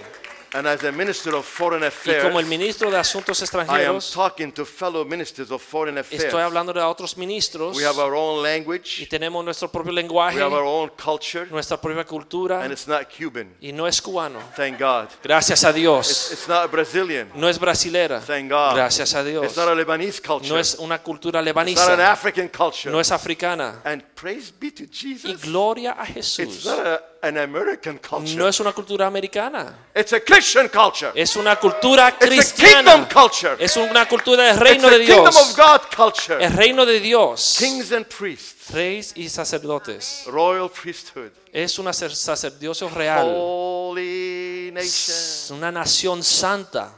And 0.54 0.66
as 0.66 0.82
a 0.84 0.92
minister 0.92 1.34
of 1.34 1.44
foreign 1.44 1.84
affairs, 1.84 2.24
Y 2.24 2.26
como 2.26 2.40
el 2.40 2.46
ministro 2.46 2.90
de 2.90 2.96
asuntos 2.96 3.42
I 3.42 3.84
am 3.84 3.98
talking 4.00 4.50
to 4.52 4.64
fellow 4.64 5.04
ministers 5.04 5.50
of 5.50 5.62
foreign 5.62 5.98
affairs. 5.98 6.24
estoy 6.24 6.42
hablando 6.42 6.72
de 6.72 6.80
otros 6.80 7.16
ministros 7.16 7.76
We 7.76 7.84
have 7.84 7.98
our 8.00 8.14
own 8.14 8.40
y 8.40 8.42
language, 8.42 9.06
tenemos 9.08 9.44
nuestro 9.44 9.70
propio 9.70 9.92
we 9.92 10.40
have 10.40 10.54
our 10.54 10.64
own 10.64 10.90
culture, 10.96 11.46
nuestra 11.50 11.80
propia 11.80 12.04
cultura 12.04 12.62
and 12.62 12.72
it's 12.72 12.86
not 12.86 13.08
Cuban. 13.08 13.54
y 13.60 13.72
no 13.72 13.86
es 13.86 14.00
cubano. 14.00 14.40
Thank 14.56 14.78
God. 14.78 15.08
Gracias 15.22 15.64
a 15.64 15.68
It's, 15.70 15.76
Dios. 15.76 16.32
it's 16.32 16.48
not 16.48 16.70
Brazilian. 16.70 17.30
No 17.34 17.48
es 17.48 17.58
brasilera. 17.58 18.20
Thank 18.20 18.50
God. 18.50 18.74
Gracias 18.74 19.14
a 19.14 19.22
Dios. 19.22 19.44
It's 19.44 19.56
not 19.56 19.68
a 19.68 19.74
Lebanese 19.74 20.20
culture. 20.22 20.48
No 20.48 20.58
es 20.58 20.76
una 20.78 20.98
cultura 21.02 21.40
It's 21.42 21.76
not 21.76 21.90
an. 21.90 22.00
African 22.00 22.48
culture. 22.48 22.90
No 22.90 23.00
es 23.00 23.10
africana. 23.12 23.80
and 23.84 24.02
praise 24.14 24.50
be 24.50 24.70
to 24.70 24.84
Y 24.84 24.88
Jesus. 24.90 25.42
gloria 25.42 25.94
a 25.98 26.04
It's 26.18 26.64
not 26.64 26.86
a, 26.86 27.02
an 27.22 27.36
American 27.38 27.98
culture. 27.98 28.36
No 28.36 28.46
es 28.48 28.60
una 28.60 28.72
cultura 28.72 29.06
americana. 29.06 29.74
it's 29.94 30.12
a 30.12 30.20
Christian 30.20 30.68
culture. 30.68 31.10
Es 31.14 31.34
una 31.36 31.56
cultura 31.56 32.08
It's 32.20 32.24
a 32.24 32.28
kingdom 32.28 33.06
cristiana. 33.06 33.08
culture. 33.08 33.56
Es 33.58 33.76
una 33.76 34.06
cultura 34.06 34.44
del 34.44 34.54
It's 34.54 34.62
reino 34.62 34.88
a 34.88 34.90
de 34.92 34.98
kingdom 35.04 35.26
of 35.26 35.34
Dios. 35.34 35.56
God 35.56 35.80
culture. 35.96 36.44
El 36.44 36.52
reino 36.52 36.86
de 36.86 37.00
Dios. 37.00 37.56
Kings 37.58 37.90
and 37.92 38.06
priests, 38.06 38.70
Reyes 38.72 39.12
y 39.16 39.28
sacerdotes. 39.28 40.24
royal 40.26 40.70
priesthood, 40.70 41.30
Es 41.52 41.78
un 41.78 41.86
sacer- 41.86 42.14
sacerdocio 42.14 42.88
real. 42.90 43.26
holy 43.34 44.70
nation. 44.72 44.84
Es 45.16 45.50
una 45.50 45.72
nación 45.72 46.22
santa. 46.22 46.92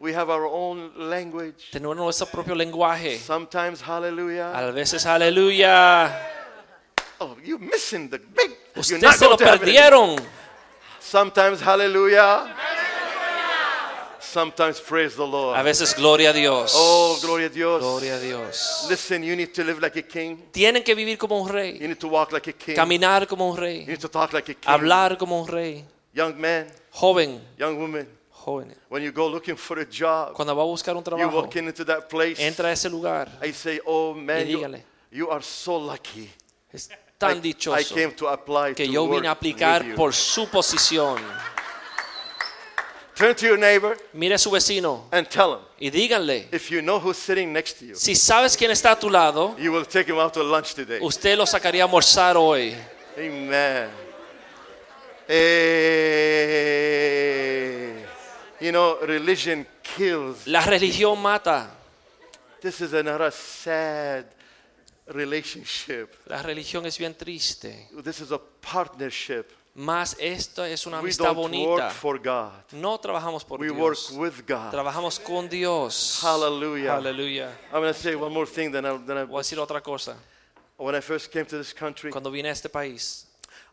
We 0.00 0.14
have 0.14 0.30
our 0.30 0.44
own 0.44 0.92
language. 1.10 1.70
Tenemos 1.70 1.96
nuestro 1.96 2.26
propio 2.26 2.54
lenguaje. 2.54 3.18
Sometimes 3.18 3.80
hallelujah. 3.82 4.52
A 4.56 4.70
veces, 4.70 5.06
aleluya. 5.06 6.30
Oh, 7.20 7.36
you're 7.42 7.58
missing 7.64 8.10
the 8.10 8.18
big. 8.18 8.53
You're 8.74 8.80
Ustedes 8.80 9.02
not 9.02 9.14
se 9.16 9.24
lo 9.24 9.36
going 9.36 9.38
to 9.38 9.44
heaven. 9.44 9.60
perdieron. 9.60 10.16
Sometimes 11.00 11.60
hallelujah. 11.60 12.54
Sometimes 14.20 14.80
praise 14.80 15.14
the 15.14 15.24
Lord. 15.26 15.56
A 15.56 15.62
veces 15.62 15.94
gloria 15.94 16.30
a 16.30 16.32
Dios. 16.32 16.72
Oh, 16.74 17.16
gloria 17.22 17.46
a 17.46 17.50
Dios. 17.50 17.80
Gloria 17.80 18.16
a 18.16 18.20
Dios. 18.20 18.86
Listen, 18.88 19.22
you 19.22 19.36
need 19.36 19.52
to 19.54 19.62
live 19.62 19.80
like 19.80 19.96
a 19.96 20.02
king. 20.02 20.38
Tienen 20.50 20.82
que 20.82 20.94
vivir 20.96 21.16
como 21.18 21.40
un 21.40 21.48
rey. 21.48 21.78
You 21.78 21.86
need 21.86 22.00
to 22.00 22.08
walk 22.08 22.32
like 22.32 22.48
a 22.50 22.52
king. 22.52 22.74
caminar 22.74 23.28
como 23.28 23.48
un 23.48 23.54
You 23.56 23.60
rey, 23.62 23.86
need 23.86 24.00
to 24.00 24.08
talk 24.08 24.32
like 24.32 24.50
a 24.50 24.54
king. 24.54 24.64
hablar 24.68 25.16
como 25.18 25.40
un 25.40 25.46
rey. 25.46 25.84
Young 26.12 26.36
man, 26.40 26.66
Joven, 26.90 27.40
young 27.58 27.78
woman, 27.78 28.08
joven. 28.30 28.74
when 28.88 29.02
you 29.04 29.12
go 29.12 29.28
looking 29.28 29.56
for 29.56 29.78
a 29.80 29.84
job, 29.84 30.32
Cuando 30.34 30.54
va 30.54 30.62
a 30.62 30.66
buscar 30.66 30.96
un 30.96 31.02
you 31.04 31.10
trabajo, 31.10 31.32
walk 31.42 31.54
into 31.56 31.84
that 31.84 32.08
place. 32.08 32.40
entra 32.40 32.68
a 32.70 32.72
ese 32.72 32.86
lugar. 32.90 33.28
I 33.40 33.52
say, 33.52 33.80
oh 33.86 34.14
man, 34.14 34.46
Y 34.48 34.50
you, 34.52 34.58
dígale. 34.58 34.82
you 35.12 35.30
are 35.30 35.42
so 35.42 35.76
lucky. 35.76 36.28
Es 36.72 36.88
I, 36.90 36.94
tan 37.18 37.38
I 37.38 37.40
dichoso 37.40 37.94
came 37.94 38.12
to 38.14 38.28
apply 38.28 38.74
que 38.74 38.86
to 38.86 38.92
yo 38.92 39.08
vine 39.08 39.28
a 39.28 39.32
aplicar 39.32 39.94
por 39.94 40.12
su 40.12 40.48
posición. 40.48 41.18
Turn 43.14 43.34
to 43.36 43.46
your 43.46 43.58
neighbor 43.58 43.96
Mire 44.12 44.34
a 44.34 44.38
su 44.38 44.50
vecino 44.50 45.04
and 45.12 45.28
tell 45.28 45.52
him, 45.52 45.60
y 45.78 45.88
díganle, 45.88 46.48
if 46.50 46.68
you 46.70 46.80
know 46.80 46.98
who's 46.98 47.16
sitting 47.16 47.52
next 47.52 47.78
to 47.78 47.84
you, 47.84 47.94
si 47.94 48.16
sabes 48.16 48.56
quién 48.56 48.72
está 48.72 48.90
a 48.92 48.98
tu 48.98 49.08
lado, 49.08 49.56
you 49.56 49.70
will 49.70 49.86
take 49.86 50.10
him 50.10 50.18
out 50.18 50.32
to 50.32 50.42
lunch 50.42 50.74
today. 50.74 50.98
usted 51.00 51.38
lo 51.38 51.46
sacaría 51.46 51.82
a 51.82 51.86
almorzar 51.86 52.36
hoy. 52.36 52.74
Amen. 53.16 53.88
Eh, 55.28 56.44
you 58.60 58.72
know, 58.72 58.98
religion 59.02 59.64
kills. 59.82 60.46
La 60.46 60.60
religión 60.62 61.20
mata. 61.22 61.70
This 62.60 62.80
is 62.80 62.92
another 62.94 63.30
sad 63.30 64.26
relationship. 65.06 66.08
La 66.26 66.42
religión 66.42 66.86
es 66.86 66.98
bien 66.98 67.14
triste. 67.14 67.88
This 68.02 68.20
is 68.20 68.32
a 68.32 68.40
partnership. 68.60 69.46
Esto 70.20 70.64
es 70.64 70.86
una 70.86 70.98
We 70.98 71.02
amistad 71.08 71.24
don't 71.26 71.36
bonita. 71.36 71.68
work 71.68 71.92
for 71.92 72.18
God. 72.18 72.52
No 72.72 72.98
trabajamos 72.98 73.44
por 73.44 73.58
We 73.60 73.70
work 73.70 73.96
Dios. 73.98 74.10
with 74.12 74.46
God. 74.46 74.70
Trabajamos 74.70 75.18
con 75.18 75.48
Dios. 75.48 76.20
Hallelujah. 76.22 76.94
Aleluya. 76.96 77.50
I'm 77.72 77.80
going 77.80 77.92
to 77.92 77.98
say 77.98 78.14
one 78.14 78.32
more 78.32 78.46
thing. 78.46 78.70
Then 78.70 78.86
I, 78.86 78.96
then 78.98 79.26
Voy 79.26 79.38
a 79.38 79.40
I, 79.40 79.42
decir 79.42 79.58
otra 79.58 79.82
cosa. 79.82 80.16
when 80.76 80.94
I 80.94 81.00
first 81.00 81.30
came 81.32 81.44
to 81.46 81.58
this 81.58 81.72
country, 81.74 82.10
Cuando 82.10 82.30
vine 82.30 82.48
a 82.48 82.52
este 82.52 82.68
país, 82.68 83.26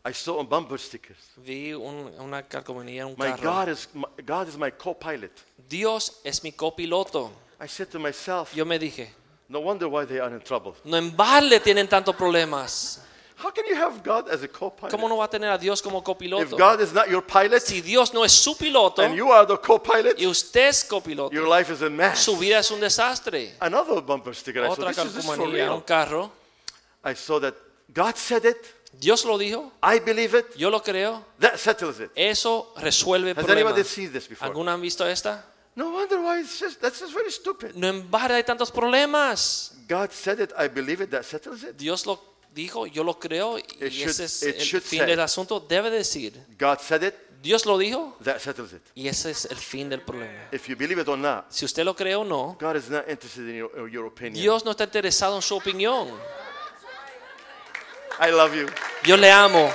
I 0.04 0.12
saw 0.12 0.38
on 0.40 0.48
bumper 0.48 0.80
stickers. 0.80 1.18
vi 1.36 1.72
un- 1.72 2.12
una 2.18 2.42
calcomanía 2.48 3.02
en 3.02 3.08
un 3.08 3.14
My 3.16 3.30
carro. 3.36 3.52
God 3.52 3.68
is 3.68 3.88
my, 3.94 4.04
God 4.26 4.48
is 4.48 4.56
my 4.58 4.72
co-pilot. 4.72 5.30
Dios 5.68 6.20
es 6.24 6.42
mi 6.42 6.50
copiloto. 6.50 7.30
I 7.60 7.68
said 7.68 7.88
to 7.90 8.00
myself, 8.00 8.52
Yo 8.54 8.64
me 8.64 8.76
dije, 8.80 9.08
no 9.48 9.60
wonder 9.60 9.88
why 9.88 10.04
they 10.04 10.18
are 10.18 10.32
in 10.34 10.40
trouble. 10.40 10.74
no 10.84 10.96
en 10.96 11.14
balde 11.14 11.60
tienen 11.60 11.88
tantos 11.88 12.14
problemas. 12.16 13.00
How 13.42 13.50
can 13.50 13.64
you 13.66 13.74
have 13.74 14.04
God 14.04 14.28
as 14.28 14.44
a 14.44 14.48
co-pilot? 14.48 14.92
¿Cómo 14.92 15.08
no 15.08 15.16
va 15.16 15.24
a 15.24 15.28
tener 15.28 15.50
a 15.50 15.58
Dios 15.58 15.82
como 15.82 15.98
If 15.98 16.04
copiloto? 16.04 16.56
God 16.56 16.80
is 16.80 16.92
not 16.92 17.08
your 17.08 17.22
pilot 17.22 17.60
Si 17.60 17.80
Dios 17.80 18.14
no 18.14 18.24
es 18.24 18.30
su 18.30 18.54
piloto 18.56 19.02
and 19.02 19.16
you 19.16 19.32
are 19.32 19.44
the 19.44 19.56
co-pilot, 19.56 20.16
y 20.20 20.26
usted 20.26 20.68
es 20.68 20.84
copiloto, 20.84 21.32
your 21.32 21.48
life 21.48 21.72
is 21.72 21.82
a 21.82 21.90
mess. 21.90 22.20
su 22.20 22.36
vida 22.36 22.60
es 22.60 22.70
un 22.70 22.78
desastre. 22.78 23.56
Another 23.60 24.00
bumper 24.00 24.32
sticker. 24.34 24.62
I 24.62 24.68
saw, 24.68 24.74
Otra 24.74 24.88
this 24.88 24.98
is, 24.98 25.14
this 25.14 25.24
is 25.24 25.26
for 25.26 25.36
calcomanía, 25.36 25.74
un 25.74 25.80
carro. 25.80 26.30
I 27.04 27.14
saw 27.14 27.40
that 27.40 27.54
God 27.92 28.16
said 28.16 28.44
it. 28.44 28.58
Dios 28.92 29.24
lo 29.24 29.36
dijo, 29.38 29.72
I 29.82 29.98
believe 29.98 30.38
it. 30.38 30.54
yo 30.56 30.70
lo 30.70 30.80
creo. 30.80 31.24
That 31.40 31.56
settles 31.58 31.98
it. 31.98 32.10
Eso 32.14 32.72
resuelve 32.76 33.32
Has 33.32 33.48
anybody 33.48 33.82
problemas. 33.82 33.86
seen 33.86 34.12
this 34.12 34.28
before? 34.28 34.46
¿Alguna 34.46 34.74
han 34.74 34.80
visto 34.80 35.04
esta? 35.04 35.44
No 35.74 35.90
wonder 35.90 36.20
why 36.20 36.40
it's 36.40 36.58
just 36.60 36.80
that's 36.80 37.00
just 37.00 37.14
very 37.14 37.30
stupid. 37.30 37.74
No 37.74 37.88
en 37.88 38.10
balde 38.10 38.34
hay 38.34 38.42
tantos 38.44 38.70
problemas. 38.70 39.72
God 39.88 40.10
said 40.10 40.40
it. 40.40 40.52
I 40.58 40.68
believe 40.68 41.02
it. 41.02 41.10
That 41.10 41.22
settles 41.24 41.62
it. 41.64 41.76
Dios 41.78 42.04
lo 42.06 42.20
dijo, 42.54 42.86
yo 42.86 43.02
lo 43.02 43.18
creo 43.18 43.58
y 43.58 43.62
It 43.80 43.90
should- 43.92 44.10
ese 44.10 44.24
es 44.24 44.42
it 44.42 44.56
el 44.56 44.62
should 44.66 44.82
fin 44.82 44.98
say. 45.00 45.06
del 45.06 45.20
asunto. 45.20 45.60
Debe 45.60 45.90
decir, 45.90 46.34
God 46.58 46.78
said 46.80 47.02
it. 47.02 47.14
Dios 47.42 47.64
lo 47.66 47.76
dijo 47.78 48.16
That 48.22 48.38
settles 48.38 48.72
it. 48.74 48.82
y 48.94 49.08
ese 49.08 49.30
es 49.32 49.46
el 49.46 49.56
fin 49.56 49.88
del 49.88 50.02
problema. 50.02 50.48
If 50.52 50.68
you 50.68 50.76
believe 50.76 51.00
it 51.00 51.08
or 51.08 51.18
not, 51.18 51.46
Si 51.50 51.64
usted 51.64 51.84
lo 51.84 51.96
cree 51.96 52.14
o 52.14 52.22
no, 52.22 52.56
God 52.60 52.76
is 52.76 52.88
not 52.88 53.08
interested 53.08 53.48
in 53.48 53.56
your, 53.56 53.88
your 53.88 54.06
opinion. 54.06 54.34
Dios 54.40 54.64
no 54.64 54.70
está 54.72 54.84
interesado 54.84 55.34
en 55.36 55.42
su 55.42 55.56
opinión. 55.56 56.08
I 58.20 58.30
love 58.30 58.54
you, 58.54 58.66
Yo 59.04 59.16
le 59.16 59.30
amo, 59.30 59.70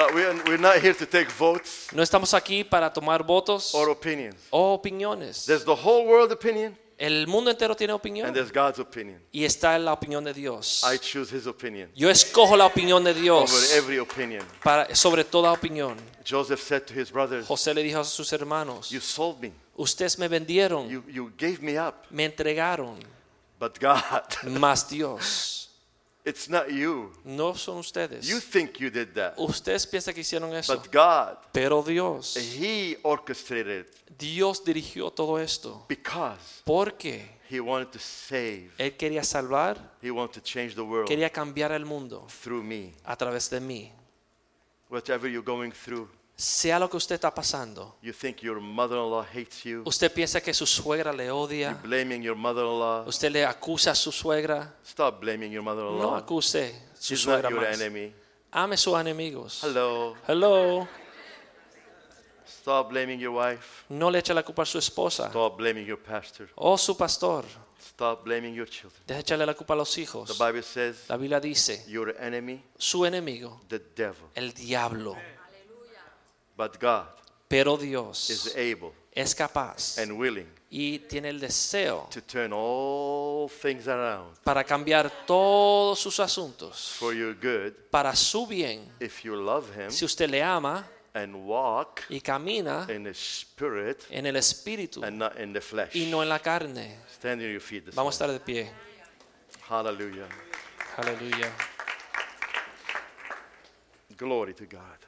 but 0.00 0.14
we're, 0.14 0.34
we're 0.46 0.58
not 0.60 0.76
here 0.82 0.94
to 0.94 1.04
take 1.06 1.28
votes 1.38 1.88
no 1.92 2.02
estamos 2.02 2.32
aquí 2.32 2.64
para 2.64 2.90
tomar 2.92 3.22
votos 3.22 3.74
or 3.74 3.90
opinions. 3.90 4.36
o 4.50 4.72
opiniones. 4.74 5.44
There's 5.46 5.64
the 5.64 5.74
whole 5.74 6.06
world 6.06 6.32
opinion 6.32 6.76
El 6.96 7.26
mundo 7.26 7.50
entero 7.50 7.74
tiene 7.74 7.92
and 7.94 8.00
opinión 8.00 8.32
there's 8.34 8.52
God's 8.52 8.78
opinion. 8.78 9.18
y 9.32 9.44
está 9.44 9.74
en 9.76 9.84
la 9.86 9.92
opinión 9.94 10.22
de 10.22 10.34
Dios. 10.34 10.82
I 10.84 10.98
choose 10.98 11.34
His 11.34 11.46
opinion 11.46 11.90
Yo 11.94 12.10
escojo 12.10 12.56
la 12.56 12.66
opinión 12.66 13.02
de 13.04 13.10
over 13.10 13.22
Dios 13.22 13.72
every 13.74 13.98
opinion. 13.98 14.44
para, 14.62 14.94
sobre 14.94 15.24
toda 15.24 15.50
opinión. 15.52 15.96
Joseph 16.28 16.60
said 16.60 16.82
to 16.86 16.92
his 16.94 17.10
brothers, 17.10 17.46
José 17.46 17.72
le 17.74 17.82
dijo 17.82 18.00
a 18.00 18.04
sus 18.04 18.30
hermanos, 18.32 18.90
"You 18.90 19.00
sold 19.00 19.40
me. 19.40 19.52
ustedes 19.76 20.18
me 20.18 20.28
vendieron, 20.28 20.88
You 20.90 21.02
you 21.08 21.32
gave 21.38 21.60
me 21.62 21.78
up, 21.78 21.94
me 22.10 22.24
entregaron, 22.26 22.98
but 23.58 23.78
God, 23.80 24.24
más 24.58 24.88
Dios. 24.88 25.69
It's 26.24 26.48
not 26.48 26.68
you. 26.70 27.12
No 27.24 27.54
son 27.54 27.78
ustedes. 27.78 28.28
You 28.28 28.40
think 28.40 28.78
you 28.80 28.90
did 28.90 29.14
that, 29.14 29.34
Ustedes 29.38 29.86
piensan 29.86 30.14
que 30.14 30.20
hicieron 30.22 30.54
eso, 30.54 30.74
but 30.76 30.92
God, 30.92 31.36
pero 31.52 31.82
Dios, 31.82 32.36
He 32.36 32.98
orchestrated 33.02 33.86
Dios 34.18 34.62
dirigió 34.64 35.10
todo 35.10 35.38
esto 35.38 35.84
because 35.88 36.62
porque 36.64 37.38
He 37.50 37.58
wanted 37.60 37.90
to 37.92 37.98
save. 37.98 38.70
Él 38.78 38.96
quería 38.96 39.24
salvar, 39.24 39.76
He 40.02 40.10
wanted 40.10 40.34
to 40.34 40.40
change 40.42 40.74
the 40.74 40.82
world 40.82 41.08
quería 41.08 41.30
cambiar 41.30 41.72
el 41.72 41.84
mundo 41.84 42.26
through 42.42 42.62
me. 42.62 42.92
a 43.04 43.16
través 43.16 43.48
de 43.50 43.60
mí. 43.60 43.92
Whatever 44.88 45.28
you're 45.30 45.44
going 45.44 45.70
through, 45.72 46.08
Sea 46.40 46.78
lo 46.78 46.88
que 46.88 46.96
usted 46.96 47.16
está 47.16 47.34
pasando, 47.34 47.96
you 48.00 48.14
think 48.14 48.38
your 48.38 48.58
hates 49.34 49.62
you, 49.62 49.82
usted 49.84 50.10
piensa 50.10 50.40
que 50.40 50.54
su 50.54 50.64
suegra 50.64 51.12
le 51.12 51.30
odia, 51.30 51.78
your 52.22 52.34
usted 53.06 53.30
le 53.30 53.44
acusa 53.44 53.90
a 53.90 53.94
su 53.94 54.10
suegra, 54.10 54.74
Stop 54.82 55.20
blaming 55.20 55.52
your 55.52 55.62
no 55.62 56.16
acuse 56.16 56.74
su 56.98 57.14
She's 57.14 57.26
not 57.26 57.42
suegra 57.42 57.50
más. 57.50 57.78
enemy. 57.78 58.14
Ame 58.52 58.78
sus 58.78 58.98
enemigos. 58.98 59.62
Hello. 59.62 60.16
Hello. 60.26 60.88
Stop 62.46 62.88
blaming 62.88 63.20
your 63.20 63.34
wife. 63.34 63.84
No 63.90 64.10
le 64.10 64.20
eche 64.20 64.32
la 64.32 64.42
culpa 64.42 64.62
a 64.62 64.66
su 64.66 64.78
esposa 64.78 65.28
Stop 65.28 65.58
blaming 65.58 65.84
your 65.84 65.98
pastor. 66.02 66.48
o 66.54 66.78
su 66.78 66.96
pastor. 66.96 67.44
Stop 67.78 68.24
blaming 68.24 68.54
your 68.54 68.66
children. 68.66 69.02
Deje 69.06 69.20
echarle 69.20 69.44
la 69.44 69.52
culpa 69.52 69.74
a 69.74 69.76
los 69.76 69.92
The 69.94 70.00
hijos. 70.00 70.38
Bible 70.38 70.62
says 70.62 71.06
La 71.06 71.18
Biblia 71.18 71.38
dice, 71.38 71.84
your 71.86 72.16
enemy, 72.18 72.64
su 72.78 73.04
enemigo, 73.04 73.60
the 73.68 73.78
devil. 73.94 74.30
el 74.34 74.54
diablo. 74.54 75.18
But 76.60 76.78
God 76.78 77.06
Pero 77.48 77.78
is 77.80 78.54
able 78.54 78.92
es 79.14 79.34
capaz 79.34 79.96
and 79.96 80.12
willing 80.12 80.46
y 80.70 80.98
tiene 80.98 81.30
el 81.30 81.40
deseo 81.40 82.06
to 82.12 82.20
turn 82.20 82.52
all 82.52 83.48
things 83.48 83.88
around 83.88 84.36
para 84.44 84.62
cambiar 84.62 85.10
todos 85.26 85.98
sus 85.98 86.20
asuntos 86.20 86.96
for 86.98 87.14
your 87.14 87.34
good 87.34 87.72
para 87.90 88.14
su 88.14 88.46
bien. 88.46 88.92
if 89.00 89.24
you 89.24 89.34
love 89.36 89.74
Him 89.74 89.90
Si 89.90 90.04
usted 90.04 90.28
le 90.28 90.42
ama 90.42 90.86
and 91.14 91.34
walk 91.34 92.02
y 92.10 92.20
camina 92.20 92.86
in 92.90 93.04
the 93.04 93.14
Spirit 93.14 94.04
en 94.10 94.26
el 94.26 94.36
espíritu 94.36 95.02
and 95.02 95.16
not 95.16 95.40
in 95.40 95.54
the 95.54 95.62
flesh. 95.62 95.96
y 95.96 96.10
no 96.10 96.22
en 96.22 96.28
la 96.28 96.40
carne. 96.40 96.98
Stand 97.10 97.40
on 97.40 97.50
your 97.50 97.62
feet 97.62 97.86
this 97.86 97.94
Vamos 97.94 98.20
a 98.20 98.26
estar 98.26 98.30
de 98.30 98.38
pie. 98.38 98.70
Hallelujah. 99.66 100.28
Aleluya. 100.98 101.50
Glory 104.18 104.52
to 104.52 104.66
God. 104.66 104.99